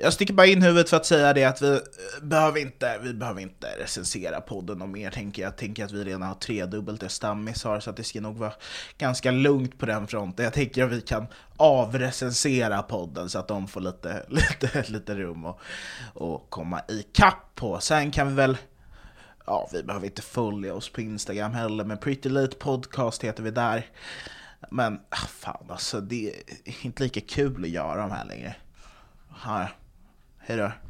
Jag 0.00 0.12
sticker 0.12 0.34
bara 0.34 0.46
in 0.46 0.62
huvudet 0.62 0.90
för 0.90 0.96
att 0.96 1.06
säga 1.06 1.32
det 1.32 1.44
att 1.44 1.62
vi 1.62 1.72
eh, 1.72 1.80
behöver 2.22 2.60
inte, 2.60 2.98
vi 3.02 3.14
behöver 3.14 3.40
inte 3.40 3.66
recensera 3.78 4.40
podden 4.40 4.82
och 4.82 4.88
mer 4.88 5.10
tänker 5.10 5.42
jag. 5.42 5.56
tänker 5.56 5.84
att 5.84 5.92
vi 5.92 6.04
redan 6.04 6.22
har 6.22 6.34
tredubbelt 6.34 7.00
det 7.00 7.08
stammisar 7.08 7.80
så 7.80 7.90
att 7.90 7.96
det 7.96 8.04
ska 8.04 8.20
nog 8.20 8.36
vara 8.36 8.52
ganska 8.98 9.30
lugnt 9.30 9.78
på 9.78 9.86
den 9.86 10.06
fronten. 10.06 10.44
Jag 10.44 10.54
tänker 10.54 10.84
att 10.84 10.92
vi 10.92 11.00
kan 11.00 11.26
avrecensera 11.56 12.82
podden 12.82 13.28
så 13.28 13.38
att 13.38 13.48
de 13.48 13.68
får 13.68 13.80
lite, 13.80 14.22
lite, 14.28 14.84
lite 14.88 15.14
rum 15.14 15.44
och, 15.44 15.60
och 16.14 16.50
komma 16.50 16.80
ikapp 16.88 17.54
på. 17.54 17.80
Sen 17.80 18.10
kan 18.10 18.28
vi 18.28 18.34
väl 18.34 18.56
Ja, 19.46 19.68
vi 19.72 19.82
behöver 19.82 20.06
inte 20.06 20.22
följa 20.22 20.74
oss 20.74 20.88
på 20.88 21.00
Instagram 21.00 21.52
heller, 21.52 21.84
men 21.84 21.98
Pretty 21.98 22.28
Late 22.28 22.56
Podcast 22.56 23.24
heter 23.24 23.42
vi 23.42 23.50
där. 23.50 23.86
Men 24.70 25.00
ah, 25.08 25.16
fan 25.16 25.66
alltså, 25.68 26.00
det 26.00 26.28
är 26.64 26.86
inte 26.86 27.02
lika 27.02 27.20
kul 27.20 27.64
att 27.64 27.70
göra 27.70 28.00
de 28.00 28.10
här 28.10 28.24
längre. 28.24 28.56
Här. 29.36 29.74
Hej 30.48 30.56
då. 30.56 30.87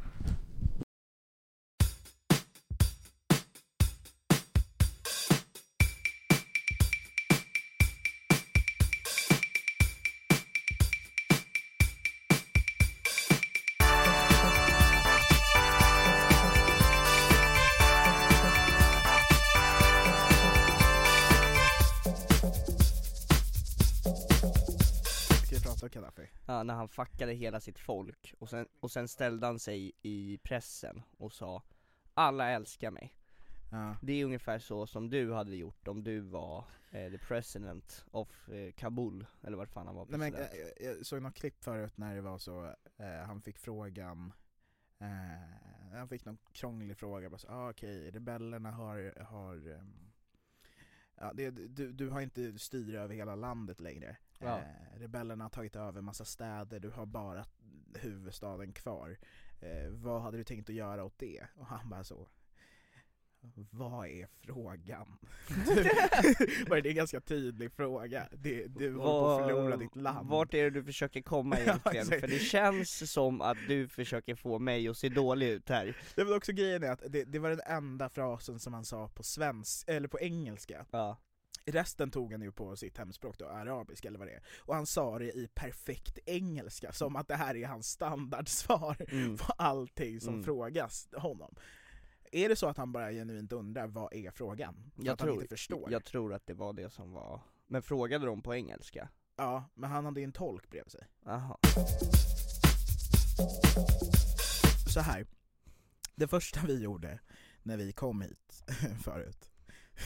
När 26.69 26.75
han 26.75 26.89
fuckade 26.89 27.33
hela 27.33 27.61
sitt 27.61 27.79
folk 27.79 28.34
och 28.39 28.51
sen, 28.51 28.67
och 28.81 28.91
sen 28.91 29.09
ställde 29.09 29.47
han 29.47 29.59
sig 29.59 29.93
i 30.03 30.39
pressen 30.39 31.03
och 31.17 31.33
sa 31.33 31.62
Alla 32.15 32.51
älskar 32.51 32.91
mig. 32.91 33.15
Ja. 33.71 33.97
Det 34.03 34.12
är 34.12 34.25
ungefär 34.25 34.59
så 34.59 34.87
som 34.87 35.11
du 35.11 35.33
hade 35.33 35.56
gjort 35.56 35.89
om 35.89 36.05
du 36.05 36.21
var 36.21 36.65
eh, 36.91 37.11
the 37.11 37.19
president 37.19 38.05
of 38.11 38.49
eh, 38.49 38.73
Kabul, 38.73 39.27
eller 39.43 39.56
vart 39.56 39.71
fan 39.71 39.87
han 39.87 39.97
var 39.97 40.06
Nej, 40.06 40.19
men, 40.19 40.34
eh, 40.34 40.87
jag 40.87 41.06
såg 41.06 41.23
något 41.23 41.34
klipp 41.34 41.65
förut 41.65 41.97
när 41.97 42.15
det 42.15 42.21
var 42.21 42.39
så, 42.39 42.75
eh, 42.97 43.27
han 43.27 43.43
fick 43.43 43.59
frågan 43.59 44.33
eh, 44.99 45.97
Han 45.99 46.09
fick 46.09 46.25
någon 46.25 46.39
krånglig 46.53 46.97
fråga, 46.97 47.31
bara 47.31 47.39
så, 47.39 47.49
ah, 47.49 47.71
okej, 47.71 48.11
rebellerna 48.11 48.71
har, 48.71 49.25
har 49.25 49.71
ehm, 49.71 50.12
ja, 51.15 51.33
det, 51.35 51.50
du, 51.50 51.93
du 51.93 52.09
har 52.09 52.21
inte 52.21 52.59
styre 52.59 53.00
över 53.00 53.15
hela 53.15 53.35
landet 53.35 53.81
längre 53.81 54.17
Ja. 54.38 54.59
eh, 54.59 55.00
Rebellerna 55.00 55.44
har 55.44 55.49
tagit 55.50 55.76
över 55.76 56.00
massa 56.00 56.25
städer, 56.25 56.81
du 56.81 56.91
har 56.91 57.06
bara 57.06 57.44
huvudstaden 57.94 58.72
kvar 58.72 59.19
eh, 59.60 59.91
Vad 59.91 60.22
hade 60.22 60.37
du 60.37 60.44
tänkt 60.44 60.69
att 60.69 60.75
göra 60.75 61.04
åt 61.04 61.19
det? 61.19 61.47
Och 61.56 61.66
han 61.66 61.88
bara 61.88 62.04
så 62.04 62.28
vad 63.71 64.09
är 64.09 64.28
frågan? 64.41 65.19
Bara, 66.69 66.81
det 66.81 66.88
är 66.88 66.91
en 66.91 66.97
ganska 66.97 67.21
tydlig 67.21 67.72
fråga. 67.72 68.28
Det, 68.32 68.66
du 68.66 68.94
håller 68.94 69.10
på 69.10 69.28
att 69.31 69.49
förlora 69.49 69.76
ditt 69.76 69.97
land. 69.97 70.28
Vart 70.28 70.55
är 70.55 70.65
det 70.65 70.70
du 70.70 70.84
försöker 70.84 71.22
komma 71.22 71.56
egentligen? 71.60 72.06
För 72.06 72.28
det 72.28 72.38
känns 72.38 73.12
som 73.12 73.41
att 73.41 73.59
du 73.69 73.88
försöker 73.88 74.34
få 74.34 74.59
mig 74.59 74.88
att 74.88 74.97
se 74.97 75.09
dålig 75.09 75.49
ut 75.49 75.69
här 75.69 75.97
Det 76.15 76.25
var 76.25 76.37
också 76.37 76.53
grejen 76.53 76.82
är 76.82 76.91
att 76.91 77.03
det, 77.09 77.25
det 77.25 77.38
var 77.38 77.50
den 77.50 77.60
enda 77.66 78.09
frasen 78.09 78.59
som 78.59 78.75
han 78.75 78.84
sa 78.84 79.09
på 79.09 79.22
svensk, 79.22 79.88
eller 79.88 80.09
på 80.09 80.20
engelska. 80.20 80.87
Ja, 80.91 81.16
Resten 81.73 82.11
tog 82.11 82.33
han 82.33 82.43
ju 82.43 82.53
på 82.53 82.77
sitt 82.77 82.99
hemspråk 82.99 83.39
då, 83.39 83.47
arabiska 83.49 84.09
eller 84.09 84.19
vad 84.19 84.29
det 84.29 84.34
är. 84.34 84.43
Och 84.59 84.75
han 84.75 84.87
sa 84.87 85.19
det 85.19 85.33
i 85.33 85.49
perfekt 85.55 86.19
engelska, 86.27 86.93
som 86.93 87.17
att 87.17 87.29
det 87.29 87.34
här 87.37 87.55
är 87.56 87.67
hans 87.67 87.89
standardsvar 87.91 88.97
Mm. 89.12 89.37
på 89.37 89.53
allting 89.59 90.21
som 90.21 90.33
Mm. 90.34 90.45
frågas 90.45 91.09
honom. 91.17 91.55
Är 92.33 92.49
det 92.49 92.56
så 92.56 92.67
att 92.67 92.77
han 92.77 92.93
bara 92.93 93.11
genuint 93.12 93.53
undrar, 93.53 93.87
vad 93.87 94.12
är 94.15 94.31
frågan? 94.31 94.91
Jag 94.97 95.12
att 95.12 95.21
han 95.21 95.29
tror, 95.29 95.43
inte 95.43 95.49
förstår? 95.56 95.93
jag 95.93 96.05
tror 96.05 96.34
att 96.34 96.47
det 96.47 96.55
var 96.55 96.73
det 96.73 96.91
som 96.91 97.12
var 97.12 97.41
Men 97.67 97.83
frågade 97.83 98.27
de 98.27 98.43
på 98.43 98.55
engelska? 98.55 99.09
Ja, 99.37 99.65
men 99.75 99.91
han 99.91 100.05
hade 100.05 100.21
ju 100.21 100.25
en 100.25 100.33
tolk 100.33 100.71
bredvid 100.71 100.93
sig. 100.93 101.06
Jaha 101.25 101.59
så 104.93 105.00
här. 105.00 105.27
Det 106.15 106.29
första 106.29 106.61
vi 106.67 106.83
gjorde 106.83 107.19
när 107.62 107.77
vi 107.77 107.93
kom 107.93 108.21
hit 108.23 108.65
förut 109.05 109.47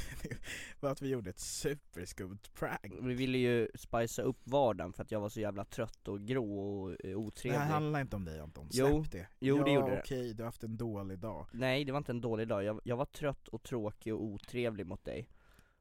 var 0.80 0.91
att 0.91 1.03
vi 1.03 1.08
gjorde 1.08 1.30
ett 1.30 1.38
superskumt 1.41 2.38
prank. 2.54 2.92
Vi 3.03 3.14
ville 3.14 3.38
ju 3.38 3.69
spicea 3.75 4.25
upp 4.25 4.41
vardagen 4.44 4.92
för 4.92 5.03
att 5.03 5.10
jag 5.10 5.20
var 5.20 5.28
så 5.28 5.41
jävla 5.41 5.64
trött 5.64 6.08
och 6.08 6.20
grå 6.20 6.58
och 6.58 6.91
eh, 6.91 6.97
Det 7.03 7.14
otrevlig 7.14 7.58
här 7.58 7.66
handlar 7.70 8.00
inte 8.00 8.16
om 8.16 8.25
dig 8.25 8.41
Anton, 8.41 8.69
Jo, 8.72 8.86
släpp 9.02 9.12
det. 9.12 9.26
jo, 9.38 9.56
ja, 9.58 9.64
det 9.64 9.72
gjorde 9.72 9.91
det. 9.91 10.00
okej, 10.00 10.34
du 10.34 10.42
har 10.42 10.47
haft 10.48 10.62
en 10.64 10.76
dålig 10.76 11.19
dag. 11.19 11.46
Nej 11.52 11.84
det 11.84 11.93
var 11.93 11.99
inte 11.99 12.12
en 12.12 12.20
dålig 12.20 12.49
dag, 12.49 12.64
jag, 12.64 12.81
jag 12.84 12.96
var 12.96 13.05
trött 13.05 13.49
och 13.49 13.62
tråkig 13.62 14.14
och 14.14 14.22
otrevlig 14.25 14.87
mot 14.87 15.05
dig 15.05 15.28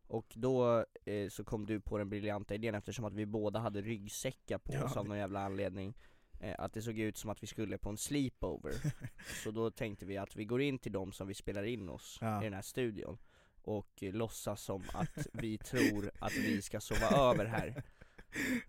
Och 0.08 0.34
då 0.36 0.86
eh, 1.06 1.30
så 1.30 1.44
kom 1.44 1.66
du 1.66 1.80
på 1.80 1.98
den 1.98 2.10
briljanta 2.10 2.56
idén 2.56 2.76
eftersom 2.76 3.06
att 3.06 3.14
vi 3.14 3.26
båda 3.26 3.60
hade 3.60 3.82
ryggsäckar 3.82 4.58
på 4.58 4.74
Ja. 4.74 4.84
oss 4.84 4.98
av 4.98 5.08
någon 5.08 5.18
jävla 5.18 5.40
anledning 5.46 5.98
eh, 6.40 6.56
Att 6.58 6.74
det 6.74 6.82
såg 6.82 7.00
ut 7.00 7.18
som 7.18 7.30
att 7.30 7.44
vi 7.44 7.48
skulle 7.48 7.78
på 7.78 7.90
en 7.90 7.98
sleepover 7.98 8.74
Så 9.44 9.52
då 9.52 9.72
tänkte 9.72 10.06
vi 10.06 10.18
att 10.18 10.36
vi 10.36 10.46
går 10.46 10.62
in 10.62 10.80
till 10.80 10.92
dem 10.92 11.12
som 11.12 11.28
vi 11.28 11.34
spelar 11.34 11.64
in 11.64 11.90
oss 11.90 12.18
Ja. 12.22 12.42
i 12.42 12.44
den 12.44 12.54
här 12.54 12.62
studion 12.62 13.18
och 13.64 13.90
låtsas 14.00 14.62
som 14.62 14.84
att 14.94 15.28
vi 15.34 15.58
tror 15.58 16.12
att 16.20 16.36
vi 16.36 16.62
ska 16.62 16.80
sova 16.80 17.08
över 17.08 17.46
här 17.46 17.84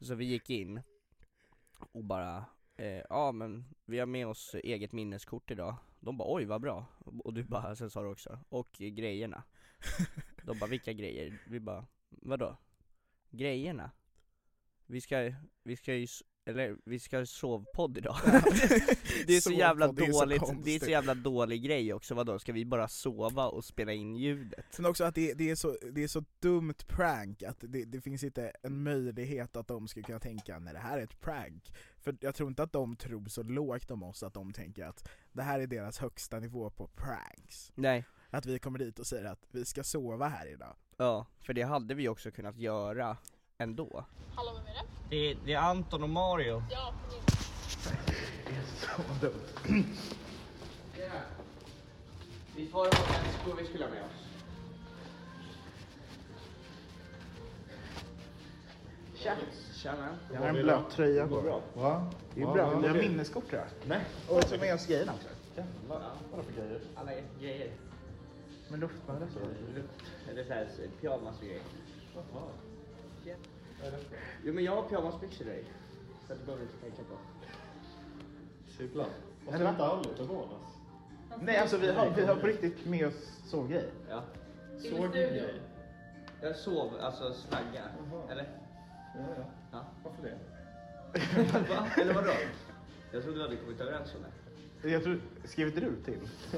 Så 0.01 0.15
vi 0.15 0.25
gick 0.25 0.51
in 0.51 0.83
och 1.93 2.05
bara 2.05 2.45
eh, 2.77 3.03
Ja 3.09 3.33
men 3.33 3.65
vi 3.85 3.99
har 3.99 4.07
med 4.07 4.27
oss 4.27 4.55
eget 4.55 4.93
minneskort 4.93 5.51
idag 5.51 5.77
De 6.01 6.17
bara 6.17 6.35
oj 6.35 6.45
vad 6.45 6.61
bra 6.61 6.87
Och 7.25 7.35
du 7.35 7.43
bara, 7.43 7.77
sen 7.77 7.91
sa 7.91 8.03
du 8.03 8.09
också, 8.09 8.39
och 8.49 8.73
grejerna 8.73 9.43
De 10.43 10.59
bara 10.59 10.71
vilka 10.71 10.93
grejer? 10.93 11.39
Vi 11.47 11.61
bara, 11.61 11.87
vadå? 12.09 12.57
Grejerna? 13.31 13.91
Vi 14.87 15.01
ska, 15.01 15.35
vi 15.63 15.77
ska 15.77 15.95
ju 15.95 16.07
eller 16.45 16.77
vi 16.85 16.99
ska 16.99 17.19
ha 17.19 17.27
sovpodd 17.27 17.99
idag 17.99 18.17
Det 19.27 19.37
är 19.37 19.41
så 19.41 19.53
jävla 19.53 19.87
Sovpodd, 19.87 19.97
det 19.97 20.07
är 20.07 20.13
så 20.13 20.25
dåligt, 20.25 20.65
det 20.65 20.75
är 20.75 20.79
så 20.81 20.91
jävla 20.91 21.15
dålig 21.15 21.63
grej 21.63 21.93
också, 21.93 22.15
vadå? 22.15 22.39
Ska 22.39 22.53
vi 22.53 22.65
bara 22.65 22.89
sova 22.89 23.49
och 23.49 23.65
spela 23.65 23.93
in 23.93 24.17
ljudet? 24.17 24.67
Sen 24.71 24.87
också 24.87 25.05
att 25.05 25.15
det, 25.15 25.35
det, 25.35 25.51
är 25.51 25.55
så, 25.55 25.77
det 25.93 26.03
är 26.03 26.09
så 26.09 26.25
dumt 26.41 26.75
prank 26.87 27.43
att 27.43 27.57
det, 27.61 27.85
det 27.85 28.01
finns 28.01 28.25
inte 28.25 28.53
en 28.63 28.83
möjlighet 28.83 29.57
att 29.57 29.69
de 29.69 29.89
ska 29.89 30.03
kunna 30.03 30.21
tänka 30.21 30.59
nej 30.59 30.73
det 30.73 30.79
här 30.81 30.99
är 30.99 31.03
ett 31.03 31.21
prank. 31.21 31.73
För 32.01 32.17
jag 32.21 32.35
tror 32.35 32.49
inte 32.49 32.63
att 32.63 32.73
de 32.73 32.97
tror 32.97 33.29
så 33.29 33.43
lågt 33.43 33.91
om 33.91 34.03
oss 34.03 34.23
att 34.23 34.35
de 34.35 34.53
tänker 34.53 34.85
att 34.85 35.09
det 35.33 35.43
här 35.43 35.61
är 35.61 35.67
deras 35.67 35.99
högsta 35.99 36.41
nivå 36.41 36.71
på 36.71 36.89
pranks. 36.89 37.73
Nej, 37.75 38.05
Att 38.31 38.47
vi 38.47 38.59
kommer 38.59 38.79
dit 38.79 38.99
och 38.99 39.07
säger 39.07 39.25
att 39.25 39.47
vi 39.51 39.65
ska 39.65 39.85
sova 39.85 40.29
här 40.29 40.47
idag. 40.47 40.77
ja, 40.97 41.27
för 41.41 41.55
det 41.55 41.63
hade 41.63 41.95
vi 41.95 42.09
också 42.09 42.31
kunnat 42.31 42.57
göra 42.57 43.17
ändå 43.63 44.05
Hallå, 44.35 44.51
vem 44.55 44.67
är 44.67 44.75
det? 44.75 44.87
Det, 45.17 45.37
det 45.45 45.53
är 45.53 45.59
Anton 45.59 46.03
och 46.03 46.11
Mario 46.11 46.63
Ja, 46.71 46.95
kom 47.09 47.17
in. 49.77 49.85
Visst 52.57 52.75
var 52.75 52.85
det 52.85 52.91
väskor 52.91 53.57
vi 53.61 53.67
skulle 53.67 53.85
ha 53.85 53.91
med 53.91 54.03
oss? 54.03 54.29
Tja! 59.15 59.37
Tjena! 59.75 60.09
Jag 60.33 60.41
har 60.41 60.49
en 60.49 60.55
blöt 60.55 60.91
tröja 60.91 61.29
på 61.29 61.43
mig. 61.43 61.61
Va? 61.75 62.11
Det 62.35 62.43
är 62.43 62.47
bra. 62.47 62.79
Vi 62.79 62.89
har 62.89 62.95
minneskort 62.95 63.45
jag. 63.51 63.65
Nej. 63.87 64.01
Och 64.29 64.45
så 64.45 64.57
med 64.57 64.75
oss 64.75 64.87
grejerna 64.87 65.13
också. 65.13 65.29
Vadå 65.89 66.43
för 66.43 66.53
grejer? 66.53 66.81
Alla 66.95 67.11
grejer. 67.41 67.71
Med 68.69 68.81
luftmadrass 68.81 69.37
och 69.37 70.31
Eller 70.31 70.45
såhär 70.45 70.69
pyjamas 71.01 71.39
och 71.39 71.45
grejer. 71.45 71.63
Jo 74.45 74.53
men 74.55 74.65
jag 74.65 74.77
har 74.77 74.83
pyjamasbyxor 74.83 75.37
till 75.37 75.47
dig. 75.47 75.65
Så 76.27 76.35
det 76.35 76.45
behöver 76.47 76.65
du 76.65 76.71
inte 76.71 76.81
tänka 76.81 77.03
på. 77.03 77.17
Cyklar. 78.79 79.07
Och 79.47 79.55
så 79.55 79.69
inte 79.69 79.85
aldrig 79.85 80.17
till 80.17 80.25
vardags. 80.25 80.73
Nej 81.41 81.57
alltså 81.57 81.77
vi 81.77 81.93
har, 81.93 82.11
vi 82.11 82.25
har 82.25 82.37
på 82.37 82.47
riktigt 82.47 82.87
med 82.87 83.07
oss 83.07 83.41
sovgrejer. 83.47 83.91
Ja. 84.09 84.23
Såg 84.79 85.13
grej. 85.13 85.61
Jag 86.43 86.57
sov, 86.57 86.91
alltså 87.01 87.33
slagga. 87.33 87.85
Eller? 88.31 88.49
Ja, 89.15 89.21
ja. 89.37 89.45
Ja. 89.73 89.85
Varför 90.05 90.23
det? 90.23 90.39
Va? 91.75 91.87
Eller 91.97 92.15
vadå? 92.15 92.33
Jag 93.13 93.23
trodde 93.23 93.39
vi 93.39 93.45
hade 93.45 93.57
kommit 93.57 93.81
överens 93.81 94.15
om 94.15 94.21
det. 94.83 94.91
Jag 94.91 95.03
tror, 95.03 95.21
skrev 95.45 95.67
inte 95.67 95.81
du 95.81 95.97
till? 96.05 96.19
Det 96.51 96.57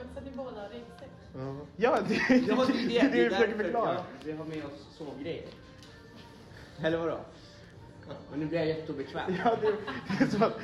är 0.00 0.04
också 0.04 0.18
att 0.18 0.24
ni 0.24 0.30
båda 0.36 0.60
har 0.60 0.68
ryggsäck. 0.68 1.10
Ja, 1.76 1.98
det, 2.08 2.14
är 2.14 2.40
det, 2.40 3.08
det, 3.08 3.24
du 3.24 3.30
försöker 3.30 3.56
förklara. 3.56 4.04
Vi 4.24 4.32
har 4.32 4.44
med 4.44 4.64
oss 4.64 4.96
sovgrejer. 4.98 5.48
Eller 6.82 6.98
vadå? 6.98 7.18
Men 8.30 8.40
nu 8.40 8.46
blir 8.46 8.58
jag 8.58 8.68
jätteobekväm. 8.68 9.34
Ja, 9.44 9.56
det, 9.60 9.72
det 10.18 10.36
är 10.36 10.46
att, 10.46 10.58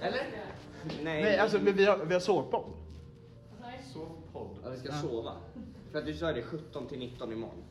Eller? 0.00 0.22
Nej. 1.02 1.22
nej 1.22 1.38
alltså 1.38 1.58
men 1.58 1.74
vi 1.74 1.84
har, 1.84 2.04
vi 2.04 2.14
har 2.14 2.20
sovpodd. 2.20 2.72
Nej. 3.60 3.84
Sovpodd. 3.92 4.56
Ja, 4.64 4.70
vi 4.70 4.78
ska 4.78 4.92
sova. 4.92 5.32
För 5.92 5.98
att 5.98 6.06
du 6.06 6.14
sa 6.14 6.32
det 6.32 6.42
17 6.42 6.86
till 6.86 6.98
19 6.98 7.32
imorgon. 7.32 7.64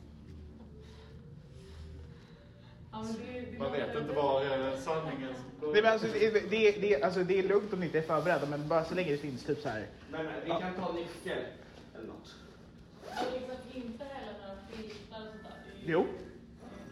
Ja, 2.92 3.02
men 3.02 3.12
det, 3.12 3.40
det 3.40 3.58
Man 3.58 3.72
vet 3.72 3.96
inte 3.96 4.12
var 4.12 4.42
eh, 4.42 4.78
sanningen 4.78 5.34
Nej, 5.62 5.82
men 5.82 5.92
alltså, 5.92 6.06
det, 6.06 6.50
det, 6.50 6.80
det, 6.80 7.02
alltså, 7.02 7.24
det 7.24 7.38
är 7.38 7.42
lugnt 7.42 7.72
om 7.72 7.80
ni 7.80 7.86
inte 7.86 7.98
är 7.98 8.02
förberedda 8.02 8.46
men 8.46 8.68
bara 8.68 8.84
så 8.84 8.94
länge 8.94 9.10
det 9.10 9.18
finns 9.18 9.44
typ 9.44 9.62
så 9.62 9.68
här. 9.68 9.86
Men 10.10 10.26
eh, 10.26 10.32
vi 10.44 10.50
kan 10.50 10.74
ta 10.74 10.92
nyckel 10.92 11.44
eller 11.94 12.06
något. 12.06 12.36
är 13.10 13.40
liksom 13.40 13.56
inte 13.74 14.04
heller 14.04 14.38
några 14.40 14.56
filtar 14.70 15.20
och 15.20 15.32
sånt 15.32 15.42
där. 15.42 15.82
Jo, 15.86 16.06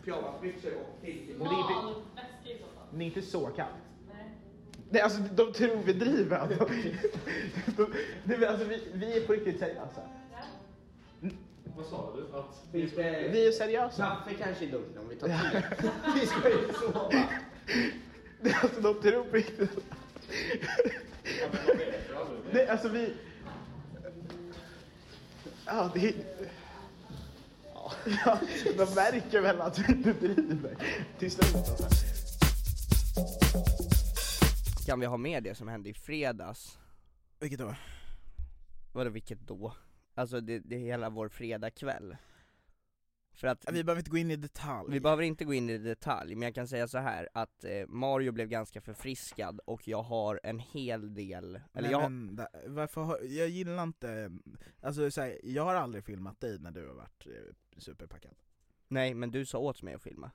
Pyjamasbyxor 0.07 0.71
och 0.75 1.01
till. 1.05 1.35
Men 1.39 1.49
det 1.49 1.55
är 1.55 1.61
inte- 1.61 2.51
i 2.51 2.59
så 2.59 2.65
fall. 2.65 2.87
det 2.99 3.05
är 3.05 3.07
inte 3.07 3.23
så 3.23 3.47
kallt. 3.47 3.71
Nej. 4.13 4.31
Nej, 4.91 5.03
alltså 5.03 5.21
de 5.35 5.53
tror 5.53 5.77
vi 5.85 5.93
driver. 5.93 6.37
Alltså. 6.39 6.65
De, 7.77 7.87
nej, 8.25 8.39
men, 8.39 8.49
alltså, 8.49 8.65
vi, 8.67 8.89
vi 8.93 9.17
är 9.23 9.27
på 9.27 9.33
riktigt 9.33 9.59
seriösa. 9.59 10.01
Vad 11.77 11.87
sa 11.87 12.13
du? 12.17 12.39
Att... 12.39 12.65
Finns 12.73 12.93
det... 12.93 13.29
Vi 13.33 13.47
är 13.49 13.53
seriösa. 13.53 14.07
Kaffe 14.25 14.37
kanske 14.45 14.65
är 14.65 14.71
dumt 14.71 14.95
om 14.99 15.09
vi 15.09 15.17
tar 15.17 15.29
te. 15.29 15.63
vi 16.21 16.27
ska 16.27 16.49
ju 16.49 16.73
sova. 16.73 17.09
Nej, 18.41 18.57
Alltså, 18.63 18.81
de 18.81 18.95
tror 19.03 19.25
på 19.25 19.37
riktigt. 19.37 19.71
Ja, 21.41 21.47
men 21.53 21.67
man 21.67 21.77
vet 21.77 22.11
ju 22.11 22.17
aldrig. 22.17 22.39
Nej, 22.53 22.69
alltså 22.69 22.89
vi... 22.89 23.15
Ja, 25.67 25.91
det... 25.95 26.15
Ja, 28.07 28.39
de 28.77 28.95
märker 28.95 29.41
väl 29.41 29.61
att 29.61 29.79
vi 29.79 29.93
inte 29.93 30.13
driver. 30.13 30.77
Till 31.19 31.31
slut 31.31 31.57
alltså. 31.57 31.85
Kan 34.87 35.01
vi 35.01 35.07
ha 35.07 35.17
med 35.17 35.43
det 35.43 35.55
som 35.55 35.69
hände 35.69 35.89
i 35.89 35.95
fredags? 35.95 36.79
Vilket 37.41 37.59
då? 37.59 37.75
Vadå 38.93 39.11
vilket 39.11 39.41
då? 39.41 39.73
Alltså 40.15 40.41
det, 40.41 40.59
det 40.59 40.77
är 40.77 40.81
hela 40.81 41.11
vår 41.11 41.29
fredagkväll. 41.29 42.17
För 43.37 43.47
att 43.47 43.65
Vi 43.73 43.85
behöver 43.85 43.99
inte 44.01 44.11
gå 44.11 44.17
in 44.17 44.31
i 44.31 44.37
detalj. 44.37 44.93
Vi 44.93 45.01
behöver 45.01 45.23
inte 45.23 45.45
gå 45.45 45.55
in 45.55 45.71
i 45.71 45.79
detalj, 45.79 46.35
men 46.35 46.43
jag 46.43 46.55
kan 46.55 46.69
säga 46.69 46.89
så 46.89 46.99
här 46.99 47.29
att 47.35 47.65
eh, 47.65 47.87
Mario 47.89 48.33
blev 48.33 48.49
ganska 48.49 48.81
förfriskad 48.81 49.61
och 49.65 49.89
jag 49.89 50.03
har 50.03 50.41
en 50.43 50.59
hel 50.59 51.15
del, 51.15 51.45
eller 51.45 51.63
Nej, 51.83 51.91
jag, 51.91 52.13
men, 52.13 52.37
da- 52.37 52.49
varför 52.67 53.03
har, 53.03 53.19
jag 53.23 53.49
gillar 53.49 53.83
inte, 53.83 54.31
alltså 54.81 55.11
så 55.11 55.21
här, 55.21 55.41
jag 55.43 55.65
har 55.65 55.75
aldrig 55.75 56.05
filmat 56.05 56.41
dig 56.41 56.59
när 56.59 56.71
du 56.71 56.87
har 56.87 56.95
varit 56.95 57.27
eh, 57.27 57.81
superpackad. 57.81 58.35
nej 58.89 59.15
men 59.15 59.31
du 59.31 59.47
sa 59.47 59.59
åt 59.59 59.83
mig 59.83 59.95
att 59.95 60.03
filma. 60.03 60.31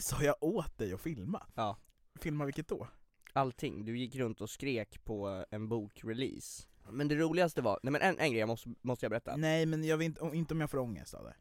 Sa 0.00 0.22
jag 0.22 0.36
åt 0.40 0.78
dig 0.78 0.92
att 0.92 1.00
filma? 1.00 1.46
Ja. 1.54 1.76
Filma 2.20 2.44
vilket 2.44 2.68
då? 2.68 2.88
Allting, 3.32 3.84
du 3.84 3.98
gick 3.98 4.16
runt 4.16 4.40
och 4.40 4.50
skrek 4.50 5.04
på 5.04 5.44
en 5.50 5.68
bokrelease. 5.68 6.68
Men 6.90 7.08
det 7.08 7.14
roligaste 7.16 7.62
var, 7.62 7.80
nej 7.82 7.92
men 7.92 8.02
en, 8.02 8.18
en 8.18 8.30
grej 8.30 8.40
jag 8.40 8.46
måste, 8.46 8.74
måste 8.82 9.04
jag 9.04 9.10
berätta. 9.10 9.36
Nej 9.36 9.66
men 9.66 9.84
jag 9.84 9.96
vet 9.98 10.06
inte, 10.06 10.30
inte 10.36 10.54
om 10.54 10.60
jag 10.60 10.70
får 10.70 10.78
ångest 10.78 11.14
av 11.14 11.24
det. 11.24 11.34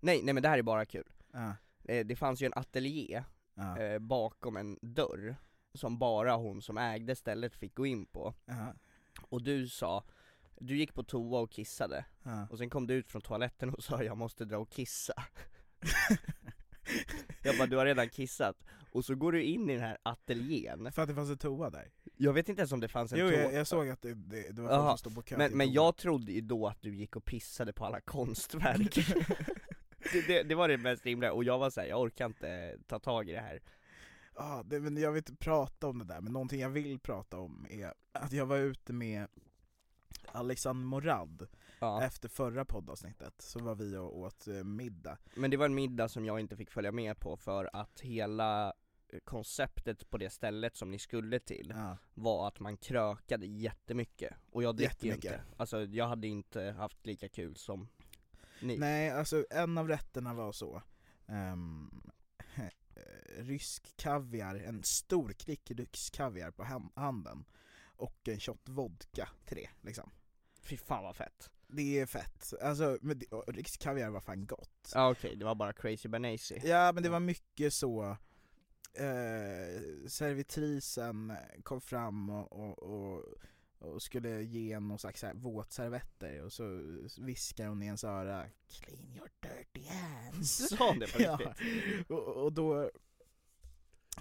Nej, 0.00 0.22
nej 0.22 0.34
men 0.34 0.42
det 0.42 0.48
här 0.48 0.58
är 0.58 0.62
bara 0.62 0.84
kul. 0.84 1.08
Ja, 1.32 1.54
Eh, 1.84 2.06
det 2.06 2.16
fanns 2.16 2.42
ju 2.42 2.46
en 2.46 2.52
ateljé 2.56 3.24
ja, 3.54 3.78
eh, 3.78 3.98
bakom 3.98 4.56
en 4.56 4.78
dörr, 4.82 5.36
som 5.74 5.98
bara 5.98 6.36
hon 6.36 6.62
som 6.62 6.78
ägde 6.78 7.16
stället 7.16 7.54
fick 7.54 7.74
gå 7.74 7.86
in 7.86 8.06
på. 8.06 8.34
ja, 8.44 8.74
Och 9.22 9.42
du 9.42 9.68
sa, 9.68 10.04
du 10.60 10.76
gick 10.76 10.94
på 10.94 11.02
toa 11.02 11.40
och 11.40 11.50
kissade, 11.50 12.04
och 12.50 12.58
sen 12.58 12.70
kom 12.70 12.86
du 12.86 12.94
ut 12.94 13.10
från 13.10 13.22
toaletten 13.22 13.74
och 13.74 13.84
sa 13.84 14.02
jag 14.02 14.16
måste 14.16 14.44
dra 14.44 14.58
och 14.58 14.70
kissa. 14.70 15.14
jag 17.42 17.58
bara, 17.58 17.66
du 17.66 17.76
har 17.76 17.86
redan 17.86 18.08
kissat. 18.08 18.56
Och 18.92 19.04
så 19.04 19.14
går 19.14 19.32
du 19.32 19.42
in 19.42 19.70
i 19.70 19.72
den 19.72 19.82
här 19.82 19.98
ateljén. 20.02 20.92
För 20.92 21.02
att 21.02 21.08
det 21.08 21.14
fanns 21.14 21.30
en 21.30 21.38
toa 21.38 21.70
där? 21.70 21.90
Jag 22.16 22.32
vet 22.32 22.48
inte 22.48 22.60
ens 22.60 22.72
om 22.72 22.80
det 22.80 22.88
fanns 22.88 23.12
en 23.12 23.18
Jo 23.18 23.28
toa. 23.28 23.38
jag, 23.38 23.52
jag 23.52 23.66
såg 23.66 23.88
att 23.88 24.02
det, 24.02 24.14
det, 24.14 24.50
det 24.56 24.62
var 24.62 24.68
folk 24.68 24.88
som 24.88 24.98
stod 24.98 25.14
på 25.14 25.22
kö 25.22 25.36
men, 25.38 25.52
men 25.56 25.72
jag 25.72 25.96
trodde 25.96 26.32
ju 26.32 26.40
då 26.40 26.66
att 26.66 26.82
du 26.82 26.96
gick 26.96 27.16
och 27.16 27.24
pissade 27.24 27.72
på 27.72 27.84
alla 27.84 28.00
konstverk. 28.00 28.98
det, 30.12 30.42
det, 30.42 30.54
var 30.54 30.68
det 30.68 30.78
mest 30.78 31.06
rimliga, 31.06 31.32
och 31.32 31.44
jag 31.44 31.58
var 31.58 31.70
såhär, 31.70 31.88
jag 31.88 32.00
orkar 32.00 32.26
inte 32.26 32.78
ta 32.86 32.98
tag 32.98 33.28
i 33.28 33.32
det 33.32 33.40
här. 33.40 33.60
Ja, 34.34 34.62
det, 34.66 34.80
men 34.80 34.96
jag 34.96 35.12
vill 35.12 35.18
inte 35.20 35.34
prata 35.36 35.86
om 35.88 35.98
det 35.98 36.04
där, 36.04 36.20
men 36.20 36.32
någonting 36.32 36.60
jag 36.60 36.68
vill 36.70 36.98
prata 37.00 37.38
om 37.38 37.66
är 37.70 37.94
att 38.12 38.32
jag 38.32 38.46
var 38.46 38.58
ute 38.58 38.92
med 38.92 39.26
Alexander 40.32 40.86
Morad 40.86 41.46
Ja. 41.80 42.02
efter 42.02 42.28
förra 42.28 42.64
poddavsnittet, 42.64 43.34
så 43.38 43.58
var 43.58 43.74
vi 43.74 43.96
och 43.96 44.18
åt 44.18 44.46
eh, 44.48 44.54
middag. 44.64 45.18
Men 45.34 45.50
det 45.50 45.56
var 45.56 45.66
en 45.66 45.74
middag 45.74 46.08
som 46.08 46.24
jag 46.24 46.40
inte 46.40 46.56
fick 46.56 46.70
följa 46.70 46.92
med 46.92 47.20
på 47.20 47.36
för 47.36 47.70
att 47.72 48.00
hela 48.00 48.72
eh, 49.08 49.18
konceptet 49.24 50.10
på 50.10 50.18
det 50.18 50.30
stället 50.30 50.76
som 50.76 50.90
ni 50.90 50.98
skulle 50.98 51.38
till 51.40 51.72
Ja. 51.76 51.96
var 52.14 52.48
att 52.48 52.60
man 52.60 52.76
krökade 52.76 53.46
jättemycket, 53.46 54.34
och 54.50 54.62
jag 54.62 54.76
dricker 54.76 55.14
inte. 55.14 55.40
Alltså 55.56 55.84
jag 55.84 56.06
hade 56.08 56.26
inte 56.26 56.62
haft 56.62 57.06
lika 57.06 57.28
kul 57.28 57.56
som 57.56 57.88
ni. 58.60 58.78
Nej, 58.78 59.10
alltså 59.10 59.46
en 59.50 59.78
av 59.78 59.88
rätterna 59.88 60.34
var 60.34 60.52
så, 60.52 60.82
ehm, 61.26 62.10
rysk 63.38 63.96
kaviar, 63.96 64.54
en 64.54 64.82
stor 64.82 65.32
klick 65.32 65.70
rysk 65.70 66.14
kaviar 66.14 66.50
på 66.50 66.64
handen 66.94 67.44
och 67.96 68.28
en 68.28 68.40
shot 68.40 68.68
vodka 68.68 69.28
till 69.44 69.56
det 69.56 69.70
liksom. 69.80 70.10
Fy 70.62 70.76
fan 70.76 71.04
vad 71.04 71.16
fett. 71.16 71.50
Det 71.66 72.00
är 72.00 72.06
fett, 72.06 72.52
alltså 72.62 72.98
men 73.00 73.20
rysk 73.46 73.80
kaviar 73.80 74.10
var 74.10 74.20
fan 74.20 74.46
gott. 74.46 74.92
Ja 74.94 75.10
okej, 75.10 75.36
det 75.36 75.44
var 75.44 75.54
bara 75.54 75.72
crazy 75.72 76.08
banasi. 76.08 76.60
Ja 76.64 76.92
men 76.92 77.02
det 77.02 77.08
var 77.08 77.20
mycket 77.20 77.74
så, 77.74 78.16
eh, 78.94 80.06
servitrisen 80.08 81.32
kom 81.62 81.80
fram 81.80 82.30
och, 82.30 82.52
och, 82.52 82.78
och, 82.82 83.24
och 83.78 84.02
skulle 84.02 84.42
ge 84.42 84.72
en 84.72 84.88
någon 84.88 84.98
slags 84.98 85.24
våtservetter 85.34 86.42
och 86.44 86.52
så 86.52 86.64
viskade 87.18 87.68
hon 87.68 87.82
i 87.82 87.86
ens 87.86 88.04
öra 88.04 88.44
'Clean 88.68 89.12
your 89.16 89.28
dirty 89.40 89.88
hands' 89.88 90.68
Sa 90.76 90.88
hon 90.88 90.98
det 90.98 91.12
på 91.12 91.22
Ja, 91.22 91.36
riktigt? 91.36 92.10
och, 92.10 92.44
och 92.44 92.52
då 92.52 92.90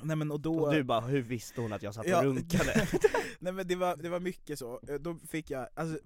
Nej 0.01 0.15
men 0.15 0.31
och 0.31 0.39
då 0.39 0.59
Och 0.59 0.73
du 0.73 0.83
bara, 0.83 0.99
hur 1.01 1.21
visste 1.21 1.61
hon 1.61 1.73
att 1.73 1.83
jag 1.83 1.93
satt 1.93 2.05
och 2.05 2.11
Ja. 2.11 2.23
runkade? 2.23 2.87
Nej 3.39 3.53
men 3.53 3.67
det 3.67 3.75
var, 3.75 3.95
det 3.95 4.09
var 4.09 4.19
mycket 4.19 4.59
så, 4.59 4.79
då 4.99 5.15
fick 5.15 5.49
jag, 5.49 5.67
alltså 5.73 5.99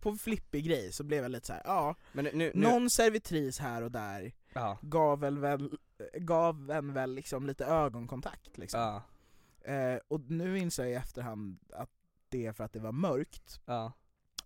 på 0.00 0.16
flippig 0.16 0.64
grej 0.64 0.92
så 0.92 1.04
blev 1.04 1.22
jag 1.22 1.30
lite 1.30 1.46
så 1.46 1.52
här, 1.52 1.62
ja, 1.64 1.94
Men 2.12 2.24
nu, 2.24 2.32
nu 2.32 2.52
någon 2.54 2.90
servitris 2.90 3.58
här 3.58 3.82
och 3.82 3.92
där 3.92 4.32
ja. 4.52 4.78
gav 4.82 5.20
väl, 5.20 5.38
väl, 5.38 5.76
gav 6.14 6.70
en 6.70 6.92
väl 6.92 7.14
liksom 7.14 7.46
lite 7.46 7.64
ögonkontakt 7.64 8.58
liksom. 8.58 8.80
Ja, 8.80 9.02
Eh, 9.64 9.98
och 10.08 10.20
nu 10.30 10.58
inser 10.58 10.82
jag 10.82 10.92
i 10.92 10.94
efterhand 10.94 11.58
att 11.72 11.90
det 12.30 12.46
är 12.46 12.52
för 12.52 12.64
att 12.64 12.72
det 12.72 12.80
var 12.80 12.92
mörkt, 12.92 13.60
ja. 13.66 13.92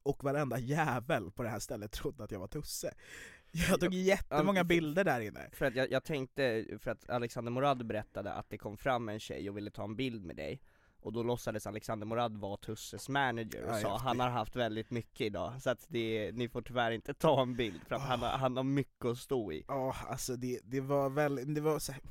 och 0.03 0.25
varenda 0.25 0.59
jävel 0.59 1.31
på 1.31 1.43
det 1.43 1.49
här 1.49 1.59
stället 1.59 1.93
trodde 1.93 2.25
att 2.25 2.31
jag 2.31 2.41
var 2.41 2.47
Tusse. 2.47 2.95
Jag 3.69 3.81
tog 3.81 3.95
jättemånga 3.95 4.65
bilder 4.65 5.05
där 5.05 5.21
inne. 5.21 5.51
För 5.53 5.67
att 5.67 5.75
jag, 5.75 5.91
jag 5.91 6.05
tänkte, 6.05 6.65
för 6.79 6.91
att 6.91 7.11
Alexander 7.11 7.53
Morad 7.53 7.87
berättade 7.87 8.33
att 8.33 8.51
det 8.51 8.59
kom 8.59 8.77
fram 8.77 9.09
en 9.09 9.21
tjej 9.21 9.51
och 9.51 9.57
ville 9.57 9.71
ta 9.71 9.85
en 9.85 9.97
bild 9.97 10.25
med 10.25 10.37
dig 10.37 10.62
och 11.03 11.12
då 11.12 11.23
låtsades 11.23 11.67
Alexander 11.67 12.07
Morad 12.07 12.37
vara 12.37 12.57
Tusses 12.57 13.09
manager 13.09 13.65
och 13.65 13.75
Ja, 13.75 13.81
sa 13.81 13.99
han 13.99 14.21
har 14.21 14.31
haft 14.31 14.57
väldigt 14.57 14.91
mycket 14.91 15.21
idag, 15.21 15.62
så 15.62 15.71
att 15.71 15.87
det, 15.89 16.31
ni 16.35 16.49
får 16.49 16.62
tyvärr 16.62 16.91
inte 16.91 17.15
ta 17.15 17.43
en 17.43 17.57
bild 17.57 17.81
för 17.89 17.95
att 17.95 18.03
han, 18.03 18.21
har, 18.21 18.29
han 18.29 18.57
har 18.57 18.65
mycket 18.65 19.05
att 19.05 19.19
stå 19.19 19.53
i 19.53 19.65
Ja, 19.69 19.97
alltså 20.09 20.37
det, 20.37 20.61
det 20.65 20.81
var 20.81 21.11
väl, 21.11 21.55
det 21.55 21.61
var, 21.61 21.79
så 21.79 21.93
här, 21.93 22.03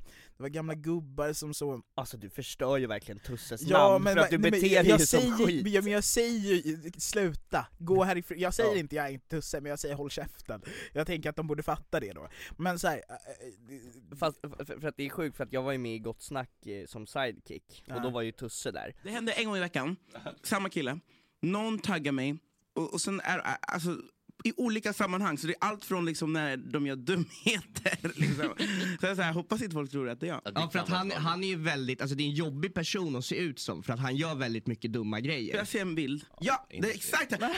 det 0.41 0.43
var 0.43 0.49
gamla 0.49 0.73
gubbar 0.75 1.33
som 1.33 1.53
så 1.53 1.81
Alltså 1.95 2.17
du 2.17 2.29
förstör 2.29 2.77
ju 2.77 2.87
verkligen 2.87 3.19
Tusses 3.19 3.61
Ja 3.61 3.89
namn 3.91 4.03
men, 4.03 4.13
för 4.13 4.21
att 4.21 4.29
du 4.29 4.37
nej, 4.37 4.51
beter 4.51 4.67
jag, 4.67 4.85
dig 4.85 4.89
jag 4.89 4.99
som 5.01 5.19
säger, 5.19 5.31
skit 5.31 5.67
ja, 5.67 5.81
men 5.81 5.91
jag 5.91 6.03
säger 6.03 6.55
ju, 6.55 6.91
sluta, 6.97 7.67
gå 7.79 8.03
härifrån, 8.03 8.39
jag 8.39 8.53
säger 8.53 8.71
Ja. 8.71 8.77
inte 8.77 8.95
jag 8.95 9.05
är 9.05 9.09
inte 9.11 9.27
Tusse, 9.27 9.61
men 9.61 9.69
jag 9.69 9.79
säger 9.79 9.95
håll 9.95 10.09
käften. 10.09 10.61
Jag 10.93 11.07
tänker 11.07 11.29
att 11.29 11.35
de 11.35 11.47
borde 11.47 11.63
fatta 11.63 11.99
det 11.99 12.13
då. 12.13 12.29
Men 12.57 12.79
så 12.79 12.87
här, 12.87 13.01
äh, 13.09 13.15
äh, 13.15 14.17
Fast, 14.17 14.37
för, 14.41 14.79
för 14.79 14.87
att 14.87 14.97
det 14.97 15.05
är 15.05 15.09
sjukt 15.09 15.37
för 15.37 15.43
att 15.43 15.53
jag 15.53 15.63
var 15.63 15.71
ju 15.71 15.77
med 15.77 15.95
i 15.95 15.99
Gott 15.99 16.21
Snack 16.21 16.67
eh, 16.67 16.85
som 16.85 17.07
sidekick, 17.07 17.83
och 17.87 18.01
då 18.01 18.07
Ja. 18.07 18.11
var 18.11 18.21
ju 18.21 18.31
Tusse 18.31 18.71
där 18.71 18.95
Det 19.03 19.09
hände 19.09 19.31
en 19.31 19.45
gång 19.45 19.57
i 19.57 19.59
veckan, 19.59 19.95
samma 20.43 20.69
kille, 20.69 20.99
någon 21.41 21.79
taggar 21.79 22.11
mig, 22.11 22.37
och, 22.73 22.93
och 22.93 23.01
sen 23.01 23.19
är 23.19 23.37
alltså 23.61 23.97
i 24.43 24.53
olika 24.57 24.93
sammanhang, 24.93 25.37
så 25.37 25.47
det 25.47 25.53
är 25.53 25.57
allt 25.67 25.85
från 25.85 26.05
liksom 26.05 26.33
när 26.33 26.57
de 26.57 26.87
gör 26.87 26.95
dumheter, 26.95 27.97
liksom. 28.19 28.53
så 28.99 29.05
jag 29.05 29.15
så 29.15 29.21
här, 29.21 29.33
hoppas 29.33 29.61
inte 29.61 29.73
folk 29.73 29.91
tror 29.91 30.09
att 30.09 30.19
det 30.19 30.25
är 30.25 30.29
jag. 30.29 30.41
Ja 30.55 30.69
för 30.69 30.79
att 30.79 30.89
han, 30.89 31.11
han 31.11 31.43
är 31.43 31.47
ju 31.47 31.55
väldigt, 31.55 32.01
alltså 32.01 32.15
det 32.15 32.23
är 32.23 32.25
en 32.25 32.33
jobbig 32.35 32.73
person 32.73 33.15
att 33.15 33.25
se 33.25 33.35
ut 33.35 33.59
som 33.59 33.83
för 33.83 33.93
att 33.93 33.99
han 33.99 34.15
gör 34.15 34.35
väldigt 34.35 34.67
mycket 34.67 34.93
dumma 34.93 35.17
Får 35.17 35.21
grejer. 35.23 35.55
jag 35.55 35.67
se 35.67 35.79
en 35.79 35.95
bild? 35.95 36.25
Ja, 36.39 36.67
det 36.69 36.77
är 36.77 36.95
exakt 36.95 37.29
det. 37.39 37.49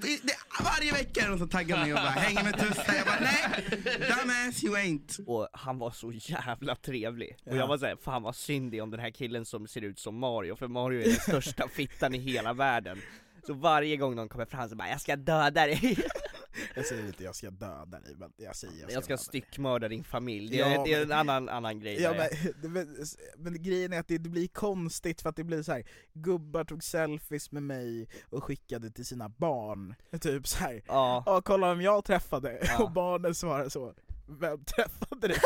Det, 0.00 0.34
varje 0.64 0.92
vecka 0.92 1.20
är 1.20 1.24
det 1.24 1.30
någon 1.30 1.38
som 1.38 1.48
taggar 1.48 1.76
mig 1.80 1.92
och 1.92 1.98
bara 1.98 2.10
hänger 2.10 2.44
med 2.44 2.58
Tusse. 2.60 2.94
Jag 2.96 3.06
bara 3.06 3.20
nej, 3.20 3.66
dumbass 4.08 4.64
you 4.64 4.76
ain't. 4.76 5.24
och 5.26 5.48
han 5.52 5.78
var 5.78 5.90
så 5.90 6.12
jävla 6.12 6.74
trevlig. 6.76 7.36
Och 7.44 7.52
Ja. 7.52 7.56
jag 7.56 7.66
var 7.66 7.78
såhär, 7.78 7.96
fan 7.96 8.22
vad 8.22 8.36
synd 8.36 8.70
det 8.70 8.78
är 8.78 8.82
om 8.82 8.90
den 8.90 9.00
här 9.00 9.10
killen 9.10 9.44
som 9.44 9.66
ser 9.68 9.82
ut 9.82 9.98
som 9.98 10.18
Mario, 10.18 10.56
för 10.56 10.68
Mario 10.68 11.00
är 11.00 11.04
den 11.04 11.16
största 11.16 11.68
fittan 11.68 12.14
i 12.14 12.18
hela 12.18 12.52
världen. 12.52 12.98
Så 13.46 13.54
varje 13.54 13.96
gång 13.96 14.14
någon 14.16 14.28
kommer 14.28 14.44
fram 14.44 14.68
så 14.68 14.76
bara 14.76 14.88
'Jag 14.88 15.00
ska 15.00 15.16
döda 15.16 15.66
dig' 15.66 15.98
jag 16.74 16.86
säger 16.86 17.06
inte 17.06 17.24
jag 17.24 17.34
ska 17.36 17.50
döda 17.50 18.00
dig, 18.00 18.14
men 18.18 18.32
jag 18.36 18.56
säger 18.56 18.74
jag 18.80 18.82
ska, 18.90 18.92
Jag 18.94 19.04
ska 19.04 19.16
styckmörda 19.16 19.88
din 19.88 20.04
familj, 20.04 20.48
det 20.50 20.56
Ja, 20.56 20.66
är, 20.66 20.84
det 20.84 20.94
är 20.94 21.02
en 21.02 21.12
annan, 21.12 21.48
annan 21.48 21.80
grej 21.80 22.00
Ja, 22.02 22.14
men, 22.62 22.72
men, 22.72 22.96
men 23.36 23.62
grejen 23.62 23.92
är 23.92 24.00
att 24.00 24.08
det, 24.08 24.18
det 24.18 24.28
blir 24.28 24.48
konstigt 24.48 25.22
för 25.22 25.28
att 25.30 25.36
det 25.36 25.44
blir 25.44 25.62
så 25.62 25.72
här. 25.72 25.84
gubbar 26.12 26.64
tog 26.64 26.84
selfies 26.84 27.50
med 27.52 27.62
mig 27.62 28.08
och 28.30 28.44
skickade 28.44 28.90
till 28.90 29.06
sina 29.06 29.28
barn, 29.28 29.94
typ 30.20 30.46
så 30.46 30.58
här. 30.58 30.82
Ja, 30.86 31.22
Ja 31.26 31.42
kolla 31.44 31.68
vem 31.68 31.80
jag 31.80 32.04
träffade, 32.04 32.58
Ja. 32.66 32.82
och 32.84 32.90
barnen 32.92 33.34
svarar 33.34 33.68
så 33.68 33.94
vem 34.38 34.64
träffade 34.64 35.28
du? 35.28 35.34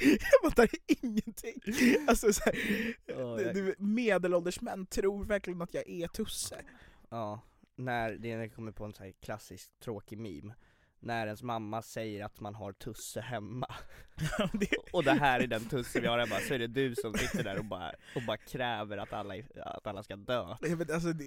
jag 0.00 0.50
fattar 0.50 0.68
ingenting! 0.86 1.60
Alltså 2.08 2.32
så 2.32 2.42
här, 2.44 2.52
det- 3.06 3.12
jag- 3.12 3.54
det- 3.54 3.78
medelålders 3.78 4.60
män 4.60 4.86
tror 4.86 5.24
verkligen 5.24 5.62
att 5.62 5.74
jag 5.74 5.88
är 5.88 6.08
Tusse. 6.08 6.62
ja, 7.10 7.40
när, 7.76 8.12
det 8.12 8.48
kommer 8.48 8.72
på 8.72 8.84
en 8.84 8.92
sån 8.92 9.04
här 9.06 9.12
klassisk 9.22 9.70
tråkig 9.80 10.18
meme 10.18 10.54
när 11.00 11.26
ens 11.26 11.42
mamma 11.42 11.82
säger 11.82 12.24
att 12.24 12.40
man 12.40 12.54
har 12.54 12.72
Tusse 12.72 13.20
hemma, 13.20 13.74
och 14.92 15.04
det 15.04 15.12
här 15.12 15.40
är 15.40 15.46
den 15.46 15.64
Tusse 15.68 16.00
vi 16.00 16.06
har 16.06 16.18
hemma, 16.18 16.36
så 16.48 16.54
är 16.54 16.58
det 16.58 16.66
du 16.66 16.94
som 16.94 17.14
sitter 17.14 17.44
där 17.44 17.58
och 17.58 17.64
bara, 17.64 17.92
och 18.16 18.22
bara 18.26 18.36
kräver 18.36 18.98
att 18.98 19.12
alla, 19.12 19.34
att 19.56 19.86
alla 19.86 20.02
ska 20.02 20.16
dö 20.16 20.56
Nej, 20.60 20.76
men 20.76 20.90
alltså, 20.94 21.12
det, 21.12 21.26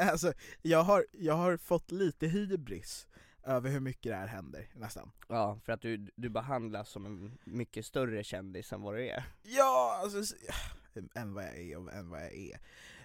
alltså, 0.00 0.32
jag, 0.62 0.82
har, 0.82 1.06
jag 1.12 1.34
har 1.34 1.56
fått 1.56 1.90
lite 1.90 2.26
hybris 2.26 3.07
över 3.48 3.70
hur 3.70 3.80
mycket 3.80 4.12
det 4.12 4.16
här 4.16 4.26
händer, 4.26 4.68
nästan. 4.74 5.10
Ja, 5.28 5.58
för 5.64 5.72
att 5.72 5.80
du, 5.80 6.10
du 6.16 6.28
behandlas 6.28 6.88
som 6.90 7.06
en 7.06 7.38
mycket 7.44 7.86
större 7.86 8.24
kändis 8.24 8.72
än 8.72 8.82
vad 8.82 8.94
du 8.94 9.08
är 9.08 9.24
Ja, 9.42 10.00
alltså, 10.02 10.34
än 11.14 11.34
vad 11.34 11.44
jag 11.44 11.58
är 11.58 11.76
och 11.76 11.92
än 11.92 12.10
vad 12.10 12.20
jag 12.20 12.32
är. 12.34 12.54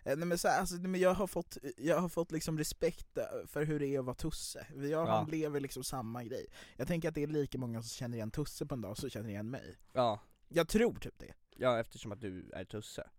Eh, 0.06 0.16
Nej, 0.18 0.28
men 0.28 0.38
så, 0.38 0.48
här, 0.48 0.60
alltså, 0.60 0.76
nej, 0.76 0.88
men 0.88 1.02
jag, 1.02 1.14
har 1.14 1.28
fått, 1.28 1.58
jag 1.78 2.00
har 2.00 2.10
fått 2.10 2.32
liksom 2.32 2.58
respekt 2.58 3.18
eh, 3.18 3.24
för 3.48 3.64
hur 3.66 3.80
det 3.80 3.88
är 3.88 4.00
att 4.00 4.06
vara 4.06 4.16
Tusse. 4.16 4.68
Jag, 4.76 4.86
Ja. 4.90 5.06
Han 5.06 5.30
lever 5.30 5.60
liksom 5.60 5.84
samma 5.84 6.24
grej. 6.24 6.46
Jag 6.78 6.88
tänker 6.88 7.10
att 7.10 7.16
det 7.16 7.24
är 7.24 7.28
lika 7.28 7.58
många 7.58 7.82
som 7.82 7.90
känner 7.90 8.18
igen 8.18 8.32
Tusse 8.32 8.66
på 8.66 8.76
en 8.76 8.82
dag 8.82 8.98
som 8.98 9.10
känner 9.10 9.30
igen 9.30 9.50
mig. 9.50 9.78
Ja, 9.94 10.20
Jag 10.50 10.68
tror 10.68 10.96
typ 10.96 11.20
det. 11.20 11.34
ja 11.56 11.80
eftersom 11.80 12.12
att 12.12 12.22
du 12.22 12.50
är 12.54 12.66
Tusse 12.66 13.10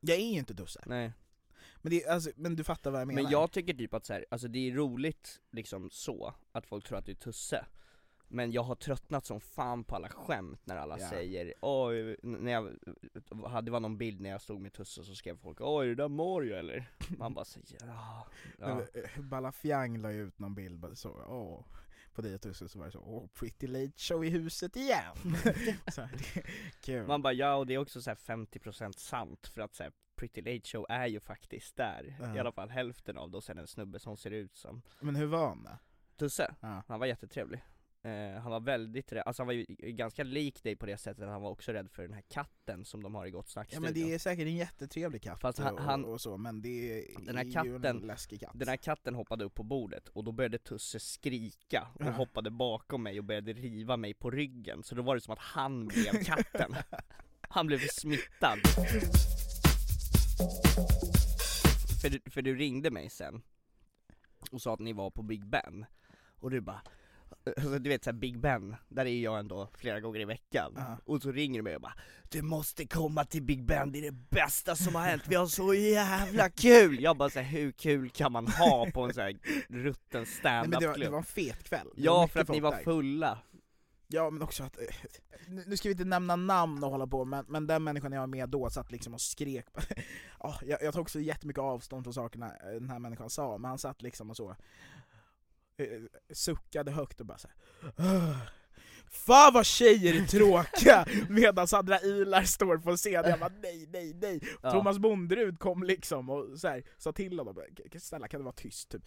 Jag 0.00 0.16
är 0.16 0.32
ju 0.32 0.38
inte 0.38 0.54
Tusse. 0.54 0.82
Nej 0.86 1.12
Men, 1.82 1.90
det, 1.90 2.06
alltså, 2.06 2.30
men 2.36 2.56
du 2.56 2.64
fattar 2.64 2.90
vad 2.90 3.00
jag 3.00 3.08
menar. 3.08 3.22
Men 3.22 3.32
jag 3.32 3.52
tycker 3.52 3.74
typ 3.74 3.94
att 3.94 4.06
så 4.06 4.12
här, 4.12 4.26
alltså 4.30 4.48
det 4.48 4.58
är 4.70 4.74
roligt 4.74 5.40
liksom 5.50 5.90
så, 5.90 6.34
att 6.52 6.66
folk 6.66 6.84
tror 6.86 6.98
att 6.98 7.06
du 7.06 7.12
är 7.12 7.16
Tusse 7.16 7.66
Men 8.28 8.52
jag 8.52 8.62
har 8.62 8.74
tröttnat 8.74 9.26
som 9.26 9.40
fan 9.40 9.84
på 9.84 9.96
alla 9.96 10.08
skämt 10.08 10.60
när 10.64 10.76
alla 10.76 10.98
Ja. 10.98 11.08
säger 11.08 11.54
Oj, 11.60 12.16
när 12.22 12.52
jag, 12.52 12.76
hade 13.46 13.70
var 13.70 13.80
någon 13.80 13.98
bild 13.98 14.20
när 14.20 14.30
jag 14.30 14.40
stod 14.42 14.60
med 14.60 14.72
Tusse 14.72 15.04
så 15.04 15.14
skrev 15.14 15.36
folk 15.38 15.58
Oj, 15.60 15.86
är 15.86 15.88
det 15.88 15.94
där 16.02 16.08
Mario 16.08 16.56
eller? 16.56 16.90
Man 17.18 17.34
bara 17.34 17.44
säger 17.44 17.66
ja, 17.80 18.26
ja. 18.58 18.82
Ja. 18.94 19.00
Balafiang 19.22 19.98
la 19.98 20.12
ju 20.12 20.26
ut 20.26 20.38
någon 20.38 20.54
bild 20.54 20.98
så, 20.98 21.10
åh, 21.10 21.64
på 22.18 22.22
dig 22.22 22.34
och 22.34 22.56
så 22.70 22.78
var 22.78 22.86
det 22.86 22.92
så, 22.92 23.00
åh, 23.00 23.26
pretty 23.34 23.66
late 23.66 23.92
show 23.96 24.24
i 24.24 24.30
huset 24.30 24.76
igen. 24.76 25.16
så 25.92 26.00
här, 26.02 26.10
det, 26.34 26.42
kul. 26.80 27.06
Man 27.06 27.22
bara 27.22 27.32
ja, 27.32 27.54
och 27.54 27.66
det 27.66 27.74
är 27.74 27.78
också 27.78 28.02
så 28.02 28.10
här 28.10 28.16
50% 28.16 28.92
sant 28.92 29.46
för 29.46 29.60
att 29.60 29.74
så 29.74 29.82
här, 29.82 29.92
Pretty 30.16 30.40
Late 30.42 30.68
Show 30.68 30.86
är 30.88 31.06
ju 31.06 31.20
faktiskt 31.20 31.76
där, 31.76 32.16
Ja. 32.20 32.36
i 32.36 32.38
alla 32.38 32.52
fall 32.52 32.70
hälften 32.70 33.18
av 33.18 33.30
det 33.30 33.36
och 33.36 33.44
sen 33.44 33.58
en 33.58 33.66
snubbe 33.66 33.98
som 33.98 34.16
ser 34.16 34.30
ut 34.30 34.56
som 34.56 34.82
Men 35.00 35.16
hur 35.16 35.26
var 35.26 35.48
han 35.48 35.62
då? 35.64 35.78
Tusse, 36.16 36.54
Ja. 36.60 36.82
han 36.88 37.00
var 37.00 37.06
jättetrevlig 37.06 37.64
eh, 38.02 38.40
Han 38.42 38.50
var 38.52 38.60
väldigt 38.60 39.12
rädd, 39.12 39.22
alltså 39.26 39.42
han 39.42 39.46
var 39.46 39.54
ju 39.54 39.64
ganska 39.78 40.24
lik 40.24 40.62
dig 40.62 40.76
på 40.76 40.86
det 40.86 40.96
sättet 40.98 41.24
att 41.24 41.30
han 41.30 41.42
var 41.42 41.50
också 41.50 41.72
rädd 41.72 41.90
för 41.90 42.02
den 42.02 42.12
här 42.12 42.22
katten 42.28 42.84
som 42.84 43.02
de 43.02 43.14
har 43.14 43.26
i 43.26 43.30
Gott 43.30 43.48
Snack 43.48 43.68
Ja 43.72 43.80
men 43.80 43.94
det 43.94 44.14
är 44.14 44.18
säkert 44.18 44.46
en 44.46 44.56
jättetrevlig 44.56 45.22
katt 45.22 45.40
Fast 45.40 45.58
han- 45.58 45.74
och, 45.74 45.80
han- 45.80 46.04
och 46.04 46.20
så, 46.20 46.36
men 46.36 46.62
det 46.62 46.68
är 46.98 47.24
Den 47.26 47.36
här 47.36 47.44
ju 47.44 47.52
katten- 47.52 47.84
en 47.84 47.96
läskig 47.96 48.40
katt. 48.40 48.50
Den 48.54 48.68
här 48.68 48.76
katten 48.76 49.14
hoppade 49.14 49.44
upp 49.44 49.54
på 49.54 49.62
bordet 49.62 50.08
och 50.08 50.24
då 50.24 50.32
började 50.32 50.58
Tusse 50.58 51.00
skrika 51.00 51.88
och 51.94 52.06
Ja. 52.06 52.10
hoppade 52.10 52.50
bakom 52.50 53.02
mig 53.02 53.18
och 53.18 53.24
började 53.24 53.52
riva 53.52 53.96
mig 53.96 54.14
på 54.14 54.30
ryggen. 54.30 54.82
Så 54.82 54.94
då 54.94 55.02
var 55.02 55.14
det 55.14 55.20
som 55.20 55.32
att 55.32 55.38
han 55.38 55.86
blev 55.88 56.24
katten. 56.24 56.74
Han 57.50 57.66
blev 57.66 57.78
smittad. 57.78 58.58
För, 62.02 62.10
du, 62.10 62.20
för 62.30 62.42
du 62.42 62.54
ringde 62.56 62.90
mig 62.90 63.10
sen 63.10 63.42
och 64.50 64.62
sa 64.62 64.74
att 64.74 64.80
ni 64.80 64.92
var 64.92 65.10
på 65.10 65.22
Big 65.22 65.46
Ben. 65.46 65.86
Och 66.40 66.50
du 66.50 66.60
bara 66.60 66.82
Alltså, 67.46 67.78
du 67.78 67.90
vet 67.90 68.04
såhär 68.04 68.16
Big 68.16 68.40
Ben, 68.40 68.76
där 68.88 69.06
är 69.06 69.20
jag 69.20 69.38
ändå 69.38 69.68
flera 69.74 70.00
gånger 70.00 70.20
i 70.20 70.24
veckan 70.24 70.72
Ja. 70.76 70.98
Och 71.04 71.22
så 71.22 71.32
ringer 71.32 71.58
du 71.58 71.62
mig 71.62 71.74
och 71.74 71.82
bara 71.82 71.94
Du 72.28 72.42
måste 72.42 72.86
komma 72.86 73.24
till 73.24 73.42
Big 73.42 73.64
Ben, 73.64 73.92
det 73.92 73.98
är 73.98 74.02
det 74.02 74.30
bästa 74.30 74.76
som 74.76 74.94
har 74.94 75.02
hänt, 75.02 75.22
vi 75.28 75.34
har 75.34 75.46
så 75.46 75.74
jävla 75.74 76.50
kul! 76.50 77.00
Jag 77.00 77.16
bara 77.16 77.30
såhär, 77.30 77.46
hur 77.46 77.70
kul 77.72 78.10
kan 78.10 78.32
man 78.32 78.46
ha 78.46 78.86
på 78.94 79.02
en 79.02 79.14
sån 79.14 79.22
här 79.22 79.38
rutten 79.68 80.00
men 80.10 80.10
det, 80.10 80.16
var, 80.16 80.20
det 80.20 80.26
standup-klubb? 80.26 81.10
var 81.10 81.18
en 81.18 81.24
fet 81.24 81.62
kväll. 81.62 81.88
Ja, 81.96 82.28
för 82.28 82.40
att 82.40 82.48
ni 82.48 82.60
var 82.60 82.70
där. 82.70 82.82
fulla 82.82 83.38
Ja 84.10 84.30
men 84.30 84.42
också 84.42 84.64
att, 84.64 84.78
eh, 84.78 84.84
nu 85.66 85.76
ska 85.76 85.88
vi 85.88 85.92
inte 85.92 86.04
nämna 86.04 86.36
namn 86.36 86.84
och 86.84 86.90
hålla 86.90 87.06
på, 87.06 87.24
men, 87.24 87.44
men 87.48 87.66
den 87.66 87.84
människan 87.84 88.12
jag 88.12 88.20
var 88.20 88.26
med 88.26 88.48
då 88.48 88.70
satt 88.70 88.92
liksom 88.92 89.14
och 89.14 89.20
skrek 89.20 89.66
ja, 90.40 90.58
jag, 90.62 90.82
jag 90.82 90.94
tar 90.94 91.00
också 91.00 91.20
jättemycket 91.20 91.62
avstånd 91.62 92.04
från 92.04 92.14
sakerna 92.14 92.46
eh, 92.46 92.72
den 92.72 92.90
här 92.90 92.98
människan 92.98 93.30
sa, 93.30 93.58
men 93.58 93.68
han 93.68 93.78
satt 93.78 94.02
liksom 94.02 94.30
och 94.30 94.36
så 94.36 94.56
suckade 96.32 96.90
högt 96.90 97.20
och 97.20 97.26
bara 97.26 97.38
så 97.38 97.48
här, 97.48 97.56
"Ugh, 98.06 98.36
Fan 99.10 99.54
vad 99.54 99.66
tjejer 99.66 100.22
är 100.22 100.26
tråkiga! 100.26 101.06
Medan 101.28 101.68
Sandra 101.68 102.00
Ilar 102.00 102.42
står 102.42 102.78
på 102.78 102.96
scen, 102.96 103.12
jag 103.12 103.40
bara 103.40 103.52
nej, 103.62 103.86
nej, 103.92 104.14
nej! 104.14 104.40
Ja. 104.62 104.70
Thomas 104.70 104.98
Bonderud 104.98 105.58
kom 105.58 105.82
liksom 105.82 106.30
och 106.30 106.60
så 106.60 106.68
här, 106.68 106.84
sa 106.98 107.12
till 107.12 107.38
honom, 107.38 107.54
"K- 107.92 107.98
snälla 107.98 108.28
kan 108.28 108.40
du 108.40 108.44
vara 108.44 108.54
tyst? 108.54 108.88
Typ. 108.88 109.02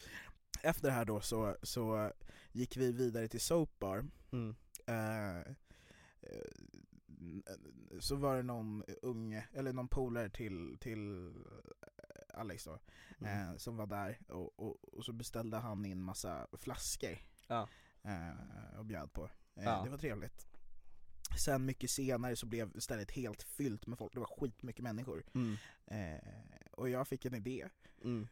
Efter 0.62 0.88
det 0.88 0.94
här 0.94 1.06
då 1.06 1.22
så, 1.22 1.56
så 1.64 2.12
gick 2.52 2.78
vi 2.78 2.92
vidare 2.92 3.28
till 3.28 3.40
Soap 3.42 3.80
Bar, 3.80 4.06
mm. 4.32 4.56
Eh, 4.88 5.38
eh, 5.40 5.44
så 8.00 8.16
var 8.16 8.38
det 8.38 8.44
någon 8.44 8.84
unge, 9.02 9.48
eller 9.54 9.74
någon 9.74 9.88
polare 9.88 10.30
till, 10.30 10.78
till 10.80 11.34
Alex 12.34 12.64
då, 12.64 12.80
Mm. 13.20 13.50
eh, 13.50 13.56
som 13.58 13.78
var 13.78 13.88
där 13.88 14.20
och, 14.28 14.60
och, 14.60 14.94
och 14.94 15.06
så 15.06 15.14
beställde 15.14 15.58
han 15.58 15.86
in 15.86 16.02
massa 16.02 16.48
flaskor 16.54 17.18
Ja. 17.48 17.68
eh, 18.04 18.78
och 18.80 18.86
bjöd 18.86 19.14
på. 19.14 19.24
Eh, 19.56 19.64
Ja. 19.64 19.82
Det 19.84 19.90
var 19.90 19.98
trevligt. 19.98 20.48
Sen 21.40 21.66
mycket 21.66 21.90
senare 21.92 22.36
så 22.36 22.46
blev 22.46 22.80
stället 22.80 23.12
helt 23.12 23.44
fyllt 23.44 23.88
med 23.88 23.98
folk, 23.98 24.14
det 24.14 24.20
var 24.20 24.40
skitmycket 24.40 24.84
människor. 24.84 25.24
Mm. 25.34 25.58
Eh, 25.86 26.20
och 26.72 26.90
jag 26.90 27.08
fick 27.08 27.26
en 27.26 27.36
idé, 27.36 27.70
Mm. 28.04 28.28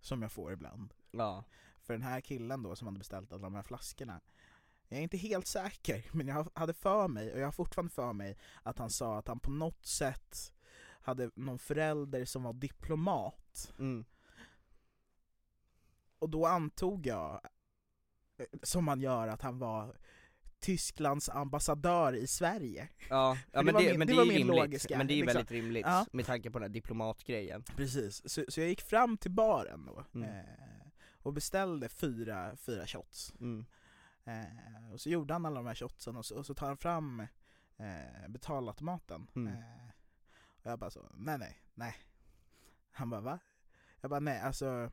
som 0.00 0.22
jag 0.22 0.32
får 0.32 0.52
ibland. 0.52 0.94
Ja, 1.10 1.44
För 1.82 1.92
den 1.94 2.02
här 2.02 2.20
killen 2.20 2.62
då 2.62 2.76
som 2.76 2.86
hade 2.86 2.98
beställt 2.98 3.32
alla 3.32 3.42
de 3.42 3.54
här 3.54 3.62
flaskorna, 3.62 4.20
jag 4.88 4.98
är 4.98 5.02
inte 5.02 5.16
helt 5.16 5.46
säker, 5.46 6.06
men 6.12 6.26
jag 6.28 6.48
hade 6.54 6.74
för 6.74 7.08
mig, 7.08 7.32
och 7.32 7.38
jag 7.40 7.44
har 7.46 7.52
fortfarande 7.52 7.92
för 7.92 8.12
mig, 8.12 8.38
att 8.62 8.78
han 8.78 8.90
sa 8.90 9.18
att 9.18 9.28
han 9.28 9.40
på 9.40 9.50
något 9.50 9.86
sätt 9.86 10.52
hade 11.02 11.30
någon 11.34 11.58
förälder 11.58 12.24
som 12.24 12.42
var 12.42 12.52
diplomat. 12.52 13.72
Mm. 13.78 14.04
Och 16.18 16.28
då 16.30 16.46
antog 16.46 17.06
jag, 17.06 17.40
eh, 18.38 18.46
som 18.62 18.84
man 18.84 19.00
gör, 19.00 19.28
att 19.28 19.42
han 19.42 19.58
var 19.58 19.96
Tysklands 20.60 21.28
ambassadör 21.28 22.12
i 22.12 22.26
Sverige. 22.26 22.88
Ja, 23.10 23.38
ja 23.52 23.62
men, 23.62 23.74
det, 23.74 23.80
min- 23.90 23.98
men 23.98 24.06
det, 24.08 24.14
var 24.14 24.22
är 24.22 24.26
rimligt, 24.26 24.46
logiska, 24.56 24.98
men 24.98 25.06
det 25.06 25.12
är 25.12 25.16
ju 25.16 25.22
liksom. 25.22 25.36
väldigt 25.38 25.50
rimligt 25.50 25.86
Ja. 25.86 26.06
med 26.12 26.26
tanke 26.26 26.50
på 26.50 26.58
den 26.58 26.62
här 26.68 26.74
diplomatgrejen. 26.74 27.62
Precis, 27.62 28.28
så, 28.30 28.44
så 28.48 28.60
jag 28.60 28.68
gick 28.68 28.80
fram 28.82 29.16
till 29.16 29.30
baren 29.30 29.84
då, 29.86 30.04
Mm. 30.14 30.30
eh, 30.30 30.44
och 31.18 31.32
beställde 31.32 31.88
fyra, 31.88 32.56
fyra 32.56 32.86
shots. 32.86 33.34
Mm. 33.40 33.64
Eh, 34.24 34.92
och 34.92 35.00
så 35.00 35.08
gjorde 35.10 35.32
han 35.34 35.46
alla 35.46 35.56
de 35.56 35.66
här 35.66 35.74
shotsen 35.74 36.16
och 36.16 36.26
så, 36.26 36.36
och 36.38 36.46
så 36.46 36.54
tar 36.54 36.66
han 36.66 36.76
fram 36.76 37.20
eh, 37.76 38.28
betalautomaten. 38.28 39.26
Mm. 39.36 39.52
Eh, 39.52 39.90
och 40.62 40.70
jag 40.70 40.78
bara 40.78 40.90
så, 40.90 41.10
nej 41.14 41.38
nej, 41.38 41.62
nej. 41.74 41.94
Han 42.90 43.10
bara 43.10 43.20
va? 43.20 43.38
Jag 44.00 44.10
bara 44.10 44.20
nej, 44.20 44.40
alltså 44.40 44.90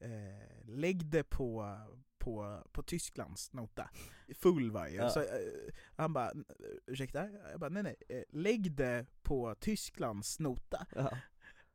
eh, 0.00 0.64
lägg 0.64 1.06
det 1.06 1.24
på, 1.24 1.78
på, 2.18 2.62
på 2.72 2.82
Tysklands 2.82 3.52
nota. 3.52 3.90
Full 4.34 4.70
var. 4.70 4.86
Ja. 4.86 5.10
Så, 5.10 5.20
eh, 5.20 5.26
han 5.96 6.12
bara, 6.12 6.32
ursäkta? 6.86 7.30
Jag 7.30 7.60
bara 7.60 7.70
nej 7.70 7.82
nej, 7.82 7.96
eh, 8.08 8.22
lägg 8.28 8.72
det 8.72 9.06
på 9.22 9.54
Tysklands 9.54 10.38
nota. 10.38 10.86
Ja. 10.94 11.18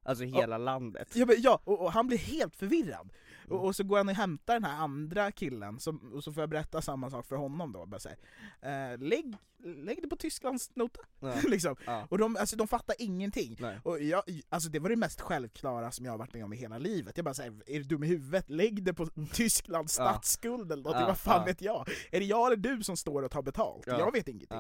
Alltså 0.07 0.23
hela 0.23 0.57
landet. 0.57 1.15
Ja, 1.15 1.25
men, 1.25 1.35
ja 1.39 1.61
och, 1.63 1.81
och 1.81 1.91
han 1.91 2.07
blir 2.07 2.17
helt 2.17 2.55
förvirrad. 2.55 3.09
Mm. 3.45 3.57
Och, 3.59 3.65
och 3.65 3.75
så 3.75 3.83
går 3.83 3.97
han 3.97 4.09
och 4.09 4.15
hämtar 4.15 4.53
den 4.53 4.63
här 4.63 4.77
andra 4.77 5.31
killen, 5.31 5.79
som, 5.79 6.13
och 6.13 6.23
så 6.23 6.33
får 6.33 6.41
jag 6.41 6.49
berätta 6.49 6.81
samma 6.81 7.09
sak 7.09 7.25
för 7.25 7.35
honom 7.35 7.71
då. 7.73 7.85
Bara 7.85 7.99
så 7.99 8.09
här, 8.09 8.93
eh, 8.93 8.97
lägg, 8.99 9.35
lägg 9.63 10.01
det 10.01 10.07
på 10.07 10.15
Tysklands 10.15 10.75
nota. 10.75 10.99
Ja. 11.19 11.33
liksom. 11.47 11.75
Ja. 11.85 12.07
Och 12.09 12.17
de, 12.17 12.35
alltså, 12.35 12.55
de 12.55 12.67
fattar 12.67 12.95
ingenting. 12.99 13.57
Nej. 13.59 13.79
Och 13.83 14.01
jag, 14.01 14.23
alltså, 14.49 14.69
det 14.69 14.79
var 14.79 14.89
det 14.89 14.95
mest 14.95 15.21
självklara 15.21 15.91
som 15.91 16.05
jag 16.05 16.13
har 16.13 16.17
varit 16.17 16.33
med 16.33 16.43
om 16.45 16.53
i 16.53 16.57
hela 16.57 16.77
livet. 16.77 17.17
Jag 17.17 17.25
bara 17.25 17.33
säger, 17.33 17.51
är 17.67 17.77
du 17.77 17.83
dum 17.83 18.03
i 18.03 18.07
huvudet? 18.07 18.49
Lägg 18.49 18.83
det 18.83 18.93
på 18.93 19.07
Tysklands 19.33 19.97
Ja. 19.99 20.03
statsskuld 20.11 20.71
eller 20.71 20.83
något, 20.83 20.95
Ja, 20.95 21.07
vad 21.07 21.17
fan 21.17 21.39
ja. 21.39 21.45
vet 21.45 21.61
jag? 21.61 21.89
Är 22.11 22.19
det 22.19 22.25
jag 22.25 22.47
eller 22.47 22.57
du 22.57 22.83
som 22.83 22.97
står 22.97 23.23
och 23.23 23.31
tar 23.31 23.41
betalt? 23.41 23.83
Ja. 23.87 23.99
Jag 23.99 24.11
vet 24.11 24.27
ingenting. 24.27 24.57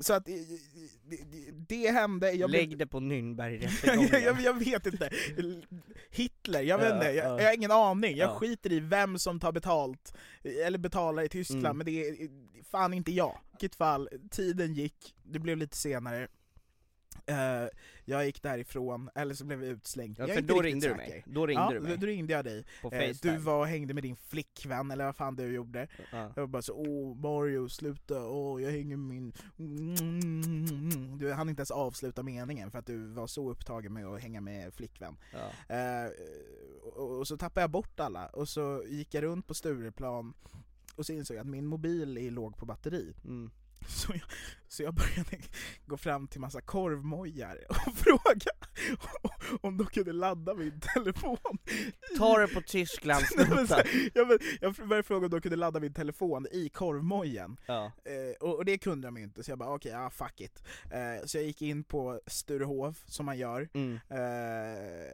Så 0.00 0.12
att 0.14 0.24
det, 0.24 0.40
det, 1.68 1.90
hände, 1.90 2.32
jag 2.32 2.50
Lägg 2.50 2.78
det 2.78 2.86
på 2.86 2.98
jag, 3.00 3.02
Nürnbergrättegången. 3.04 4.22
jag, 4.24 4.40
jag 4.40 4.58
vet 4.58 4.86
inte. 4.86 5.10
Hitler, 6.10 6.60
jag 6.62 6.78
vet 6.78 6.94
inte, 6.94 7.06
jag, 7.06 7.16
ja. 7.16 7.40
jag 7.40 7.46
har 7.48 7.54
ingen 7.54 7.70
aning. 7.70 8.16
Jag 8.16 8.28
Ja. 8.28 8.34
skiter 8.38 8.72
i 8.72 8.80
vem 8.80 9.18
som 9.18 9.40
tar 9.40 9.52
betalt, 9.52 10.14
eller 10.66 10.78
betalar 10.78 11.22
i 11.22 11.28
Tyskland, 11.28 11.64
Mm. 11.66 11.76
men 11.76 11.86
det 11.86 12.08
är 12.08 12.28
fan 12.70 12.94
inte 12.94 13.12
jag. 13.12 13.38
I 13.42 13.48
vilket 13.50 13.74
fall, 13.76 14.08
tiden 14.30 14.74
gick, 14.74 15.14
det 15.24 15.38
blev 15.38 15.56
lite 15.56 15.76
senare. 15.76 16.28
Eh, 17.26 17.68
jag 18.04 18.26
gick 18.26 18.42
därifrån, 18.42 19.10
eller 19.14 19.34
så 19.34 19.44
blev 19.44 19.64
jag 19.64 19.72
utslängd. 19.72 20.18
Ja, 20.18 20.22
jag 20.22 20.30
är 20.30 20.34
för 20.34 20.40
inte 20.40 20.54
då 20.54 20.62
ringde 20.62 20.88
du 20.88 20.94
säker. 20.94 21.10
mig. 21.10 21.24
Då 21.26 21.46
ringde 21.46 21.62
ja, 21.62 21.70
du 21.70 21.80
mig. 21.80 21.96
då 21.96 22.06
ringde 22.06 22.32
jag 22.32 22.44
dig. 22.44 22.64
På 22.82 22.90
Facetime. 22.90 23.34
du 23.34 23.38
var 23.38 23.58
och 23.60 23.66
hängde 23.66 23.94
med 23.94 24.02
din 24.02 24.16
flickvän, 24.16 24.90
eller 24.90 25.04
vad 25.04 25.16
fan 25.16 25.36
du 25.36 25.54
gjorde. 25.54 25.88
Ja. 26.12 26.32
Jag 26.34 26.42
var 26.42 26.46
bara 26.46 26.62
så 26.62 26.74
åh 26.74 27.16
Mario 27.16 27.68
sluta, 27.68 28.28
åh 28.28 28.62
jag 28.62 28.70
hänger 28.70 28.96
med 28.96 29.08
min... 29.08 29.32
Du 31.18 31.32
hann 31.32 31.48
inte 31.48 31.60
ens 31.60 31.70
avsluta 31.70 32.22
meningen 32.22 32.70
för 32.70 32.78
att 32.78 32.86
du 32.86 33.06
var 33.06 33.26
så 33.26 33.50
upptagen 33.50 33.92
med 33.92 34.06
att 34.06 34.22
hänga 34.22 34.40
med 34.40 34.74
flickvän. 34.74 35.16
Eh, 35.68 36.10
och, 36.92 37.18
och 37.18 37.28
så 37.28 37.36
tappade 37.36 37.62
jag 37.62 37.70
bort 37.70 38.00
alla, 38.00 38.26
och 38.26 38.48
så 38.48 38.84
gick 38.86 39.14
jag 39.14 39.24
runt 39.24 39.46
på 39.46 39.54
Stureplan 39.54 40.34
och 40.96 41.06
så 41.06 41.12
insåg 41.12 41.36
jag 41.36 41.40
att 41.40 41.50
min 41.50 41.66
mobil 41.66 42.18
är 42.18 42.30
låg 42.30 42.56
på 42.56 42.66
batteri. 42.66 43.14
Mm. 43.24 43.50
Så 43.96 44.12
jag, 44.12 44.22
så 44.68 44.82
jag 44.82 44.94
började 44.94 45.38
gå 45.86 45.96
fram 45.96 46.28
till 46.28 46.40
massa 46.40 46.60
korvmojar 46.60 47.58
och 47.68 47.76
fråga 47.96 48.50
om 49.60 49.76
de 49.76 49.86
kunde 49.86 50.12
ladda 50.12 50.54
min 50.54 50.80
telefon. 50.94 51.58
Ta 52.18 52.38
det 52.38 52.48
på 52.48 52.60
här, 53.74 54.10
jag, 54.14 54.42
jag 54.60 54.74
började 54.74 55.02
fråga 55.02 55.24
om 55.26 55.30
de 55.30 55.40
kunde 55.40 55.56
ladda 55.56 55.80
min 55.80 55.92
telefon 55.92 56.46
i 56.52 56.68
korvmojen. 56.68 57.56
Ja. 57.66 57.92
Eh, 58.04 58.36
och, 58.40 58.54
och 58.56 58.64
det 58.64 58.78
kunde 58.78 59.06
de 59.08 59.16
ju 59.16 59.22
inte, 59.24 59.42
så 59.42 59.50
jag 59.50 59.58
bara 59.58 59.74
okej, 59.74 59.92
ja 59.92 60.10
fuck 60.10 60.40
it. 60.40 60.62
Eh, 60.90 61.24
så 61.26 61.38
jag 61.38 61.44
gick 61.44 61.62
in 61.62 61.84
på 61.84 62.20
Sturehof, 62.26 63.04
som 63.06 63.26
man 63.26 63.38
gör, 63.38 63.68
Mm. 63.74 63.94
eh, 64.10 65.10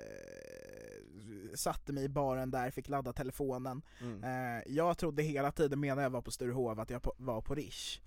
satte 1.55 1.93
mig 1.93 2.05
i 2.05 2.09
baren 2.09 2.51
där, 2.51 2.71
fick 2.71 2.89
ladda 2.89 3.13
telefonen. 3.13 3.83
Mm. 4.01 4.25
Eh, 4.25 4.63
jag 4.67 4.99
trodde 4.99 5.23
hela 5.23 5.53
tiden 5.53 5.81
medan 5.81 6.03
jag 6.03 6.11
var 6.11 6.23
på 6.23 6.31
Sturehof 6.31 6.79
att 6.79 6.91
jag 6.91 7.03
på, 7.03 7.15
var 7.17 7.41
på 7.41 7.55
Rish. 7.55 8.01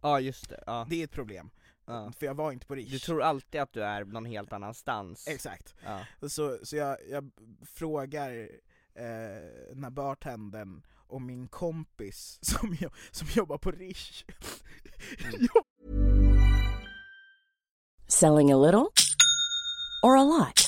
Ja 0.00 0.20
just 0.20 0.48
det, 0.48 0.62
ja. 0.66 0.86
Det 0.90 1.00
är 1.00 1.04
ett 1.04 1.10
problem, 1.12 1.50
ja. 1.86 2.12
för 2.18 2.26
jag 2.26 2.34
var 2.34 2.52
inte 2.52 2.66
på 2.66 2.74
Rish. 2.74 2.90
Du 2.90 2.98
tror 2.98 3.22
alltid 3.22 3.60
att 3.60 3.72
du 3.72 3.84
är 3.84 4.04
någon 4.04 4.24
helt 4.24 4.52
annanstans. 4.52 5.28
Exakt. 5.28 5.74
Ja. 5.84 6.28
Så, 6.28 6.58
så 6.62 6.76
jag, 6.76 6.96
jag 7.10 7.30
frågar 7.66 8.30
eh, 8.94 9.68
den 9.74 9.84
här 9.84 9.90
bartendern 9.90 10.82
om 11.08 11.26
min 11.26 11.48
kompis 11.48 12.38
som, 12.42 12.76
jo- 12.80 12.90
som 13.10 13.28
jobbar 13.34 13.58
på 13.58 13.70
Rish. 13.70 14.24
Selling 18.06 18.52
a 18.52 18.56
little 18.56 18.90
or 20.02 20.16
a 20.16 20.24
lot? 20.24 20.67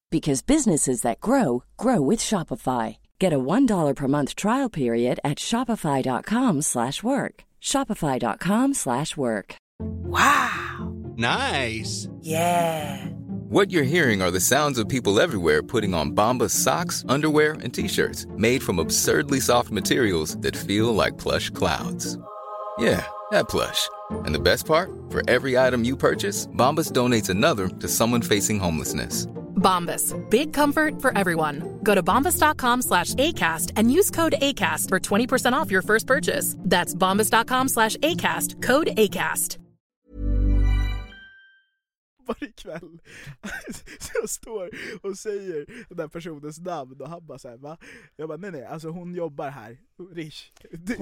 because 0.11 0.41
businesses 0.41 1.01
that 1.01 1.21
grow 1.21 1.63
grow 1.77 2.01
with 2.01 2.19
Shopify. 2.19 2.97
Get 3.17 3.33
a 3.33 3.39
$1 3.39 3.95
per 3.95 4.07
month 4.07 4.35
trial 4.35 4.69
period 4.69 5.19
at 5.23 5.37
Shopify.com 5.37 6.61
slash 6.61 7.01
work. 7.01 7.45
Shopify.com 7.61 8.73
slash 8.73 9.15
work. 9.15 9.55
Wow. 9.79 10.93
Nice. 11.15 12.09
Yeah. 12.19 13.05
What 13.49 13.71
you're 13.71 13.83
hearing 13.83 14.21
are 14.21 14.31
the 14.31 14.39
sounds 14.39 14.79
of 14.79 14.87
people 14.87 15.19
everywhere 15.19 15.61
putting 15.61 15.93
on 15.93 16.11
Bombas 16.15 16.51
socks, 16.51 17.05
underwear, 17.09 17.53
and 17.61 17.73
t-shirts 17.73 18.25
made 18.37 18.63
from 18.63 18.79
absurdly 18.79 19.39
soft 19.39 19.71
materials 19.71 20.37
that 20.37 20.55
feel 20.55 20.93
like 20.95 21.17
plush 21.17 21.49
clouds. 21.49 22.17
Yeah, 22.79 23.05
that 23.31 23.49
plush. 23.49 23.89
And 24.09 24.33
the 24.33 24.39
best 24.39 24.65
part? 24.65 24.89
For 25.09 25.21
every 25.29 25.57
item 25.57 25.83
you 25.83 25.95
purchase, 25.97 26.47
Bombas 26.47 26.91
donates 26.91 27.29
another 27.29 27.67
to 27.67 27.87
someone 27.87 28.21
facing 28.21 28.59
homelessness. 28.59 29.27
Bombas. 29.61 30.13
Big 30.29 30.51
comfort 30.51 31.01
for 31.01 31.17
everyone. 31.17 31.79
Go 31.83 31.95
to 31.95 32.03
bombas.com 32.03 32.81
slash 32.81 33.13
ACAST 33.13 33.73
and 33.75 33.91
use 33.93 34.09
code 34.09 34.33
ACAST 34.41 34.89
for 34.89 34.99
20% 34.99 35.53
off 35.53 35.71
your 35.71 35.83
first 35.83 36.07
purchase. 36.07 36.55
That's 36.57 36.95
bombas.com 36.95 37.67
slash 37.69 37.95
ACAST. 37.97 38.61
Code 38.61 38.87
ACAST. 38.97 39.57
varje 42.39 42.51
kväll. 42.51 42.99
Så 43.99 44.11
jag 44.21 44.29
står 44.29 44.69
och 45.01 45.17
säger 45.17 45.65
den 45.89 45.97
där 45.97 46.07
personens 46.07 46.59
namn 46.59 47.01
och 47.01 47.09
han 47.09 47.25
bara 47.25 47.39
såhär 47.39 47.57
va? 47.57 47.77
Jag 48.15 48.27
bara 48.27 48.37
nej 48.37 48.51
nej, 48.51 48.65
alltså 48.65 48.89
hon 48.89 49.15
jobbar 49.15 49.49
här, 49.49 49.77
Rish. 50.13 50.51
Det, 50.71 50.99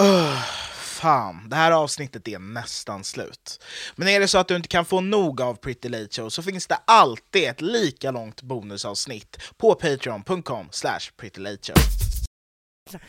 Öh, 0.00 0.44
fan, 0.94 1.48
det 1.48 1.56
här 1.56 1.72
avsnittet 1.72 2.28
är 2.28 2.38
nästan 2.38 3.04
slut. 3.04 3.64
Men 3.96 4.08
är 4.08 4.20
det 4.20 4.28
så 4.28 4.38
att 4.38 4.48
du 4.48 4.56
inte 4.56 4.68
kan 4.68 4.84
få 4.84 5.00
nog 5.00 5.40
av 5.40 5.54
Pretty 5.54 5.88
Late 5.88 6.08
Show 6.10 6.28
så 6.28 6.42
finns 6.42 6.66
det 6.66 6.78
alltid 6.84 7.44
ett 7.44 7.60
lika 7.60 8.10
långt 8.10 8.42
bonusavsnitt 8.42 9.36
på 9.56 9.74
patreon.com 9.74 10.68
slash 10.70 11.00
prettylateshow. 11.16 11.76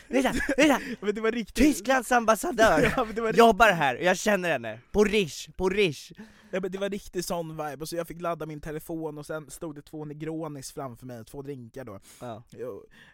Vänta, 0.08 0.32
vänta! 0.56 0.80
men 1.00 1.14
det 1.14 1.20
var 1.20 1.32
riktigt... 1.32 1.64
Tysklands 1.64 2.12
ambassadör 2.12 2.92
Ja, 2.96 3.22
var 3.22 3.32
jobbar 3.32 3.72
här 3.72 3.96
och 3.96 4.02
jag 4.02 4.18
känner 4.18 4.50
henne. 4.50 4.80
På 4.92 5.04
Rish, 5.04 5.48
på 5.56 5.68
Rish. 5.68 6.12
Ja, 6.50 6.60
men 6.60 6.72
det 6.72 6.78
var 6.78 6.90
riktigt 6.90 7.26
sån 7.26 7.50
vibe, 7.50 7.76
och 7.80 7.88
så 7.88 7.96
jag 7.96 8.08
fick 8.08 8.20
ladda 8.20 8.46
min 8.46 8.60
telefon 8.60 9.18
och 9.18 9.26
sen 9.26 9.50
stod 9.50 9.74
det 9.74 9.82
två 9.82 10.04
Negronis 10.04 10.72
framför 10.72 11.06
mig, 11.06 11.24
två 11.24 11.42
drinkar 11.42 11.84
då. 11.84 12.00
Ja. 12.20 12.42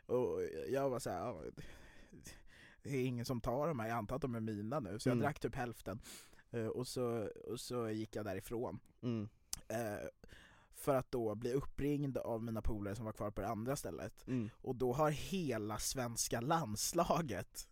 Och, 0.06 0.16
och 0.16 0.40
jag 0.68 0.90
var 0.90 0.98
såhär, 0.98 1.18
ja, 1.18 1.42
det 2.82 2.90
är 2.96 3.04
ingen 3.04 3.24
som 3.24 3.40
tar 3.40 3.68
de 3.68 3.78
här, 3.78 3.88
jag 3.88 3.96
antar 3.98 4.16
att 4.16 4.22
de 4.22 4.34
är 4.34 4.40
mina 4.40 4.80
nu, 4.80 4.98
så 4.98 5.08
jag 5.08 5.12
Mm. 5.14 5.22
drack 5.22 5.40
typ 5.40 5.54
hälften. 5.54 6.00
Eh, 6.50 6.66
Och 6.66 6.86
så, 6.86 7.28
och 7.48 7.60
så 7.60 7.90
gick 7.90 8.16
jag 8.16 8.24
därifrån. 8.24 8.80
Mm. 9.02 9.28
Eh, 9.68 10.06
för 10.74 10.94
att 10.94 11.10
då 11.12 11.34
bli 11.34 11.52
uppringd 11.52 12.18
av 12.18 12.42
mina 12.42 12.62
polare 12.62 12.96
som 12.96 13.04
var 13.04 13.12
kvar 13.12 13.30
på 13.30 13.40
det 13.40 13.48
andra 13.48 13.76
stället. 13.76 14.26
Mm. 14.26 14.50
Och 14.54 14.76
då 14.76 14.92
har 14.92 15.10
hela 15.10 15.78
svenska 15.78 16.40
landslaget 16.40 17.68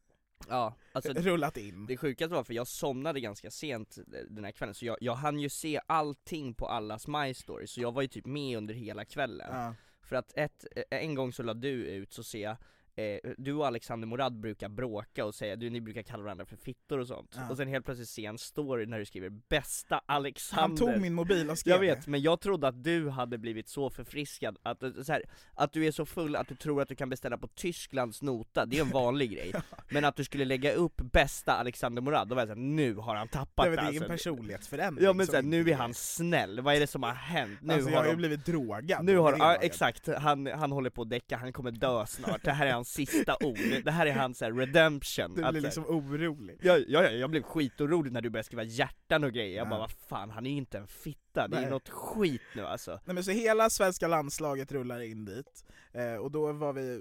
Ja, 0.48 0.74
alltså 0.92 1.12
rullat 1.16 1.56
in. 1.56 1.86
Det 1.86 1.96
sjukaste 1.96 2.34
var 2.34 2.44
för 2.44 2.54
jag 2.54 2.66
somnade 2.66 3.20
ganska 3.20 3.50
sent 3.50 3.98
den 4.30 4.44
här 4.44 4.52
kvällen, 4.52 4.74
så 4.74 4.84
jag, 4.84 4.96
jag 5.00 5.14
hann 5.14 5.38
ju 5.38 5.48
se 5.48 5.80
allting 5.86 6.54
på 6.54 6.66
allas 6.66 7.06
My 7.06 7.34
Story, 7.34 7.66
så 7.66 7.80
jag 7.80 7.92
var 7.92 8.02
ju 8.02 8.08
typ 8.08 8.26
med 8.26 8.58
under 8.58 8.74
hela 8.74 9.04
kvällen. 9.04 9.48
Ja. 9.52 9.74
För 10.02 10.16
att 10.16 10.32
ett, 10.36 10.66
en 10.90 11.14
gång 11.14 11.32
så 11.32 11.42
la 11.42 11.54
du 11.54 11.70
ut, 11.86 12.12
så 12.12 12.22
ser 12.22 12.42
jag 12.42 12.56
Eh, 13.00 13.30
du 13.38 13.52
och 13.52 13.66
Alexander 13.66 14.06
Morad 14.06 14.40
brukar 14.40 14.68
bråka 14.68 15.24
och 15.24 15.34
säga, 15.34 15.56
du, 15.56 15.70
ni 15.70 15.80
brukar 15.80 16.02
kalla 16.02 16.22
varandra 16.22 16.44
för 16.44 16.56
fittor 16.56 16.98
och 16.98 17.06
sånt. 17.06 17.34
Ja. 17.36 17.50
Och 17.50 17.56
sen 17.56 17.68
helt 17.68 17.84
plötsligt 17.84 18.18
jag 18.18 18.30
en 18.30 18.38
story 18.38 18.86
när 18.86 18.98
du 18.98 19.04
skriver 19.04 19.30
'Bästa 19.30 20.00
Alexander' 20.06 20.60
Han 20.60 20.76
tog 20.76 21.00
min 21.00 21.14
mobil 21.14 21.50
och 21.50 21.58
skrev 21.58 21.74
Jag 21.74 21.80
vet, 21.80 22.06
men 22.06 22.22
jag 22.22 22.40
trodde 22.40 22.68
att 22.68 22.84
du 22.84 23.08
hade 23.08 23.38
blivit 23.38 23.68
så 23.68 23.90
förfriskad, 23.90 24.58
att, 24.62 24.82
eh, 24.82 24.90
så 25.02 25.12
här, 25.12 25.22
att 25.54 25.72
du 25.72 25.86
är 25.86 25.92
så 25.92 26.06
full 26.06 26.36
att 26.36 26.48
du 26.48 26.54
tror 26.54 26.82
att 26.82 26.88
du 26.88 26.94
kan 26.94 27.08
beställa 27.08 27.38
på 27.38 27.48
Tysklands 27.48 28.22
nota, 28.22 28.66
det 28.66 28.78
är 28.78 28.80
en 28.80 28.90
vanlig 28.90 29.30
grej. 29.34 29.52
Men 29.88 30.04
att 30.04 30.16
du 30.16 30.24
skulle 30.24 30.44
lägga 30.44 30.72
upp 30.72 31.00
'Bästa 31.00 31.52
Alexander 31.52 32.02
Morad' 32.02 32.28
då 32.28 32.34
var 32.34 32.42
jag 32.42 32.48
såhär, 32.48 32.60
nu 32.60 32.94
har 32.94 33.16
han 33.16 33.28
tappat 33.28 33.66
Nej, 33.66 33.70
men 33.70 33.76
det 33.76 33.82
är 33.82 33.86
alltså. 33.86 34.04
en 34.04 34.10
personlighetsförändring 34.10 35.04
Ja 35.04 35.12
men 35.12 35.26
såhär, 35.26 35.42
nu 35.42 35.70
är 35.70 35.74
han 35.74 35.94
snäll, 35.94 36.60
vad 36.60 36.74
är 36.74 36.80
det 36.80 36.86
som 36.86 37.02
har 37.02 37.12
hänt? 37.12 37.58
Nu 37.62 37.74
Alltså, 37.74 37.90
jag 37.90 37.96
har 37.96 38.04
har 38.04 38.10
ju 38.10 38.16
blivit 38.16 38.46
drogad 38.46 39.04
Nu 39.04 39.16
har, 39.16 39.32
det 39.32 39.38
ja, 39.38 39.54
exakt, 39.54 40.08
han, 40.18 40.46
han 40.46 40.72
håller 40.72 40.90
på 40.90 41.02
att 41.02 41.10
däcka, 41.10 41.36
han 41.36 41.52
kommer 41.52 41.70
dö 41.70 42.06
snart, 42.06 42.44
det 42.44 42.52
här 42.52 42.66
är 42.66 42.72
hans 42.72 42.89
sista 42.90 43.36
ord, 43.40 43.58
det 43.84 43.90
här 43.90 44.06
är 44.06 44.12
hans 44.12 44.38
så 44.38 44.44
här, 44.44 44.52
redemption 44.52 45.34
Du 45.34 45.44
Att, 45.44 45.50
blir 45.52 45.60
här- 45.62 45.68
liksom 45.68 45.84
orolig. 45.86 46.58
Ja, 46.62 46.76
ja, 46.78 47.02
ja, 47.02 47.10
jag 47.10 47.30
blev 47.30 47.42
skitorolig 47.42 48.12
när 48.12 48.20
du 48.22 48.30
började 48.30 48.46
skriva 48.46 48.62
hjärtan 48.62 49.24
och 49.24 49.32
grejer, 49.32 49.56
jag 49.56 49.66
Ja. 49.66 49.70
bara 49.70 49.80
vad 49.80 49.90
fan, 49.90 50.30
han 50.30 50.46
är 50.46 50.50
ju 50.50 50.56
inte 50.56 50.78
en 50.78 50.86
fitta, 50.86 51.48
det 51.48 51.56
är 51.56 51.60
Nej. 51.60 51.70
något 51.70 51.88
skit 51.88 52.42
nu 52.56 52.62
alltså 52.66 53.00
Nej 53.04 53.14
men 53.14 53.24
så 53.24 53.30
hela 53.30 53.70
svenska 53.70 54.08
landslaget 54.08 54.72
rullar 54.72 55.00
in 55.00 55.24
dit, 55.24 55.64
eh, 55.92 56.14
och 56.14 56.30
då 56.30 56.52
var 56.52 56.72
vi, 56.72 57.00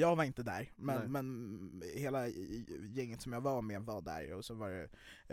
jag 0.00 0.16
var 0.16 0.24
inte 0.24 0.42
där, 0.42 0.70
men, 0.76 0.98
Nej. 0.98 1.08
men 1.08 1.82
hela 1.94 2.28
gänget 2.94 3.22
som 3.22 3.32
jag 3.32 3.40
var 3.40 3.62
med 3.62 3.82
var 3.82 4.02
där, 4.02 4.32
och 4.34 4.44
så 4.44 4.54
var 4.54 4.70
det 4.70 4.88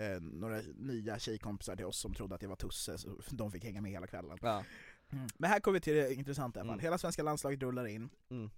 eh, 0.06 0.22
några 0.22 0.62
nya 0.76 1.20
tjejkompisar 1.20 1.76
till 1.76 1.86
oss 1.86 2.00
som 2.00 2.14
trodde 2.14 2.36
att 2.36 2.42
jag 2.42 2.50
var 2.50 2.56
Tusse, 2.56 2.98
så 2.98 3.10
de 3.30 3.52
fick 3.52 3.64
hänga 3.64 3.82
med 3.82 3.92
hela 3.92 4.08
kvällen. 4.08 4.38
Ja. 4.42 4.64
Men 5.38 5.50
här 5.50 5.60
kommer 5.60 5.74
vi 5.74 5.82
till 5.82 5.94
det 5.96 6.14
intressanta 6.14 6.60
i 6.60 6.62
alla 6.62 6.68
fall, 6.68 6.74
Mm. 6.74 6.84
hela 6.84 6.98
svenska 6.98 7.24
landslaget 7.24 7.62
rullar 7.64 7.86
in, 7.88 8.10
Mm. 8.30 8.50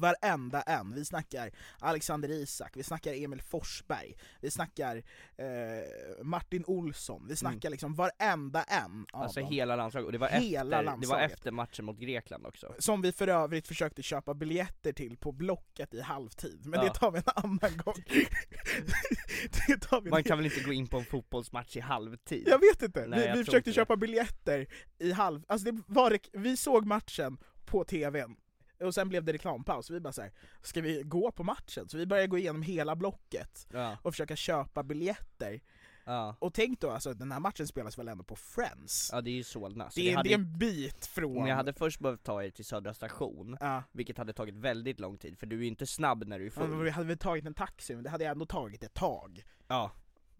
Varenda 0.00 0.62
en, 0.62 0.94
vi 0.94 1.04
snackar 1.04 1.50
Alexander 1.78 2.28
Isak, 2.28 2.76
vi 2.76 2.82
snackar 2.82 3.14
Emil 3.14 3.42
Forsberg, 3.42 4.16
vi 4.40 4.50
snackar 4.50 4.96
eh, 5.36 6.22
Martin 6.22 6.64
Olsson, 6.66 7.26
vi 7.28 7.36
snackar 7.36 7.70
liksom 7.70 7.94
varenda 7.94 8.62
en 8.62 9.06
av 9.12 9.22
Alltså 9.22 9.40
dem. 9.40 9.48
hela 9.52 9.76
landslaget, 9.76 10.06
och 10.06 10.12
det 10.12 10.18
var, 10.18 10.28
Hela 10.28 10.80
efter, 10.80 10.96
det 11.00 11.06
var 11.06 11.20
efter 11.20 11.50
matchen 11.50 11.84
mot 11.84 11.98
Grekland 11.98 12.46
också 12.46 12.74
Som 12.78 13.02
vi 13.02 13.12
för 13.12 13.28
övrigt 13.28 13.68
försökte 13.68 14.02
köpa 14.02 14.34
biljetter 14.34 14.92
till 14.92 15.16
på 15.16 15.32
Blocket 15.32 15.94
i 15.94 16.00
halvtid, 16.00 16.60
men 16.66 16.80
Ja. 16.80 16.86
det 16.86 16.94
tar 16.98 17.10
vi 17.10 17.18
en 17.18 17.24
annan 17.44 17.76
gång. 17.84 17.94
det 19.66 19.76
tar 19.80 20.00
vi 20.00 20.10
Man 20.10 20.24
kan 20.24 20.38
väl 20.38 20.46
inte 20.46 20.60
gå 20.60 20.72
in 20.72 20.86
på 20.86 20.98
en 20.98 21.04
fotbollsmatch 21.04 21.76
i 21.76 21.80
halvtid? 21.80 22.44
Jag 22.48 22.58
vet 22.58 22.82
inte, 22.82 23.06
Nej, 23.06 23.32
vi, 23.32 23.38
vi 23.38 23.44
försökte 23.44 23.70
inte 23.70 23.72
köpa 23.80 23.96
biljetter 23.96 24.66
i 24.98 25.12
halv... 25.12 25.42
Alltså 25.48 25.72
det 25.72 25.82
var, 25.86 26.18
vi 26.32 26.56
såg 26.56 26.86
matchen 26.86 27.38
på 27.64 27.84
tvn, 27.84 28.36
och 28.80 28.94
sen 28.94 29.08
blev 29.08 29.24
det 29.24 29.32
reklampaus, 29.32 29.90
vi 29.90 30.00
bara 30.00 30.12
såhär, 30.12 30.32
ska 30.62 30.80
vi 30.80 31.02
gå 31.02 31.32
på 31.32 31.44
matchen? 31.44 31.88
Så 31.88 31.96
vi 31.96 32.06
började 32.06 32.28
gå 32.28 32.38
igenom 32.38 32.62
hela 32.62 32.96
blocket 32.96 33.66
Ja, 33.72 33.96
och 34.02 34.12
försöka 34.12 34.36
köpa 34.36 34.82
biljetter. 34.82 35.60
ja, 36.04 36.36
Och 36.38 36.54
tänk 36.54 36.80
då, 36.80 36.90
alltså 36.90 37.14
den 37.14 37.32
här 37.32 37.40
matchen 37.40 37.66
spelas 37.66 37.98
väl 37.98 38.08
ändå 38.08 38.24
på 38.24 38.36
Friends? 38.36 39.10
ja 39.12 39.20
det 39.20 39.30
är 39.30 39.34
ju 39.34 39.44
Solna, 39.44 39.90
så 39.90 40.00
det, 40.00 40.10
är, 40.12 40.16
hade 40.16 40.28
det 40.28 40.32
är 40.32 40.38
en 40.38 40.58
bit 40.58 41.06
från... 41.06 41.34
Men 41.34 41.46
jag 41.46 41.56
hade 41.56 41.72
först 41.72 42.00
behövt 42.00 42.22
ta 42.22 42.42
er 42.44 42.50
till 42.50 42.64
Södra 42.64 42.94
station, 42.94 43.56
Ja. 43.60 43.82
vilket 43.92 44.18
hade 44.18 44.32
tagit 44.32 44.54
väldigt 44.54 45.00
lång 45.00 45.18
tid, 45.18 45.38
för 45.38 45.46
du 45.46 45.56
är 45.56 45.60
ju 45.60 45.66
inte 45.66 45.86
snabb 45.86 46.24
när 46.26 46.38
du 46.38 46.46
är 46.46 46.52
Ja, 46.56 46.60
full 46.66 46.82
vi 46.82 46.90
hade 46.90 47.06
väl 47.06 47.18
tagit 47.18 47.46
en 47.46 47.54
taxi, 47.54 47.94
men 47.94 48.04
det 48.04 48.10
hade 48.10 48.26
ändå 48.26 48.46
tagit 48.46 48.82
ett 48.82 48.94
tag. 48.94 49.44
Ja, 49.68 49.90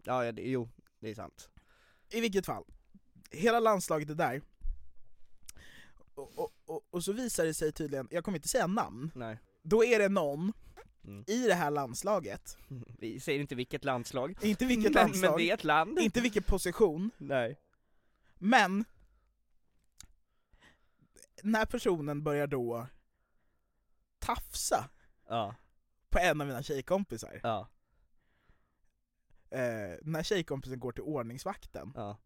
ja, 0.03 0.25
ja 0.25 0.31
det, 0.31 0.41
jo, 0.41 0.69
det 0.99 1.09
är 1.09 1.15
sant 1.15 1.49
I 2.09 2.21
vilket 2.21 2.45
fall, 2.45 2.63
hela 3.31 3.59
landslaget 3.59 4.09
är 4.09 4.15
där. 4.15 4.41
Och, 6.15 6.39
och, 6.39 6.51
och, 6.71 6.81
och 6.89 7.03
så 7.03 7.13
visar 7.13 7.45
det 7.45 7.53
sig 7.53 7.71
tydligen, 7.71 8.07
jag 8.11 8.23
kommer 8.23 8.37
inte 8.37 8.47
säga 8.47 8.67
namn, 8.67 9.11
Nej. 9.15 9.37
Då 9.63 9.83
är 9.85 9.99
det 9.99 10.09
någon 10.09 10.53
Mm. 11.03 11.23
i 11.27 11.47
det 11.47 11.53
här 11.53 11.71
landslaget, 11.71 12.57
Vi 12.99 13.19
säger 13.19 13.39
inte 13.39 13.55
vilket 13.55 13.83
landslag. 13.85 14.37
Inte 14.41 14.65
vilket 14.65 14.93
men, 14.93 15.03
landslag, 15.03 15.29
men 15.31 15.37
det 15.37 15.49
är 15.49 15.53
ett 15.53 15.63
land. 15.63 15.99
Inte 15.99 16.21
vilken 16.21 16.43
position, 16.43 17.11
Nej. 17.17 17.59
Men 18.37 18.85
den 21.41 21.55
här 21.55 21.65
personen 21.65 22.23
börjar 22.23 22.47
då 22.47 22.87
tafsa 24.19 24.89
Ja, 25.27 25.55
på 26.09 26.19
en 26.19 26.41
av 26.41 26.47
mina 26.47 26.63
tjejkompisar. 26.63 27.39
ja, 27.43 27.67
Eh, 29.49 29.97
den 30.01 30.15
här 30.15 30.23
tjejkompisen 30.23 30.79
går 30.79 30.91
till 30.91 31.03
ordningsvakten, 31.03 31.91
ja. 31.95 32.17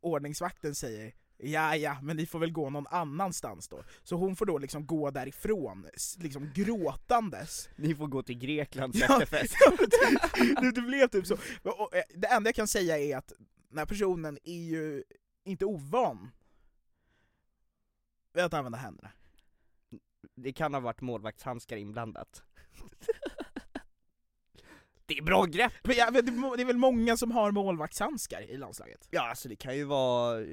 Ordningsvakten 0.00 0.74
säger 0.74 1.14
Ja, 1.38 1.76
ja, 1.76 1.98
men 2.02 2.16
ni 2.16 2.26
får 2.26 2.38
väl 2.38 2.52
gå 2.52 2.70
någon 2.70 2.86
annanstans 2.86 3.68
då. 3.68 3.84
Så 4.02 4.16
hon 4.16 4.36
får 4.36 4.46
då 4.46 4.58
liksom 4.58 4.86
gå 4.86 5.10
därifrån, 5.10 5.86
liksom 6.18 6.50
gråtandes. 6.54 7.68
Ni 7.76 7.94
får 7.94 8.06
gå 8.06 8.22
till 8.22 8.38
Greklands 8.38 8.98
Ja, 9.00 9.22
efterfest 9.22 9.54
ja, 9.66 9.72
men 10.60 10.74
det, 10.74 10.80
blev 10.80 11.08
typ 11.08 11.26
så. 11.26 11.36
Och, 11.62 11.94
eh, 11.94 12.02
det 12.14 12.26
enda 12.26 12.48
jag 12.48 12.54
kan 12.54 12.68
säga 12.68 12.98
är 12.98 13.16
att 13.16 13.32
den 13.68 13.78
här 13.78 13.86
personen 13.86 14.38
är 14.44 14.62
ju 14.64 15.04
inte 15.44 15.64
ovan 15.64 16.30
vid 18.34 18.44
att 18.44 18.54
använda 18.54 18.78
händerna. 18.78 19.10
Det 20.34 20.52
kan 20.52 20.74
ha 20.74 20.80
varit 20.80 21.00
målvaktshandskar 21.00 21.76
inblandat 21.76 22.42
Det 25.06 25.18
är 25.18 25.22
bra 25.22 25.44
grepp! 25.44 25.72
Men 25.82 25.96
ja, 25.96 26.10
det, 26.10 26.18
är 26.18 26.64
väl 26.64 26.76
många 26.76 27.16
som 27.16 27.30
har 27.30 27.50
målvaktshandskar 27.50 28.42
i 28.42 28.56
landslaget? 28.56 29.08
Ja 29.10 29.28
alltså 29.28 29.48
det 29.48 29.56
kan 29.56 29.76
ju 29.76 29.84
vara, 29.84 30.44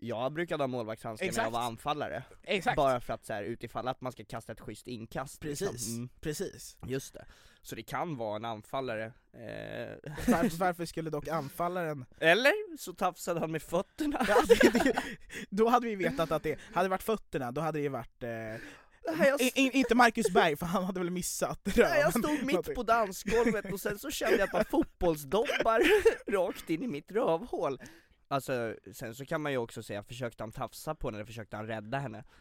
jag 0.00 0.32
brukade 0.32 0.62
ha 0.62 0.68
målvaktshandskar 0.68 1.26
när 1.26 1.32
jag 1.32 1.38
Exakt. 1.38 1.52
var 1.52 1.60
anfall 1.60 2.04
Exakt. 2.42 2.76
Bara 2.76 3.00
för 3.00 3.14
att 3.14 3.26
så 3.26 3.32
här, 3.32 3.42
utifall 3.42 3.88
att 3.88 4.00
man 4.00 4.12
ska 4.12 4.24
kasta 4.24 4.52
ett 4.52 4.60
schysst 4.60 4.88
inkast 4.88 5.40
Precis, 5.40 5.72
liksom. 5.72 5.94
mm, 5.94 6.08
precis. 6.20 6.76
Just 6.86 7.14
det, 7.14 7.24
så 7.62 7.74
det 7.74 7.82
kan 7.82 8.16
vara 8.16 8.36
en 8.36 8.44
anfallare 8.44 9.04
eh, 9.32 10.12
Varför, 10.28 10.56
varför 10.58 10.84
skulle 10.84 11.10
dock 11.10 11.28
anfallaren... 11.28 12.04
Eller 12.18 12.76
så 12.78 12.92
tafsade 12.92 13.40
han 13.40 13.52
med 13.52 13.62
fötterna 13.62 14.26
Ja, 14.28 14.42
det, 14.48 14.72
det, 14.72 15.02
då 15.50 15.68
hade 15.68 15.86
vi 15.86 15.94
vetat 15.94 16.32
att 16.32 16.42
det, 16.42 16.58
hade 16.74 16.84
det 16.84 16.90
varit 16.90 17.02
fötterna, 17.02 17.52
då 17.52 17.60
hade 17.60 17.78
det 17.78 17.88
varit... 17.88 18.22
Eh, 18.22 18.62
jag, 19.04 19.40
i, 19.40 19.44
i, 19.54 19.70
inte 19.78 19.94
Marcus 19.94 20.30
Berg, 20.30 20.56
för 20.56 20.66
han 20.66 20.84
hade 20.84 21.00
väl 21.00 21.10
missat 21.10 21.60
röven. 21.64 22.00
jag 22.00 22.10
stod 22.10 22.42
mitt 22.42 22.74
på 22.74 22.82
dansgolvet 22.82 23.72
och 23.72 23.80
sen 23.80 23.98
så 23.98 24.10
kände 24.10 24.36
jag 24.36 24.44
ett 24.46 24.52
par 24.52 24.64
fotbollsdobbar 24.64 25.82
rakt 26.32 26.70
in 26.70 26.82
i 26.82 26.86
mitt 26.86 27.12
rövhål 27.12 27.80
Alltså, 28.28 28.74
sen 28.92 29.14
så 29.14 29.26
kan 29.26 29.40
man 29.40 29.52
ju 29.52 29.58
också 29.58 29.82
säga, 29.82 30.02
försökte 30.02 30.42
han 30.42 30.52
tafsa 30.52 30.94
på 30.94 31.08
henne 31.08 31.18
eller 31.18 31.26
försökte 31.26 31.56
han 31.56 31.66
rädda 31.66 31.98
henne? 31.98 32.24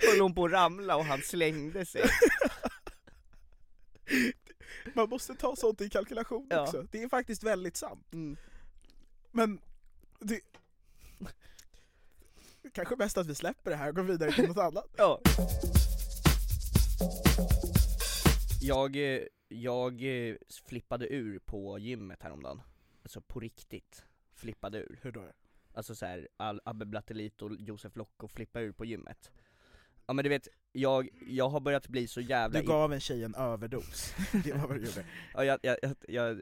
Höll 0.00 0.20
hon 0.20 0.34
på 0.34 0.44
att 0.44 0.52
ramla 0.52 0.96
och 0.96 1.04
han 1.04 1.22
slängde 1.22 1.86
sig 1.86 2.02
Man 4.94 5.08
måste 5.08 5.34
ta 5.34 5.56
sånt 5.56 5.80
i 5.80 5.90
kalkylation 5.90 6.46
Ja. 6.50 6.62
också, 6.62 6.82
det 6.82 7.02
är 7.02 7.08
faktiskt 7.08 7.42
väldigt 7.42 7.76
sant. 7.76 8.12
Mm. 8.12 8.36
Men, 9.30 9.58
det... 10.20 10.40
Kanske 12.72 12.96
bäst 12.96 13.18
att 13.18 13.26
vi 13.26 13.34
släpper 13.34 13.70
det 13.70 13.76
här 13.76 13.88
och 13.88 13.96
går 13.96 14.02
vidare 14.02 14.32
till 14.32 14.48
något 14.48 14.58
annat. 14.58 14.86
Ja. 14.96 15.20
Jag, 18.60 18.96
eh, 18.96 19.22
jag 19.48 20.02
eh, 20.02 20.36
flippade 20.66 21.14
ur 21.14 21.38
på 21.38 21.78
gymmet 21.78 22.22
häromdagen. 22.22 22.62
Alltså 23.02 23.20
på 23.20 23.40
riktigt. 23.40 24.04
Flippade 24.34 24.78
ur. 24.78 24.98
Hur 25.02 25.12
då? 25.12 25.24
Alltså 25.74 25.94
såhär, 25.94 26.28
Abbe 26.64 26.84
Blattelit 26.84 27.42
och 27.42 27.50
Josef 27.58 27.96
Locke 27.96 28.28
flippa 28.28 28.60
ur 28.60 28.72
på 28.72 28.84
gymmet. 28.84 29.30
Ja 30.06 30.12
men 30.12 30.22
du 30.22 30.28
vet, 30.28 30.48
jag, 30.72 31.08
jag 31.26 31.48
har 31.48 31.60
börjat 31.60 31.88
bli 31.88 32.08
så 32.08 32.20
jävla... 32.20 32.60
Du 32.60 32.66
gav 32.66 32.92
en 32.92 33.00
tjej 33.00 33.24
en 33.24 33.34
överdos, 33.34 34.14
det 34.44 34.52
var 34.52 34.68
vad 34.68 34.76
du 34.76 34.84
gjorde. 34.86 35.04
Ja, 35.34 35.44
jag, 35.44 35.58
jag, 35.62 35.76
jag, 35.82 35.96
jag 36.08 36.40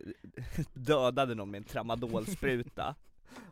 dödade 0.72 1.34
någon 1.34 1.50
med 1.50 1.58
en 1.58 1.64
tramadolspruta 1.64 2.94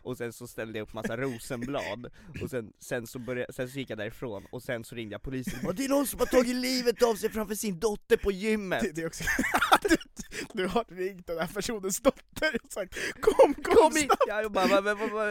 och 0.02 0.16
sen 0.16 0.32
så 0.32 0.46
ställde 0.46 0.78
jag 0.78 0.82
upp 0.86 0.92
massa 0.92 1.16
rosenblad, 1.16 2.10
och 2.42 2.50
sen, 2.50 2.72
sen, 2.80 3.06
så 3.06 3.18
började, 3.18 3.52
sen 3.52 3.68
så 3.68 3.78
gick 3.78 3.90
jag 3.90 3.98
därifrån, 3.98 4.46
och 4.50 4.62
sen 4.62 4.84
så 4.84 4.94
ringde 4.94 5.14
jag 5.14 5.22
polisen 5.22 5.58
och 5.58 5.64
bara, 5.64 5.72
Det 5.72 5.84
är 5.84 5.88
någon 5.88 6.06
som 6.06 6.18
har 6.18 6.26
tagit 6.26 6.56
livet 6.56 7.02
av 7.02 7.14
sig 7.14 7.30
framför 7.30 7.54
sin 7.54 7.78
dotter 7.78 8.16
på 8.16 8.32
gymmet! 8.32 8.80
Det, 8.82 8.92
det 8.92 9.02
är 9.02 9.06
också... 9.06 9.24
du, 10.52 10.66
har 10.66 10.84
ringt 10.88 11.26
den 11.26 11.38
här 11.38 11.46
personens 11.54 12.00
dotter 12.00 12.56
och 12.64 12.72
sagt 12.72 12.94
Kom, 13.20 13.54
kom, 13.54 13.74
Kom 13.74 13.96
hit! 13.96 14.10
Ja, 14.28 14.42
jag 14.42 14.52
bara, 14.52 14.66
va, 14.66 14.94
va, 14.94 15.06
va, 15.06 15.24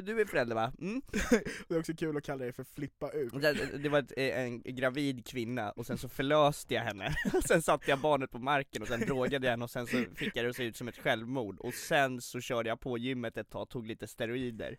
du 0.00 0.20
är 0.20 0.24
förälder 0.24 0.54
va? 0.54 0.72
Mm? 0.80 1.02
Det 1.68 1.74
är 1.74 1.78
också 1.78 1.94
kul 1.94 2.16
att 2.16 2.24
kalla 2.24 2.44
dig 2.44 2.52
för 2.52 2.64
flippa 2.64 3.10
ut. 3.10 3.32
Det, 3.42 3.78
det 3.78 3.88
var 3.88 3.98
ett, 3.98 4.12
en 4.16 4.62
gravid 4.62 5.26
kvinna, 5.26 5.70
och 5.70 5.86
sen 5.86 5.98
så 5.98 6.08
förlöste 6.08 6.74
jag 6.74 6.82
henne, 6.82 7.14
sen 7.48 7.62
satte 7.62 7.90
jag 7.90 7.98
barnet 8.00 8.30
på 8.30 8.38
marken 8.38 8.82
och 8.82 8.88
sen 8.88 9.00
drogade 9.00 9.46
jag 9.46 9.50
henne 9.50 9.64
och 9.64 9.70
sen 9.70 9.86
så 9.86 10.04
fick 10.14 10.36
jag 10.36 10.44
det 10.44 10.50
att 10.50 10.56
se 10.56 10.64
ut 10.64 10.76
som 10.76 10.88
ett 10.88 10.98
självmord, 10.98 11.58
och 11.58 11.74
sen 11.74 12.20
så 12.20 12.40
körde 12.40 12.68
jag 12.68 12.80
på 12.80 12.98
gymmet 12.98 13.36
ett 13.36 13.50
tag, 13.50 13.68
tog 13.68 13.86
lite 13.86 14.06
steroider 14.06 14.78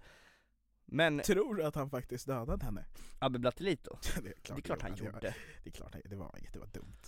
Men 0.85 1.19
Tror 1.19 1.55
du 1.55 1.63
att 1.63 1.75
han 1.75 1.89
faktiskt 1.89 2.27
dödade 2.27 2.65
henne? 2.65 2.85
Abbe 3.19 3.39
Blattelito, 3.39 3.97
det 4.23 4.29
är 4.29 4.33
klart, 4.33 4.57
det 4.57 4.59
är 4.59 4.61
klart 4.61 4.81
han 4.81 4.91
det 4.91 5.01
var- 5.03 5.11
gjorde. 5.11 5.35
Det 5.63 5.69
är 5.69 5.73
klart, 5.73 5.95
det 6.05 6.15
var 6.15 6.35
inget, 6.39 6.53
det 6.53 6.59
var 6.59 6.67
dumt. 6.67 7.01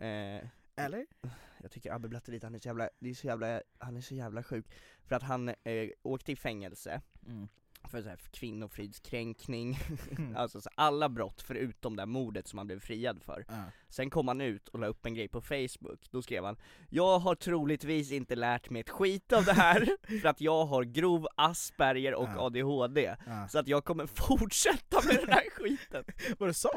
Eh, 0.00 0.48
Eller? 0.84 1.06
Jag 1.62 1.70
tycker 1.70 1.92
Abbe 1.92 2.08
Blattelito, 2.08 2.46
han 2.46 2.54
är 2.54 2.58
så 2.58 2.68
jävla, 2.68 2.90
det 2.98 3.10
är 3.10 3.14
så 3.14 3.26
jävla, 3.26 3.62
han 3.78 3.96
är 3.96 4.00
så 4.00 4.14
jävla 4.14 4.42
sjuk. 4.42 4.66
För 5.04 5.16
att 5.16 5.22
han 5.22 5.48
eh, 5.48 5.90
åkte 6.02 6.32
i 6.32 6.36
fängelse 6.36 7.00
Mm. 7.26 7.48
För 7.88 8.02
så 8.02 8.08
här 8.08 8.18
kvinnofridskränkning, 8.30 9.78
Mm. 10.18 10.36
alltså 10.36 10.60
så 10.60 10.70
alla 10.74 11.08
brott 11.08 11.42
förutom 11.42 11.96
det 11.96 12.02
här 12.02 12.06
mordet 12.06 12.48
som 12.48 12.58
han 12.58 12.66
blev 12.66 12.80
friad 12.80 13.22
för. 13.22 13.44
Ja. 13.48 13.54
Sen 13.88 14.10
kom 14.10 14.28
han 14.28 14.40
ut 14.40 14.68
och 14.68 14.78
la 14.78 14.86
upp 14.86 15.06
en 15.06 15.14
grej 15.14 15.28
på 15.28 15.40
Facebook, 15.40 16.08
då 16.10 16.22
skrev 16.22 16.44
han 16.44 16.56
Jag 16.90 17.18
har 17.18 17.34
troligtvis 17.34 18.12
inte 18.12 18.34
lärt 18.36 18.70
mig 18.70 18.80
ett 18.80 18.90
skit 18.90 19.32
av 19.32 19.44
det 19.44 19.52
här, 19.52 19.88
för 20.20 20.28
att 20.28 20.40
jag 20.40 20.64
har 20.66 20.84
grov 20.84 21.26
Asperger 21.36 22.14
och 22.14 22.28
Ja. 22.36 22.40
ADHD, 22.46 23.16
så 23.50 23.58
att 23.58 23.68
jag 23.68 23.84
kommer 23.84 24.06
fortsätta 24.06 25.02
med 25.06 25.16
den 25.16 25.28
här 25.28 25.50
skiten 25.50 26.04
Vad 26.38 26.48
du 26.48 26.54
sa? 26.54 26.70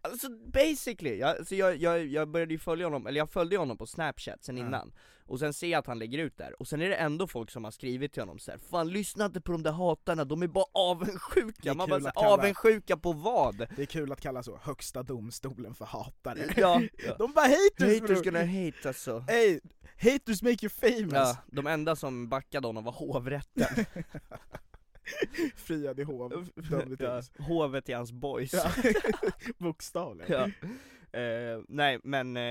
Alltså 0.00 0.28
basically, 0.30 1.18
jag, 1.18 1.30
alltså 1.38 1.54
jag, 1.54 1.76
jag, 1.76 2.06
jag 2.06 2.28
började 2.28 2.52
ju 2.54 2.58
följa 2.58 2.86
honom, 2.86 3.06
eller 3.06 3.18
jag 3.18 3.30
följde 3.30 3.56
honom 3.56 3.76
på 3.78 3.86
snapchat 3.86 4.44
sen 4.44 4.58
innan 4.58 4.92
Och 5.28 5.38
sen 5.38 5.52
ser 5.52 5.68
jag 5.68 5.78
att 5.78 5.86
han 5.86 5.98
lägger 5.98 6.18
ut 6.18 6.36
där, 6.38 6.60
och 6.62 6.68
sen 6.68 6.82
är 6.82 6.88
det 6.88 6.94
ändå 6.96 7.26
folk 7.26 7.50
som 7.50 7.64
har 7.64 7.70
skrivit 7.70 8.12
till 8.12 8.22
honom 8.22 8.38
så 8.38 8.50
här, 8.50 8.58
Fan 8.70 8.88
lyssna 8.90 9.24
inte 9.26 9.40
på 9.40 9.52
de 9.52 9.62
där 9.62 9.72
hatarna, 9.72 10.24
de 10.24 10.42
är 10.42 10.46
bara 10.46 10.64
Det 10.74 10.78
är 10.80 10.82
avundsjuka, 10.90 11.74
man 11.74 11.88
bara 11.90 12.00
kalla- 12.00 12.28
avundsjuka 12.32 12.96
på 12.96 13.12
vad? 13.12 13.56
Det 13.76 13.82
är 13.82 13.86
kul 13.86 14.12
att 14.12 14.20
kalla 14.20 14.42
så 14.42 14.58
högsta 14.62 15.02
domstolen 15.02 15.74
för 15.74 15.84
hatare. 15.84 16.38
Ja, 16.56 16.82
ja. 17.06 17.14
De 17.18 17.32
bara 17.32 17.46
haters, 17.46 18.00
Haters 18.00 18.22
gonna 18.24 18.44
hate 18.44 18.88
alltså 18.88 19.18
Hey, 19.18 19.60
haters 19.98 20.42
make 20.42 20.66
you 20.66 20.70
famous! 20.70 21.12
Ja, 21.12 21.36
de 21.46 21.66
enda 21.66 21.96
som 21.96 22.28
backade 22.28 22.66
honom 22.66 22.84
var 22.84 22.92
hovrätten 22.92 23.84
Friad 25.56 26.00
i 26.00 26.02
hov, 26.02 26.46
till. 26.54 26.96
ja, 27.00 27.22
Hovet 27.38 27.88
i 27.88 27.92
hans 27.92 28.12
boys 28.12 28.52
Ja. 28.54 28.70
Bokstavligen. 29.58 30.52
ja. 30.62 30.68
Eh, 31.20 31.60
nej 31.68 31.98
men 32.04 32.36
eh, 32.36 32.42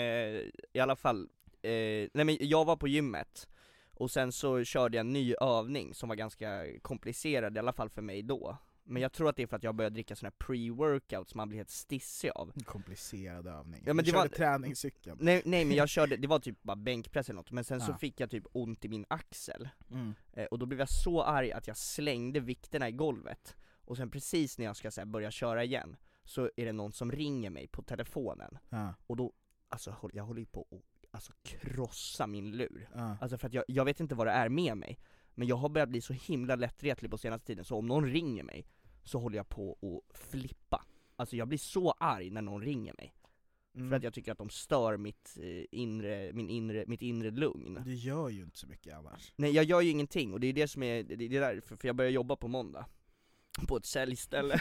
i 0.73 0.79
alla 0.81 0.95
fall, 0.95 1.27
eh, 1.67 2.09
nej 2.13 2.25
men 2.25 2.37
jag 2.39 2.65
var 2.65 2.75
på 2.75 2.87
gymmet 2.87 3.47
och 3.93 4.11
sen 4.11 4.31
så 4.31 4.63
körde 4.63 4.97
jag 4.97 5.05
en 5.05 5.13
ny 5.13 5.33
övning 5.41 5.93
som 5.93 6.09
var 6.09 6.15
ganska 6.15 6.65
komplicerad 6.81 7.55
i 7.55 7.59
alla 7.59 7.73
fall 7.73 7.89
för 7.89 8.01
mig 8.01 8.23
då 8.23 8.57
Men 8.83 9.01
jag 9.01 9.13
tror 9.13 9.29
att 9.29 9.35
det 9.35 9.43
är 9.43 9.47
för 9.47 9.57
att 9.57 9.63
jag 9.63 9.75
började 9.75 9.93
dricka 9.93 10.15
sån 10.15 10.25
här 10.25 10.45
pre-workout 10.47 11.25
som 11.25 11.37
man 11.37 11.47
blir 11.49 11.57
helt 11.57 11.69
stissig 11.69 12.29
av 12.35 12.51
Komplicerad 12.65 13.47
övning. 13.47 13.83
Ja, 13.85 13.93
men 13.93 14.05
du 14.05 14.11
det 14.11 14.17
var- 14.17 14.23
körde 14.23 14.35
träningscykeln. 14.35 15.17
Nej, 15.21 15.41
nej 15.45 15.65
men 15.65 15.77
jag 15.77 15.89
körde, 15.95 16.17
det 16.17 16.27
var 16.27 16.39
typ 16.39 16.63
bara 16.63 16.75
bänkpress 16.75 17.29
eller 17.29 17.35
något, 17.39 17.51
men 17.51 17.63
sen 17.63 17.81
så 17.81 17.91
Ja. 17.91 17.97
fick 17.97 18.19
jag 18.19 18.29
typ 18.29 18.43
ont 18.51 18.85
i 18.85 18.87
min 18.89 19.05
axel 19.09 19.69
Mm. 19.91 20.13
eh, 20.33 20.45
Och 20.45 20.59
då 20.59 20.65
blev 20.65 20.79
jag 20.79 20.89
så 20.89 21.21
arg 21.23 21.51
att 21.51 21.67
jag 21.67 21.77
slängde 21.77 22.39
vikterna 22.39 22.89
i 22.89 22.91
golvet 22.91 23.55
Och 23.85 23.97
sen 23.97 24.09
precis 24.11 24.57
när 24.57 24.65
jag 24.65 24.75
ska 24.75 24.91
så 24.91 25.01
här, 25.01 25.05
börja 25.05 25.31
köra 25.31 25.63
igen, 25.63 25.95
så 26.23 26.49
är 26.55 26.65
det 26.65 26.71
någon 26.73 26.91
som 26.93 27.11
ringer 27.11 27.49
mig 27.49 27.67
på 27.67 27.81
telefonen 27.81 28.57
Ja. 28.69 28.93
Och 29.07 29.15
då, 29.17 29.33
alltså 29.69 29.95
jag 30.13 30.23
håller 30.23 30.39
ju 30.39 30.45
på 30.45 30.67
att 30.71 30.81
alltså, 31.17 31.33
krossa 31.43 32.27
min 32.27 32.51
lur 32.51 32.89
Ja. 32.93 33.17
Alltså 33.21 33.37
för 33.37 33.47
att 33.47 33.53
jag, 33.53 33.63
jag 33.67 33.85
vet 33.85 33.99
inte 33.99 34.15
vad 34.15 34.27
det 34.27 34.31
är 34.31 34.49
med 34.49 34.77
mig 34.77 34.99
Men 35.35 35.47
jag 35.47 35.55
har 35.55 35.69
börjat 35.69 35.89
bli 35.89 36.01
så 36.01 36.13
himla 36.13 36.55
lättretlig 36.55 37.11
på 37.11 37.17
senaste 37.17 37.47
tiden, 37.47 37.65
så 37.65 37.77
om 37.77 37.87
någon 37.87 38.05
ringer 38.05 38.43
mig 38.43 38.65
så 39.03 39.19
håller 39.19 39.37
jag 39.37 39.49
på 39.49 39.77
att 39.81 40.17
flippa 40.17 40.85
Alltså 41.15 41.35
jag 41.35 41.47
blir 41.47 41.57
så 41.57 41.91
arg 41.91 42.29
när 42.29 42.41
någon 42.41 42.61
ringer 42.61 42.93
mig 42.93 43.13
Mm. 43.75 43.89
För 43.89 43.97
att 43.97 44.03
jag 44.03 44.13
tycker 44.13 44.31
att 44.31 44.37
de 44.37 44.49
stör 44.49 44.97
mitt 44.97 45.37
eh, 45.41 45.63
inre, 45.71 46.33
min 46.33 46.49
inre, 46.49 46.83
mitt 46.87 47.01
inre 47.01 47.31
lugn 47.31 47.81
Du 47.85 47.93
gör 47.93 48.29
ju 48.29 48.43
inte 48.43 48.59
så 48.59 48.67
mycket 48.67 48.93
annars. 48.95 49.33
Nej 49.35 49.51
jag 49.51 49.65
gör 49.65 49.81
ju 49.81 49.89
ingenting, 49.89 50.33
och 50.33 50.39
det 50.39 50.47
är 50.47 50.53
det 50.53 50.67
som 50.67 50.83
är, 50.83 51.03
det 51.03 51.25
är 51.25 51.29
därför, 51.29 51.75
för 51.75 51.87
jag 51.87 51.95
börjar 51.95 52.11
jobba 52.11 52.35
på 52.35 52.47
måndag 52.47 52.85
På 53.67 53.77
ett 53.77 53.85
säljställe. 53.85 54.59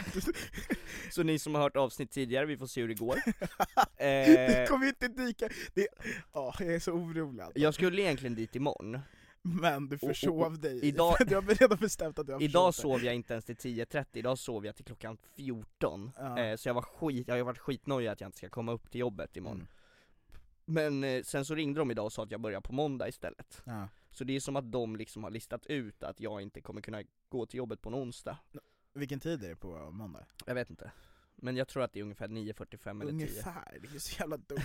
Så 1.11 1.23
ni 1.23 1.39
som 1.39 1.55
har 1.55 1.61
hört 1.61 1.75
avsnitt 1.77 2.11
tidigare, 2.11 2.45
vi 2.45 2.57
får 2.57 2.67
se 2.67 2.81
hur 2.81 2.87
det 2.87 2.93
går. 2.93 3.15
Det 3.97 4.61
eh, 4.61 4.67
kommer 4.67 4.83
ju 4.85 4.89
inte 4.89 5.07
dyka, 5.07 5.49
det, 5.73 5.87
ja, 6.33 6.53
jag 6.59 6.67
är 6.73 6.79
så 6.79 6.91
orolig. 6.91 7.41
Alltså. 7.43 7.59
Jag 7.59 7.73
skulle 7.73 8.01
egentligen 8.01 8.35
dit 8.35 8.55
imorgon. 8.55 8.99
Men 9.41 9.89
du 9.89 9.95
Och- 9.95 10.03
och- 10.03 10.07
försov 10.09 10.41
och 10.41 10.59
dig, 10.59 10.79
idag- 10.85 11.15
du 11.27 11.35
har 11.35 11.41
redan 11.41 11.77
bestämt 11.77 12.19
att 12.19 12.27
du 12.27 12.33
har 12.33 12.41
Idag 12.43 12.73
sov 12.73 13.03
jag 13.03 13.15
inte 13.15 13.33
ens 13.33 13.45
till 13.45 13.55
10.30, 13.55 14.05
idag 14.13 14.37
sov 14.39 14.65
jag 14.65 14.75
till 14.75 14.85
klockan 14.85 15.17
14 15.35 16.11
Ja. 16.17 16.39
eh, 16.39 16.55
Så 16.55 16.69
jag 16.69 16.73
var 16.73 16.81
skit, 16.81 17.27
jag 17.27 17.35
har 17.35 17.43
varit 17.43 17.57
skitnöjd 17.59 18.09
att 18.09 18.21
jag 18.21 18.27
inte 18.27 18.37
ska 18.37 18.49
komma 18.49 18.71
upp 18.71 18.91
till 18.91 18.99
jobbet 18.99 19.37
imorgon. 19.37 19.57
Mm. 19.57 19.67
Men 20.65 21.03
eh, 21.03 21.23
sen 21.23 21.45
så 21.45 21.55
ringde 21.55 21.79
de 21.79 21.91
idag 21.91 22.05
och 22.05 22.13
sa 22.13 22.23
att 22.23 22.31
jag 22.31 22.41
börjar 22.41 22.61
på 22.61 22.73
måndag 22.73 23.07
istället. 23.07 23.61
Ja. 23.65 23.87
Så 24.11 24.23
det 24.23 24.35
är 24.35 24.39
som 24.39 24.55
att 24.55 24.71
de 24.71 24.95
liksom 24.95 25.23
har 25.23 25.31
listat 25.31 25.65
ut 25.65 26.03
att 26.03 26.19
jag 26.19 26.41
inte 26.41 26.61
kommer 26.61 26.81
kunna 26.81 27.03
gå 27.29 27.45
till 27.45 27.57
jobbet 27.57 27.81
på 27.81 27.89
en 27.89 27.95
onsdag 27.95 28.37
Vilken 28.97 29.19
tid 29.19 29.43
är 29.43 29.49
det 29.49 29.55
på 29.55 29.91
måndag? 29.91 30.25
Jag 30.45 30.55
vet 30.55 30.69
inte. 30.69 30.91
Men 31.35 31.55
jag 31.57 31.67
tror 31.67 31.83
att 31.83 31.93
det 31.93 31.99
är 31.99 32.03
ungefär 32.03 32.27
9.45 32.27 33.01
eller 33.01 33.11
10 33.11 33.11
Ungefär, 33.11 33.77
det 33.81 33.95
är 33.95 33.99
så 33.99 34.19
jävla 34.21 34.37
dumt. 34.37 34.59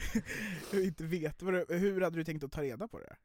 Du 0.70 0.84
inte 0.84 1.04
vet, 1.04 1.42
vad 1.42 1.54
hur 1.70 2.00
hade 2.00 2.16
du 2.16 2.24
tänkt 2.24 2.44
att 2.44 2.52
ta 2.52 2.62
reda 2.62 2.88
på 2.88 2.98
det? 2.98 3.16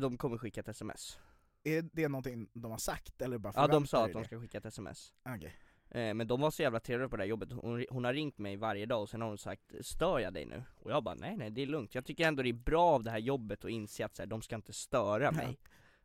De 0.00 0.16
kommer 0.18 0.38
skicka 0.38 0.60
ett 0.60 0.68
sms. 0.68 1.18
Är 1.64 1.82
det 1.92 2.08
någonting 2.08 2.48
de 2.52 2.70
har 2.70 2.78
sagt 2.78 3.22
eller 3.22 3.38
bara 3.38 3.52
Ja 3.56 3.66
de 3.66 3.86
sa 3.86 4.04
att 4.04 4.12
de 4.12 4.24
ska 4.24 4.40
skicka 4.40 4.58
ett 4.58 4.64
sms. 4.66 5.14
Okej. 5.36 5.54
eh, 5.90 6.14
Men 6.14 6.26
de 6.26 6.40
var 6.40 6.50
så 6.50 6.62
jävla 6.62 6.80
trevliga 6.80 7.08
på 7.08 7.16
det 7.16 7.22
här 7.22 7.28
jobbet, 7.28 7.52
hon, 7.52 7.84
hon 7.90 8.04
har 8.04 8.14
ringt 8.14 8.38
mig 8.38 8.56
varje 8.56 8.86
dag 8.86 9.02
och 9.02 9.08
sen 9.08 9.20
har 9.20 9.28
hon 9.28 9.38
sagt 9.38 9.62
'Stör 9.80 10.18
jag 10.18 10.34
dig 10.34 10.46
nu?' 10.46 10.62
Och 10.76 10.90
jag 10.90 11.04
bara 11.04 11.14
'Nej 11.14 11.36
nej 11.36 11.50
det 11.50 11.62
är 11.62 11.66
lugnt' 11.66 11.88
Jag 11.94 12.04
tycker 12.04 12.28
ändå 12.28 12.42
det 12.42 12.48
är 12.48 12.52
bra 12.52 12.84
av 12.90 13.02
det 13.04 13.10
här 13.10 13.18
jobbet 13.18 13.64
att 13.64 13.70
inse 13.70 14.04
att 14.04 14.16
så 14.16 14.22
här, 14.22 14.26
de 14.26 14.42
ska 14.42 14.56
inte 14.56 14.72
störa 14.72 15.32
mig 15.32 15.58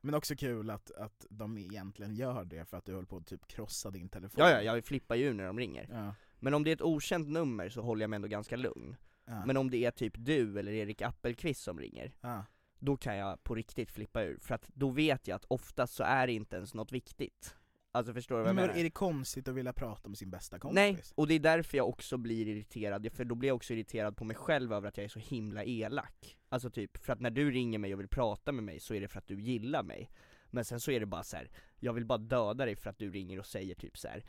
Men 0.05 0.15
också 0.15 0.35
kul 0.35 0.69
att, 0.69 0.91
att 0.91 1.25
de 1.29 1.57
egentligen 1.57 2.15
gör 2.15 2.45
det 2.45 2.65
för 2.65 2.77
att 2.77 2.85
du 2.85 2.93
höll 2.93 3.05
på 3.05 3.17
att 3.17 3.27
typ 3.27 3.47
krossa 3.47 3.91
din 3.91 4.09
telefon 4.09 4.43
Ja 4.45 4.49
ja, 4.49 4.61
jag 4.75 4.85
flippar 4.85 5.15
ju 5.15 5.33
när 5.33 5.45
de 5.45 5.59
ringer 5.59 5.87
Ja. 5.91 6.15
Men 6.39 6.53
om 6.53 6.63
det 6.63 6.69
är 6.71 6.75
ett 6.75 6.81
okänt 6.81 7.27
nummer 7.29 7.69
så 7.69 7.81
håller 7.81 8.03
jag 8.03 8.09
mig 8.09 8.15
ändå 8.15 8.27
ganska 8.27 8.55
lugn 8.55 8.95
Ja. 9.25 9.45
Men 9.45 9.57
om 9.57 9.69
det 9.69 9.85
är 9.85 9.91
typ 9.91 10.13
du 10.17 10.59
eller 10.59 10.71
Erik 10.71 11.01
Appelqvist 11.01 11.61
som 11.63 11.79
ringer 11.79 12.15
Ja. 12.21 12.45
Då 12.79 12.97
kan 12.97 13.17
jag 13.17 13.43
på 13.43 13.55
riktigt 13.55 13.91
flippa 13.91 14.23
ur, 14.23 14.37
för 14.41 14.55
att 14.55 14.67
då 14.73 14.89
vet 14.89 15.27
jag 15.27 15.35
att 15.35 15.45
oftast 15.47 15.93
så 15.93 16.03
är 16.03 16.27
det 16.27 16.33
inte 16.33 16.55
ens 16.55 16.73
något 16.73 16.91
viktigt 16.91 17.55
Alltså 17.91 18.13
förstår 18.13 18.35
du 18.35 18.41
vad 18.41 18.49
jag 18.49 18.55
Men 18.55 18.65
menar? 18.67 18.79
är 18.79 18.83
det 18.83 18.89
konstigt 18.89 19.47
att 19.47 19.55
vilja 19.55 19.73
prata 19.73 20.09
med 20.09 20.17
sin 20.17 20.29
bästa 20.29 20.59
kompis? 20.59 20.75
Nej, 20.75 20.97
och 21.15 21.27
det 21.27 21.33
är 21.33 21.39
därför 21.39 21.77
jag 21.77 21.89
också 21.89 22.17
blir 22.17 22.47
irriterad, 22.47 23.11
för 23.13 23.25
då 23.25 23.35
blir 23.35 23.49
jag 23.49 23.55
också 23.55 23.73
irriterad 23.73 24.17
på 24.17 24.23
mig 24.25 24.35
själv 24.35 24.73
över 24.73 24.87
att 24.87 24.97
jag 24.97 25.03
är 25.03 25.07
så 25.09 25.19
himla 25.19 25.63
elak 25.63 26.37
Alltså 26.53 26.69
typ, 26.69 26.97
för 26.97 27.13
att 27.13 27.19
när 27.19 27.29
du 27.29 27.51
ringer 27.51 27.79
mig 27.79 27.93
och 27.93 27.99
vill 27.99 28.07
prata 28.07 28.51
med 28.51 28.63
mig 28.63 28.79
så 28.79 28.93
är 28.93 29.01
det 29.01 29.07
för 29.07 29.19
att 29.19 29.27
du 29.27 29.41
gillar 29.41 29.83
mig 29.83 30.09
Men 30.49 30.65
sen 30.65 30.79
så 30.79 30.91
är 30.91 30.99
det 30.99 31.05
bara 31.05 31.23
så 31.23 31.37
här. 31.37 31.49
jag 31.79 31.93
vill 31.93 32.05
bara 32.05 32.17
döda 32.17 32.65
dig 32.65 32.75
för 32.75 32.89
att 32.89 32.97
du 32.97 33.11
ringer 33.11 33.39
och 33.39 33.45
säger 33.45 33.75
typ 33.75 33.97
så 33.97 34.07
här. 34.07 34.23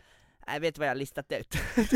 Jag 0.46 0.60
vet 0.60 0.78
vad 0.78 0.86
jag 0.86 0.90
har 0.90 0.96
listat 0.96 1.32
ut 1.32 1.50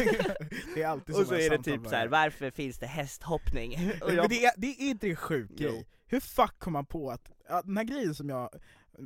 Det 0.74 0.82
är 0.82 0.86
alltid 0.86 1.14
så 1.14 1.20
Och 1.20 1.26
så 1.26 1.34
är 1.34 1.50
det 1.50 1.62
typ 1.62 1.86
så 1.86 1.94
här. 1.94 2.08
varför 2.08 2.50
finns 2.50 2.78
det 2.78 2.86
hästhoppning? 2.86 3.72
Jag, 4.00 4.28
det 4.28 4.44
är, 4.44 4.52
det 4.56 4.66
är 4.66 4.80
inte 4.90 5.08
en 5.08 5.16
sjuk 5.16 5.50
grej. 5.50 5.86
Hur 6.06 6.20
fuck 6.20 6.58
kom 6.58 6.72
man 6.72 6.86
på 6.86 7.10
att, 7.10 7.32
ja, 7.48 7.62
den 7.62 7.76
här 7.76 7.84
grejen 7.84 8.14
som 8.14 8.28
jag 8.28 8.50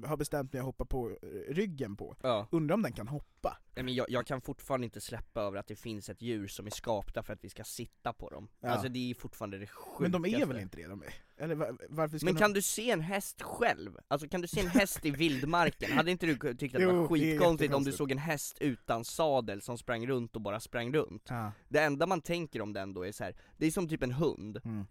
har 0.06 0.16
bestämt 0.16 0.52
mig 0.52 0.60
att 0.60 0.66
hoppa 0.66 0.84
på 0.84 1.10
eh, 1.10 1.16
ryggen 1.54 1.96
på, 1.96 2.16
ja. 2.22 2.46
undrar 2.50 2.74
om 2.74 2.82
den 2.82 2.92
kan 2.92 3.08
hoppa? 3.08 3.58
Nej, 3.74 3.84
men 3.84 3.94
jag, 3.94 4.06
jag 4.10 4.26
kan 4.26 4.40
fortfarande 4.40 4.84
inte 4.84 5.00
släppa 5.00 5.40
över 5.40 5.58
att 5.58 5.66
det 5.66 5.76
finns 5.76 6.08
ett 6.08 6.22
djur 6.22 6.48
som 6.48 6.66
är 6.66 6.70
skapta 6.70 7.22
för 7.22 7.32
att 7.32 7.44
vi 7.44 7.48
ska 7.48 7.64
sitta 7.64 8.12
på 8.12 8.30
dem 8.30 8.48
Ja. 8.60 8.68
Alltså 8.68 8.88
det 8.88 9.10
är 9.10 9.14
fortfarande 9.14 9.58
det 9.58 9.66
sjukaste 9.66 10.02
Men 10.02 10.12
de 10.12 10.24
är 10.24 10.46
väl 10.46 10.58
inte 10.60 10.76
det? 10.76 10.86
De 10.86 11.02
är, 11.02 11.08
eller 11.36 11.54
va- 11.54 11.76
varför 11.88 12.18
ska 12.18 12.24
Men 12.24 12.34
de... 12.34 12.40
kan 12.40 12.52
du 12.52 12.62
se 12.62 12.90
en 12.90 13.00
häst 13.00 13.42
själv? 13.42 13.98
Alltså 14.08 14.28
kan 14.28 14.40
du 14.40 14.48
se 14.48 14.60
en 14.60 14.68
häst 14.68 15.04
i 15.06 15.10
vildmarken? 15.16 15.92
Hade 15.92 16.10
inte 16.10 16.26
du 16.26 16.36
tyckt 16.54 16.74
att 16.74 16.80
det 16.80 16.84
Jo, 16.84 16.88
var 17.08 17.16
det 17.18 17.24
är 17.24 17.30
skitkonstigt 17.32 17.74
om 17.74 17.84
du 17.84 17.92
såg 17.92 18.10
en 18.10 18.18
häst 18.18 18.58
utan 18.60 19.04
sadel 19.04 19.62
som 19.62 19.78
sprang 19.78 20.06
runt 20.06 20.36
och 20.36 20.42
bara 20.42 20.60
sprang 20.60 20.92
runt? 20.94 21.26
Ja. 21.28 21.52
Det 21.68 21.78
enda 21.80 22.06
man 22.06 22.20
tänker 22.20 22.60
om 22.62 22.72
den 22.72 22.94
då 22.94 23.06
är 23.06 23.12
så 23.12 23.24
här. 23.24 23.34
det 23.56 23.66
är 23.66 23.70
som 23.70 23.88
typ 23.88 24.02
en 24.02 24.12
hund 24.12 24.60
Mm. 24.64 24.86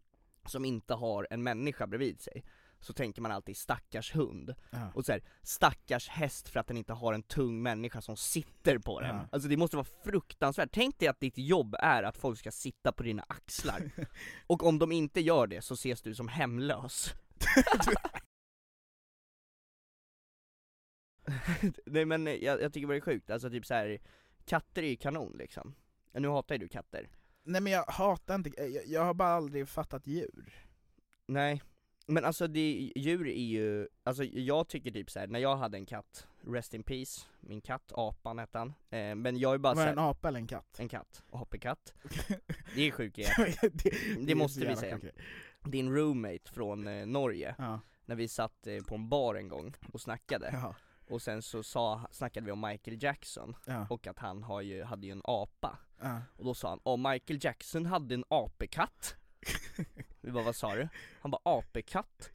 som 0.45 0.65
inte 0.65 0.93
har 0.93 1.27
en 1.29 1.43
människa 1.43 1.87
bredvid 1.87 2.21
sig 2.21 2.43
så 2.83 2.93
tänker 2.93 3.21
man 3.21 3.31
alltid 3.31 3.57
stackars 3.57 4.15
hund, 4.15 4.55
Ja. 4.69 4.91
och 4.95 5.05
så 5.05 5.11
här, 5.11 5.21
stackars 5.43 6.09
häst 6.09 6.49
för 6.49 6.59
att 6.59 6.67
den 6.67 6.77
inte 6.77 6.93
har 6.93 7.13
en 7.13 7.23
tung 7.23 7.61
människa 7.63 8.01
som 8.01 8.17
sitter 8.17 8.77
på 8.77 9.01
den. 9.01 9.15
Ja. 9.15 9.27
Alltså 9.31 9.49
det 9.49 9.57
måste 9.57 9.77
vara 9.77 9.87
fruktansvärt, 10.03 10.69
tänk 10.71 10.99
dig 10.99 11.07
att 11.07 11.19
ditt 11.19 11.37
jobb 11.37 11.75
är 11.79 12.03
att 12.03 12.17
folk 12.17 12.39
ska 12.39 12.51
sitta 12.51 12.91
på 12.91 13.03
dina 13.03 13.25
axlar, 13.29 13.91
och 14.47 14.63
om 14.63 14.79
de 14.79 14.91
inte 14.91 15.21
gör 15.21 15.47
det 15.47 15.61
så 15.61 15.73
ses 15.73 16.01
du 16.01 16.15
som 16.15 16.27
hemlös. 16.27 17.13
Nej 21.85 22.05
men 22.05 22.25
jag, 22.25 22.61
jag 22.61 22.73
tycker 22.73 22.87
det 22.87 22.95
är 22.95 23.01
sjukt, 23.01 23.29
alltså 23.29 23.49
typ 23.49 23.65
så 23.65 23.73
här. 23.73 23.99
katter 24.45 24.83
är 24.83 24.89
ju 24.89 24.95
kanon 24.95 25.35
liksom. 25.37 25.75
Nu 26.13 26.27
hatar 26.27 26.55
ju 26.55 26.59
du 26.59 26.67
katter. 26.67 27.09
Nej 27.43 27.61
men 27.61 27.73
jag 27.73 27.83
hatar 27.85 28.35
inte, 28.35 28.49
jag, 28.63 28.87
jag 28.87 29.05
har 29.05 29.13
bara 29.13 29.29
aldrig 29.29 29.69
fattat 29.69 30.07
djur. 30.07 30.67
Nej, 31.27 31.61
men 32.11 32.25
alltså 32.25 32.47
det, 32.47 32.91
djur 32.95 33.27
är 33.27 33.43
ju, 33.43 33.87
alltså 34.03 34.23
jag 34.23 34.67
tycker 34.67 34.91
typ 34.91 35.11
så 35.11 35.19
här, 35.19 35.27
när 35.27 35.39
jag 35.39 35.55
hade 35.55 35.77
en 35.77 35.85
katt, 35.85 36.27
rest 36.47 36.73
in 36.73 36.83
peace, 36.83 37.21
min 37.39 37.61
katt, 37.61 37.91
apan 37.95 38.39
hette 38.39 38.57
han, 38.57 38.73
eh, 38.89 39.15
men 39.15 39.37
jag 39.37 39.53
är 39.53 39.57
bara 39.57 39.73
Var 39.73 39.85
det 39.85 39.91
en 39.91 39.99
apa 39.99 40.27
eller 40.27 40.39
en 40.39 40.47
katt? 40.47 40.79
en 40.79 40.89
katt, 40.89 41.23
hoppekatt, 41.29 41.93
det 42.75 42.87
är 42.87 42.91
sjuk 42.91 43.15
grej. 43.15 43.27
det, 43.61 43.89
Det 44.25 44.31
är 44.31 44.35
måste 44.35 44.65
vi 44.65 44.75
säga. 44.75 44.99
sjukt. 44.99 45.17
Din 45.65 45.95
roommate 45.95 46.51
från 46.53 46.87
eh, 46.87 47.05
Norge, 47.05 47.55
Ja, 47.57 47.79
när 48.05 48.15
vi 48.15 48.27
satt 48.27 48.67
eh, 48.67 48.83
på 48.83 48.95
en 48.95 49.09
bar 49.09 49.35
en 49.35 49.47
gång 49.47 49.73
och 49.93 50.01
snackade, 50.01 50.49
ja. 50.53 50.75
Och 51.09 51.21
sen 51.21 51.41
så 51.41 51.63
sa, 51.63 52.07
snackade 52.11 52.45
vi 52.45 52.51
om 52.51 52.61
Michael 52.61 53.03
Jackson, 53.03 53.55
Ja. 53.65 53.87
och 53.89 54.07
att 54.07 54.19
han 54.19 54.43
har 54.43 54.61
ju, 54.61 54.83
hade 54.83 55.05
ju 55.07 55.11
en 55.11 55.21
apa. 55.23 55.77
Och 56.37 56.45
då 56.45 56.53
sa 56.53 56.69
han, 56.69 56.79
om 56.83 57.01
Michael 57.01 57.39
Jackson 57.43 57.85
hade 57.85 58.15
en 58.15 58.23
apekatt 58.27 59.15
Vi 60.21 60.31
bara, 60.31 60.43
vad 60.43 60.55
sa 60.55 60.75
du? 60.75 60.87
Han 61.21 61.31
bara, 61.31 61.41
apekatt 61.43 62.31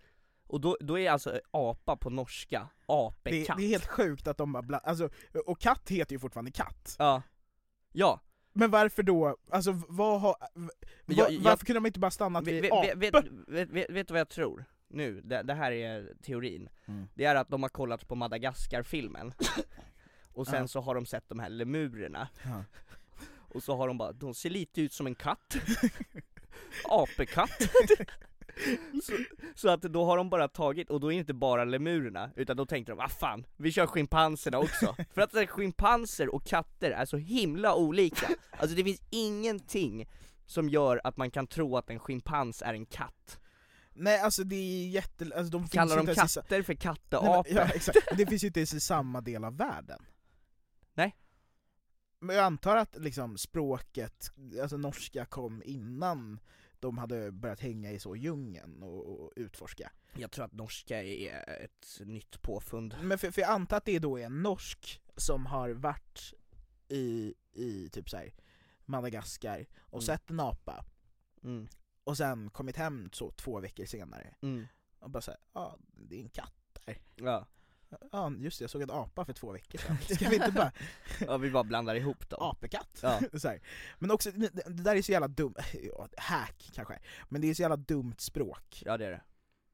Och 0.47 0.61
då, 0.61 0.77
då 0.81 0.99
är 0.99 1.11
alltså 1.11 1.40
apa 1.51 1.97
på 1.97 2.11
norska, 2.11 2.69
Det, 2.87 2.92
apekatt 2.92 3.57
det 3.59 3.64
är 3.64 3.69
helt 3.69 3.87
sjukt 3.87 4.27
att 4.27 4.37
de 4.38 4.53
bara 4.53 4.62
bland, 4.62 4.85
alltså, 4.87 5.11
och 5.47 5.61
katt 5.61 5.88
heter 5.90 6.12
ju 6.12 6.19
fortfarande 6.19 6.51
katt. 6.51 6.97
Ja, 6.99 7.23
ja 7.92 8.21
Men 8.53 8.71
varför 8.71 9.03
då, 9.03 9.37
alltså 9.51 9.73
vad 9.88 10.21
har, 10.21 10.37
v- 10.55 10.69
Jag- 11.07 11.33
jag- 11.33 11.40
varför 11.40 11.66
kunde 11.66 11.77
de 11.81 11.87
inte 11.87 12.01
bara 12.01 12.11
stannat 12.11 12.47
Vet, 12.47 12.55
vid 12.55 12.62
vet, 12.62 12.97
vet, 13.14 13.14
vet, 13.49 13.71
vet, 13.71 13.90
vet 13.90 14.09
du 14.09 14.12
vad 14.14 14.21
jag 14.21 14.29
tror? 14.29 14.64
Nu, 14.88 15.21
det, 15.21 15.42
det 15.42 15.55
här 15.55 15.73
är 15.73 16.14
teorin 16.23 16.69
Mm. 16.87 17.09
Det 17.14 17.25
är 17.25 17.35
att 17.35 17.49
de 17.49 17.62
har 17.62 17.71
kollat 17.71 18.09
på 18.09 18.14
Madagaskar-filmen 18.14 19.33
Och 20.33 20.47
sen 20.47 20.61
Ja. 20.61 20.69
så 20.69 20.81
har 20.81 20.95
de 20.95 21.07
sett 21.07 21.29
de 21.29 21.38
här 21.38 21.49
lemurerna 21.49 22.29
Ja. 22.45 22.64
Och 23.29 23.62
så 23.62 23.77
har 23.77 23.88
de 23.88 23.99
bara, 23.99 24.12
de 24.12 24.35
ser 24.35 24.51
lite 24.51 24.81
ut 24.81 24.92
som 24.92 25.07
en 25.07 25.14
katt 25.14 25.57
Apekatt. 26.85 27.62
Så, 29.03 29.12
så 29.55 29.69
att 29.69 29.83
då 29.83 30.05
har 30.05 30.16
de 30.16 30.31
bara 30.31 30.49
tagit, 30.49 30.90
och 30.90 31.01
då 31.01 31.07
är 31.07 31.14
det 31.14 31.19
inte 31.19 31.35
bara 31.35 31.64
lemurerna, 31.64 32.31
utan 32.37 32.57
då 32.57 32.66
tänkte 32.66 32.92
de, 32.92 33.01
ah 33.01 33.09
fan, 33.09 33.47
vi 33.57 33.73
kör 33.73 33.87
schimpanserna 33.87 34.59
också. 34.59 34.97
För 35.14 35.21
att 35.21 35.51
schimpanser 35.51 36.35
och 36.35 36.45
katter 36.45 36.90
är 36.90 37.05
så 37.05 37.16
himla 37.16 37.75
olika. 37.75 38.29
Alltså 38.51 38.77
det 38.77 38.85
finns 38.85 39.03
ingenting 39.11 40.09
som 40.47 40.69
gör 40.69 41.01
att 41.05 41.16
man 41.16 41.31
kan 41.31 41.47
tro 41.47 41.77
att 41.77 41.90
en 41.90 41.99
schimpans 41.99 42.62
är 42.62 42.75
en 42.75 42.87
katt. 42.87 43.38
Nej 43.95 44.21
alltså 44.21 44.45
det 44.45 44.57
är 44.57 44.88
jätte, 44.88 45.25
alltså 45.25 45.59
de 45.59 45.69
Kallar 45.69 45.87
finns 45.87 45.95
de 45.95 46.11
inte 46.11 46.21
ens 46.21 46.37
i 46.37 46.40
katter 46.40 46.62
för 46.62 46.75
katteapor? 46.75 47.55
men, 47.55 47.57
Ja 47.57 47.75
exakt, 47.75 47.99
det 48.16 48.27
finns 48.27 48.45
ju 48.45 48.47
inte 48.47 48.61
ens 48.61 48.75
i 48.75 48.81
samma 48.81 49.21
del 49.21 49.45
av 49.45 49.57
världen. 49.57 50.03
Men 52.27 52.37
jag 52.37 52.45
antar 52.45 52.77
att 52.77 52.97
liksom 52.97 53.39
språket, 53.39 54.33
alltså 54.62 54.77
norska 54.77 55.25
kom 55.25 55.62
innan 55.65 56.41
de 56.81 56.99
hade 56.99 57.33
börjat 57.33 57.61
hänga 57.61 57.91
i 57.93 57.99
så 57.99 58.17
djungeln 58.17 58.83
och, 58.83 59.07
och 59.21 59.33
utforska. 59.37 59.93
Jag 60.15 60.31
tror 60.31 60.45
att 60.45 60.53
norska 60.53 61.03
är 61.03 61.61
ett 61.65 62.01
nytt 62.01 62.43
påfund 62.43 62.97
Men 63.03 63.19
för, 63.19 63.31
för 63.31 63.41
jag 63.41 63.51
antar 63.51 63.77
att 63.77 63.85
det 63.85 63.99
då 63.99 64.19
är 64.19 64.27
en 64.27 64.43
norsk 64.43 65.01
som 65.17 65.47
har 65.47 65.71
varit 65.71 66.35
i, 66.89 67.35
i 67.53 67.89
typ 67.93 68.11
såhär 68.11 68.35
Madagaskar 68.85 69.67
och 69.81 70.03
Mm. 70.03 70.07
sett 70.07 70.31
en 70.31 70.41
apa, 70.41 70.85
mm. 71.43 71.69
och 72.05 72.17
sen 72.17 72.51
kommit 72.51 72.77
hem 72.77 73.09
så 73.12 73.31
två 73.31 73.61
veckor 73.61 73.85
senare 73.85 74.35
Mm. 74.43 74.67
och 74.99 75.11
bara 75.11 75.21
såhär, 75.21 75.41
ja 75.53 75.61
ah, 75.61 75.79
det 75.87 76.17
är 76.17 76.23
en 76.23 76.29
katt 76.29 76.79
där. 76.87 76.99
Ja. 77.17 77.47
Ja 78.12 78.33
just 78.38 78.59
det, 78.59 78.62
jag 78.62 78.70
såg 78.70 78.83
en 78.83 78.90
apa 78.90 79.25
för 79.25 79.33
två 79.33 79.53
veckor 79.53 79.79
sedan. 79.79 79.96
Ska 80.16 80.29
vi 80.29 80.37
inte 80.37 80.53
bara 80.53 80.72
ja, 81.20 81.37
vi 81.37 81.51
bara 81.51 81.64
blandar 81.64 81.94
ihop 81.94 82.29
dem 82.31 82.38
apekatt? 82.42 83.01
Ja. 83.03 83.20
Men 83.99 84.11
också, 84.11 84.31
det, 84.31 84.51
där 84.66 84.96
är 84.96 85.03
så 85.03 85.12
jävla 85.12 85.29
dumt, 85.29 85.55
hack 86.16 86.70
kanske, 86.75 86.99
men 87.29 87.40
det 87.40 87.51
är 87.51 87.55
så 87.55 87.62
jävla 87.62 87.77
dumt 87.77 88.14
språk. 88.18 88.83
Ja 88.85 88.96
det 88.96 89.07
är 89.07 89.11
det 89.11 89.22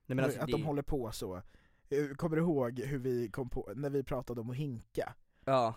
Nej, 0.06 0.16
men 0.16 0.24
alltså, 0.24 0.40
att 0.40 0.46
det... 0.46 0.52
de 0.52 0.62
håller 0.64 0.82
på 0.82 1.12
så. 1.12 1.42
Eh, 1.88 2.08
Kommer 2.16 2.36
du 2.36 2.42
ihåg 2.42 2.80
hur 2.80 2.98
vi 2.98 3.28
kom 3.28 3.50
på, 3.50 3.72
när 3.76 3.90
vi 3.90 4.02
pratade 4.02 4.40
om 4.40 4.50
att 4.50 4.56
hinka? 4.56 5.14
Ja, 5.44 5.74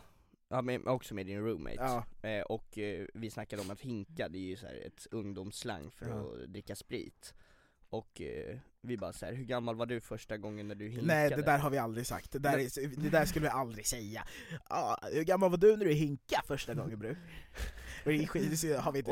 ja 0.48 0.62
men 0.62 0.88
också 0.88 1.14
med 1.16 1.26
din 1.26 1.40
roommate. 1.46 1.76
Ja. 2.22 2.30
Eh, 2.30 2.42
och 2.42 2.78
eh, 2.78 3.08
vi 3.14 3.30
snackade 3.30 3.62
om 3.62 3.70
att 3.70 3.82
hinka, 3.82 4.30
det 4.30 4.38
är 4.38 4.42
ju 4.42 4.56
så 4.56 4.68
ett 4.68 5.08
ungdomsslang 5.12 5.92
för 5.92 6.10
Ja. 6.10 6.44
att 6.44 6.50
dricka 6.54 6.76
sprit. 6.76 7.34
Och 7.90 8.22
eh, 8.22 8.58
vi 8.86 8.98
bara 8.98 9.14
så 9.14 9.26
här, 9.26 9.34
hur 9.34 9.46
gammal 9.46 9.76
var 9.76 9.86
du 9.86 10.02
första 10.02 10.38
gången 10.38 10.68
när 10.68 10.76
du 10.76 10.86
hinkade? 10.86 11.08
Nej 11.08 11.30
det 11.30 11.42
där 11.42 11.58
har 11.58 11.70
vi 11.70 11.78
aldrig 11.78 12.08
sagt, 12.08 12.32
det 12.32 12.40
där, 12.40 12.58
är, 12.58 12.88
det 12.98 13.10
där 13.10 13.26
skulle 13.26 13.46
vi 13.46 13.50
aldrig 13.50 13.88
säga. 13.88 14.24
Ah, 14.64 14.98
hur 15.12 15.24
gammal 15.24 15.50
var 15.50 15.58
du 15.58 15.78
när 15.78 15.86
du 15.86 15.94
hinka 15.94 16.42
första 16.48 16.74
gången 16.74 17.00
bror? 17.00 17.18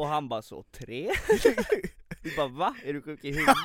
Och 0.01 0.07
han 0.07 0.29
bara 0.29 0.41
så, 0.41 0.63
tre? 0.63 1.12
vi 2.23 2.36
bara 2.38 2.47
va? 2.47 2.75
Är 2.83 2.93
du 2.93 3.01
sjuk 3.01 3.23
i 3.23 3.31
huvudet? 3.31 3.55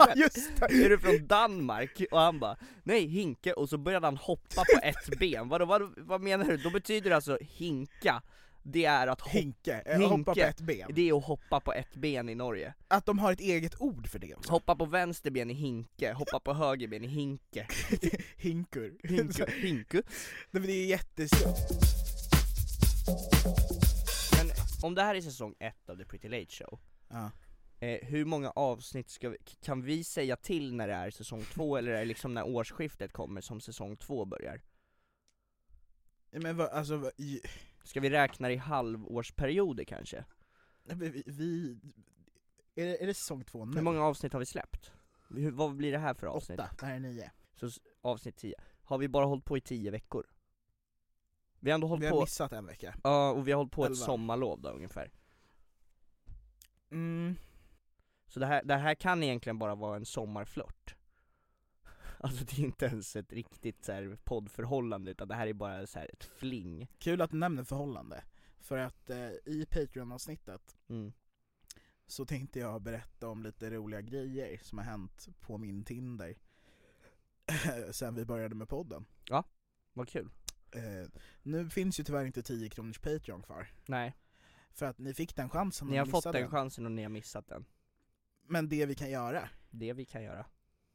Ja. 0.60 0.66
Är 0.66 0.88
du 0.88 0.98
från 0.98 1.26
Danmark? 1.26 2.02
Och 2.10 2.20
han 2.20 2.38
bara, 2.38 2.56
nej 2.82 3.06
hinka, 3.06 3.54
och 3.54 3.68
så 3.68 3.78
började 3.78 4.06
han 4.06 4.16
hoppa 4.16 4.64
på 4.74 4.80
ett 4.82 5.18
ben. 5.18 5.48
Vad, 5.48 5.68
vad, 5.68 5.82
vad 5.96 6.20
menar 6.20 6.44
du? 6.44 6.56
Då 6.56 6.70
betyder 6.70 7.10
det 7.10 7.16
alltså 7.16 7.38
hinka, 7.40 8.22
det 8.62 8.84
är 8.84 9.06
att 9.06 9.20
hoppa 9.20 9.38
Hinke, 9.38 9.80
eh, 9.86 10.08
hoppa 10.08 10.34
på 10.34 10.40
ett 10.40 10.60
ben. 10.60 10.90
Det 10.94 11.08
är 11.08 11.16
att 11.18 11.24
hoppa 11.24 11.60
på 11.60 11.72
ett 11.72 11.94
ben 11.96 12.28
i 12.28 12.34
Norge. 12.34 12.74
Att 12.88 13.06
de 13.06 13.18
har 13.18 13.32
ett 13.32 13.40
eget 13.40 13.80
ord 13.80 14.08
för 14.08 14.18
det 14.18 14.34
också. 14.34 14.52
Hoppa 14.52 14.76
på 14.76 14.84
vänster 14.84 15.30
ben 15.30 15.50
i 15.50 15.54
hinke, 15.54 16.12
hoppa 16.12 16.40
på 16.40 16.52
höger 16.54 16.88
ben 16.88 17.04
i 17.04 17.08
hinke. 17.08 17.66
Hinkur. 18.36 18.98
Hinku. 19.08 19.44
Hinku. 19.66 19.96
Nej, 19.96 20.04
men 20.50 20.62
det 20.62 20.72
är 20.72 20.86
jätteskumt. 20.86 21.54
Men 24.36 24.50
om 24.82 24.94
det 24.94 25.02
här 25.02 25.14
är 25.14 25.20
säsong 25.20 25.54
ett 25.58 25.88
av 25.90 25.96
The 25.96 26.04
Pretty 26.04 26.28
Late 26.28 26.46
Show, 26.52 26.80
Ja. 27.08 27.30
eh, 27.80 28.06
hur 28.08 28.24
många 28.24 28.50
avsnitt 28.50 29.10
ska 29.10 29.28
vi, 29.28 29.36
kan 29.62 29.82
vi 29.82 30.04
säga 30.04 30.36
till 30.36 30.74
när 30.74 30.88
det 30.88 30.94
är 30.94 31.10
säsong 31.10 31.44
två, 31.54 31.76
eller 31.78 31.90
är 31.92 31.98
det 31.98 32.04
liksom 32.04 32.34
när 32.34 32.46
årsskiftet 32.46 33.12
kommer 33.12 33.40
som 33.40 33.60
säsong 33.60 33.96
två 33.96 34.24
börjar? 34.24 34.60
Men 36.30 36.56
vad, 36.56 36.68
alltså, 36.68 36.96
vad- 36.96 37.12
i- 37.16 37.40
Ska 37.88 38.00
vi 38.00 38.10
räkna 38.10 38.50
i 38.50 38.56
halvårsperioder 38.56 39.84
kanske? 39.84 40.24
vi, 40.84 41.22
vi 41.26 41.78
är, 42.74 42.86
det, 42.86 43.02
är 43.02 43.06
det 43.06 43.14
säsong 43.14 43.44
två 43.44 43.64
nu? 43.64 43.76
Hur 43.76 43.82
många 43.82 44.02
avsnitt 44.02 44.32
har 44.32 44.40
vi 44.40 44.46
släppt? 44.46 44.92
Hur, 45.28 45.50
vad 45.50 45.76
blir 45.76 45.92
det 45.92 45.98
här 45.98 46.14
för 46.14 46.26
avsnitt? 46.26 46.60
Åtta, 46.60 46.70
det 46.80 46.86
här 46.86 46.94
är 46.94 47.00
nio. 47.00 47.30
Så 47.54 47.70
avsnitt 48.00 48.36
10. 48.36 48.54
Har 48.82 48.98
vi 48.98 49.08
bara 49.08 49.26
hållit 49.26 49.44
på 49.44 49.56
i 49.56 49.60
10 49.60 49.90
veckor? 49.90 50.26
Vi 51.60 51.70
har 51.70 51.74
ändå 51.74 51.86
hållit 51.86 52.02
Vi 52.02 52.06
har 52.06 52.14
på, 52.14 52.20
missat 52.20 52.52
en 52.52 52.66
vecka. 52.66 52.94
ja 53.04 53.30
och 53.30 53.48
vi 53.48 53.52
har 53.52 53.56
hållit 53.56 53.72
på 53.72 53.84
ett 53.84 53.90
Elva. 53.90 54.04
sommarlov 54.06 54.60
då 54.60 54.68
ungefär. 54.68 55.10
Mm. 56.90 57.34
Så 58.26 58.40
det 58.40 58.46
här, 58.46 58.64
det 58.64 58.76
här 58.76 58.94
kan 58.94 59.22
egentligen 59.22 59.58
bara 59.58 59.74
vara 59.74 59.96
en 59.96 60.06
sommarflört. 60.06 60.96
Alltså 62.22 62.44
det 62.44 62.58
är 62.62 62.64
inte 62.64 62.86
ens 62.86 63.16
ett 63.16 63.32
riktigt 63.32 63.84
så 63.84 63.92
här 63.92 64.18
poddförhållande 64.24 65.10
utan 65.10 65.28
det 65.28 65.34
här 65.34 65.46
är 65.46 65.52
bara 65.52 65.86
så 65.86 65.98
ett 65.98 66.24
fling. 66.24 66.88
Kul 66.98 67.20
att 67.20 67.30
du 67.30 67.36
nämner 67.36 67.64
förhållande, 67.64 68.24
för 68.58 68.78
att 68.78 69.10
eh, 69.10 69.30
i 69.44 69.66
Patreon-avsnittet 69.70 70.76
Mm. 70.88 71.12
så 72.06 72.24
tänkte 72.24 72.58
jag 72.58 72.82
berätta 72.82 73.28
om 73.28 73.42
lite 73.42 73.70
roliga 73.70 74.00
grejer 74.00 74.58
som 74.62 74.78
har 74.78 74.84
hänt 74.84 75.28
på 75.40 75.58
min 75.58 75.84
Tinder 75.84 76.34
sen 77.90 78.14
vi 78.14 78.24
började 78.24 78.54
med 78.54 78.68
podden. 78.68 79.04
Vad 79.92 80.08
kul. 80.08 80.30
Eh, 80.70 81.08
nu 81.42 81.70
finns 81.70 82.00
ju 82.00 82.04
tyvärr 82.04 82.24
inte 82.24 82.42
10 82.42 82.68
kronors 82.68 82.98
Patreon 82.98 83.42
kvar, 83.42 83.68
Nej, 83.86 84.16
för 84.70 84.86
att 84.86 84.98
ni 84.98 85.14
fick 85.14 85.36
den 85.36 85.50
chansen 85.50 85.88
ni 85.88 85.94
och 85.94 85.98
har 85.98 86.06
fått 86.06 86.32
den 86.32 86.50
chansen 86.50 86.86
och 86.86 86.92
ni 86.92 87.02
har 87.02 87.10
missat 87.10 87.48
den. 87.48 87.64
Men 88.46 88.68
det 88.68 88.86
vi 88.86 88.94
kan 88.94 89.10
göra 89.10 89.48
Det 89.70 89.92
vi 89.92 90.04
kan 90.04 90.22
göra 90.22 90.46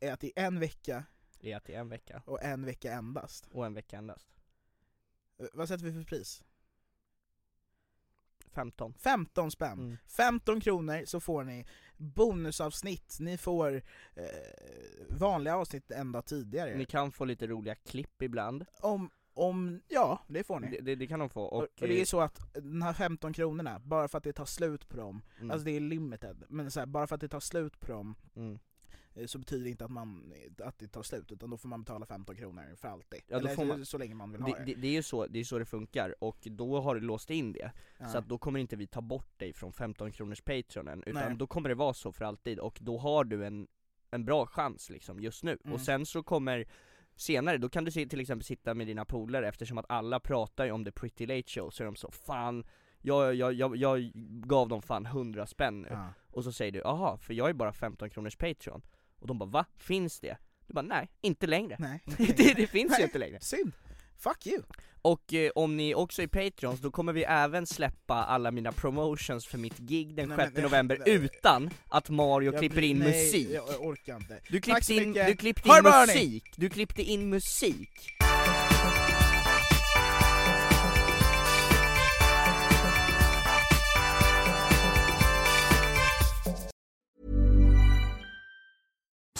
är 0.03 0.13
att 0.13 0.23
i 0.23 0.33
en 0.35 0.59
vecka 0.59 1.03
är 1.39 1.57
att 1.57 1.65
det 1.65 1.73
är 1.73 1.79
en 1.79 1.89
vecka, 1.89 2.21
och 2.25 2.43
en 2.43 2.65
vecka 2.65 2.93
endast, 2.93 3.47
och 3.47 3.65
en 3.65 3.73
vecka 3.73 3.97
endast. 3.97 4.27
eh, 5.39 5.45
vad 5.53 5.67
sätter 5.67 5.85
vi 5.85 5.93
för 5.93 6.03
pris? 6.03 6.43
15. 8.53 8.93
15 8.93 9.51
spänn! 9.51 9.79
Mm. 9.79 9.97
15 10.07 10.61
kronor 10.61 11.05
så 11.05 11.19
får 11.19 11.43
ni 11.43 11.65
bonusavsnitt, 11.97 13.17
ni 13.19 13.37
får 13.37 13.75
eh, 14.15 14.23
vanliga 15.09 15.55
avsnitt 15.55 15.91
en 15.91 16.11
dag 16.11 16.25
tidigare. 16.25 16.77
Ni 16.77 16.85
kan 16.85 17.11
få 17.11 17.25
lite 17.25 17.47
roliga 17.47 17.75
klipp 17.75 18.21
ibland. 18.21 18.65
Om, 18.81 19.09
om, 19.33 19.81
ja 19.87 20.19
det 20.27 20.43
får 20.43 20.59
ni. 20.59 20.69
Det, 20.71 20.81
det, 20.81 20.95
det 20.95 21.07
kan 21.07 21.19
de 21.19 21.29
få. 21.29 21.43
Och, 21.43 21.61
Och, 21.63 21.67
det 21.75 21.97
är 21.97 21.99
eh, 21.99 22.05
så 22.05 22.21
att 22.21 22.53
den 22.53 22.81
här 22.81 22.93
15 22.93 23.33
kronorna, 23.33 23.79
bara 23.79 24.07
för 24.07 24.17
att 24.17 24.23
det 24.23 24.33
tar 24.33 24.45
slut 24.45 24.89
på 24.89 24.97
dem, 24.97 25.21
mm, 25.37 25.51
alltså 25.51 25.65
det 25.65 25.71
är 25.71 25.79
limited, 25.79 26.43
men 26.49 26.71
så 26.71 26.79
här, 26.79 26.87
bara 26.87 27.07
för 27.07 27.15
att 27.15 27.21
det 27.21 27.29
tar 27.29 27.39
slut 27.39 27.79
på 27.79 27.91
dem 27.91 28.15
mm. 28.35 28.59
Eh, 29.15 29.25
så 29.25 29.39
betyder 29.39 29.63
det 29.63 29.69
inte 29.69 29.85
att, 29.85 29.91
man, 29.91 30.33
att 30.63 30.79
det 30.79 30.87
tar 30.87 31.03
slut, 31.03 31.31
utan 31.31 31.49
då 31.49 31.57
får 31.57 31.69
man 31.69 31.81
betala 31.83 32.05
15 32.05 32.35
kronor 32.35 32.75
för 32.75 32.87
alltid. 32.87 33.21
Ja, 33.27 33.39
då 33.39 33.45
Eller 33.45 33.55
får 33.55 33.65
man- 33.65 33.85
så 33.85 33.97
länge 33.97 34.15
man 34.15 34.31
vill 34.31 34.41
ha 34.41 34.49
Det, 34.57 34.65
det. 34.65 34.73
det, 34.75 34.87
är 34.87 34.91
ju 34.91 35.03
så 35.03 35.27
det, 35.27 35.39
är 35.39 35.43
så 35.43 35.59
det 35.59 35.65
funkar, 35.65 36.15
och 36.19 36.37
då 36.51 36.81
har 36.81 36.95
du 36.95 37.01
låst 37.01 37.29
in 37.29 37.53
det. 37.53 37.71
Ja. 37.97 38.05
Så 38.07 38.17
att 38.17 38.27
då 38.27 38.37
kommer 38.37 38.59
inte 38.59 38.75
vi 38.75 38.87
ta 38.87 39.01
bort 39.01 39.39
dig 39.39 39.53
från 39.53 39.73
15 39.73 40.11
kronors 40.11 40.41
Patreonen, 40.41 41.03
utan 41.05 41.27
Nej. 41.27 41.35
då 41.37 41.47
kommer 41.47 41.69
det 41.69 41.75
vara 41.75 41.93
så 41.93 42.11
för 42.11 42.25
alltid, 42.25 42.59
och 42.59 42.77
då 42.81 42.97
har 42.97 43.23
du 43.23 43.45
en, 43.45 43.67
en 44.11 44.25
bra 44.25 44.45
chans 44.47 44.89
liksom 44.89 45.19
just 45.19 45.43
nu. 45.43 45.57
Mm. 45.63 45.73
Och 45.73 45.81
sen 45.81 46.05
så 46.05 46.23
kommer 46.23 46.65
senare, 47.15 47.57
då 47.57 47.69
kan 47.69 47.83
du 47.85 47.91
till 47.91 48.19
exempel 48.19 48.43
sitta 48.43 48.73
med 48.73 48.87
dina 48.87 49.05
polare 49.05 49.47
eftersom 49.47 49.77
att 49.77 49.85
alla 49.89 50.19
pratar 50.19 50.65
ju 50.65 50.71
om 50.71 50.85
the 50.85 50.91
pretty 50.91 51.25
late 51.25 51.47
show, 51.47 51.69
så 51.69 51.83
är 51.83 51.85
de 51.85 51.95
så 51.95 52.11
'Fan, 52.11 52.63
jag, 53.01 53.35
jag, 53.35 53.53
jag, 53.53 53.75
jag 53.75 54.11
gav 54.47 54.67
dem 54.67 54.81
fan 54.81 55.05
100 55.05 55.45
spänn 55.47 55.81
nu' 55.81 55.87
Ja. 55.91 56.07
Och 56.31 56.43
så 56.43 56.51
säger 56.51 56.71
du 56.71 56.83
'Aha, 56.83 57.17
för 57.17 57.33
jag 57.33 57.49
är 57.49 57.53
bara 57.53 57.73
15 57.73 58.09
kronors 58.09 58.37
Patreon' 58.37 58.81
Och 59.23 59.27
de 59.27 59.39
bara 59.39 59.49
'Va? 59.49 59.65
Finns 59.77 60.19
det?' 60.19 60.37
Du 60.67 60.73
bara 60.73 60.81
'Nej, 60.81 61.09
inte 61.21 61.47
längre' 61.47 61.75
Nej, 61.79 61.99
det, 62.37 62.53
det 62.53 62.67
finns 62.67 62.91
ju 62.91 62.95
Nej. 62.97 63.03
inte 63.03 63.17
längre 63.17 63.39
Synd! 63.41 63.71
Fuck 64.17 64.47
you! 64.47 64.61
och 65.01 65.33
eh, 65.33 65.51
om 65.55 65.77
ni 65.77 65.95
också 65.95 66.21
är 66.21 66.27
Patreons, 66.27 66.79
då 66.79 66.91
kommer 66.91 67.13
vi 67.13 67.23
även 67.23 67.67
släppa 67.67 68.13
alla 68.13 68.51
mina 68.51 68.71
promotions 68.71 69.45
för 69.47 69.57
mitt 69.57 69.77
gig 69.77 70.15
den 70.15 70.29
Nej, 70.29 70.37
6 70.37 70.53
men- 70.53 70.63
november 70.63 70.97
nej. 71.05 71.15
utan 71.15 71.69
att 71.87 72.09
Mario 72.09 72.51
Jag 72.51 72.59
klipper 72.59 72.81
in 72.81 72.99
musik. 72.99 73.47
Jag, 73.51 73.67
jag 73.69 73.81
orkar 73.85 74.15
inte. 74.15 74.39
Du 74.49 74.61
klippte 74.61 74.93
in, 74.93 75.13
du 75.13 75.35
klippte 75.35 75.69
in 75.69 75.83
musik, 75.83 76.53
du 76.55 76.69
klippte 76.69 77.03
in 77.03 77.29
musik. 77.29 77.89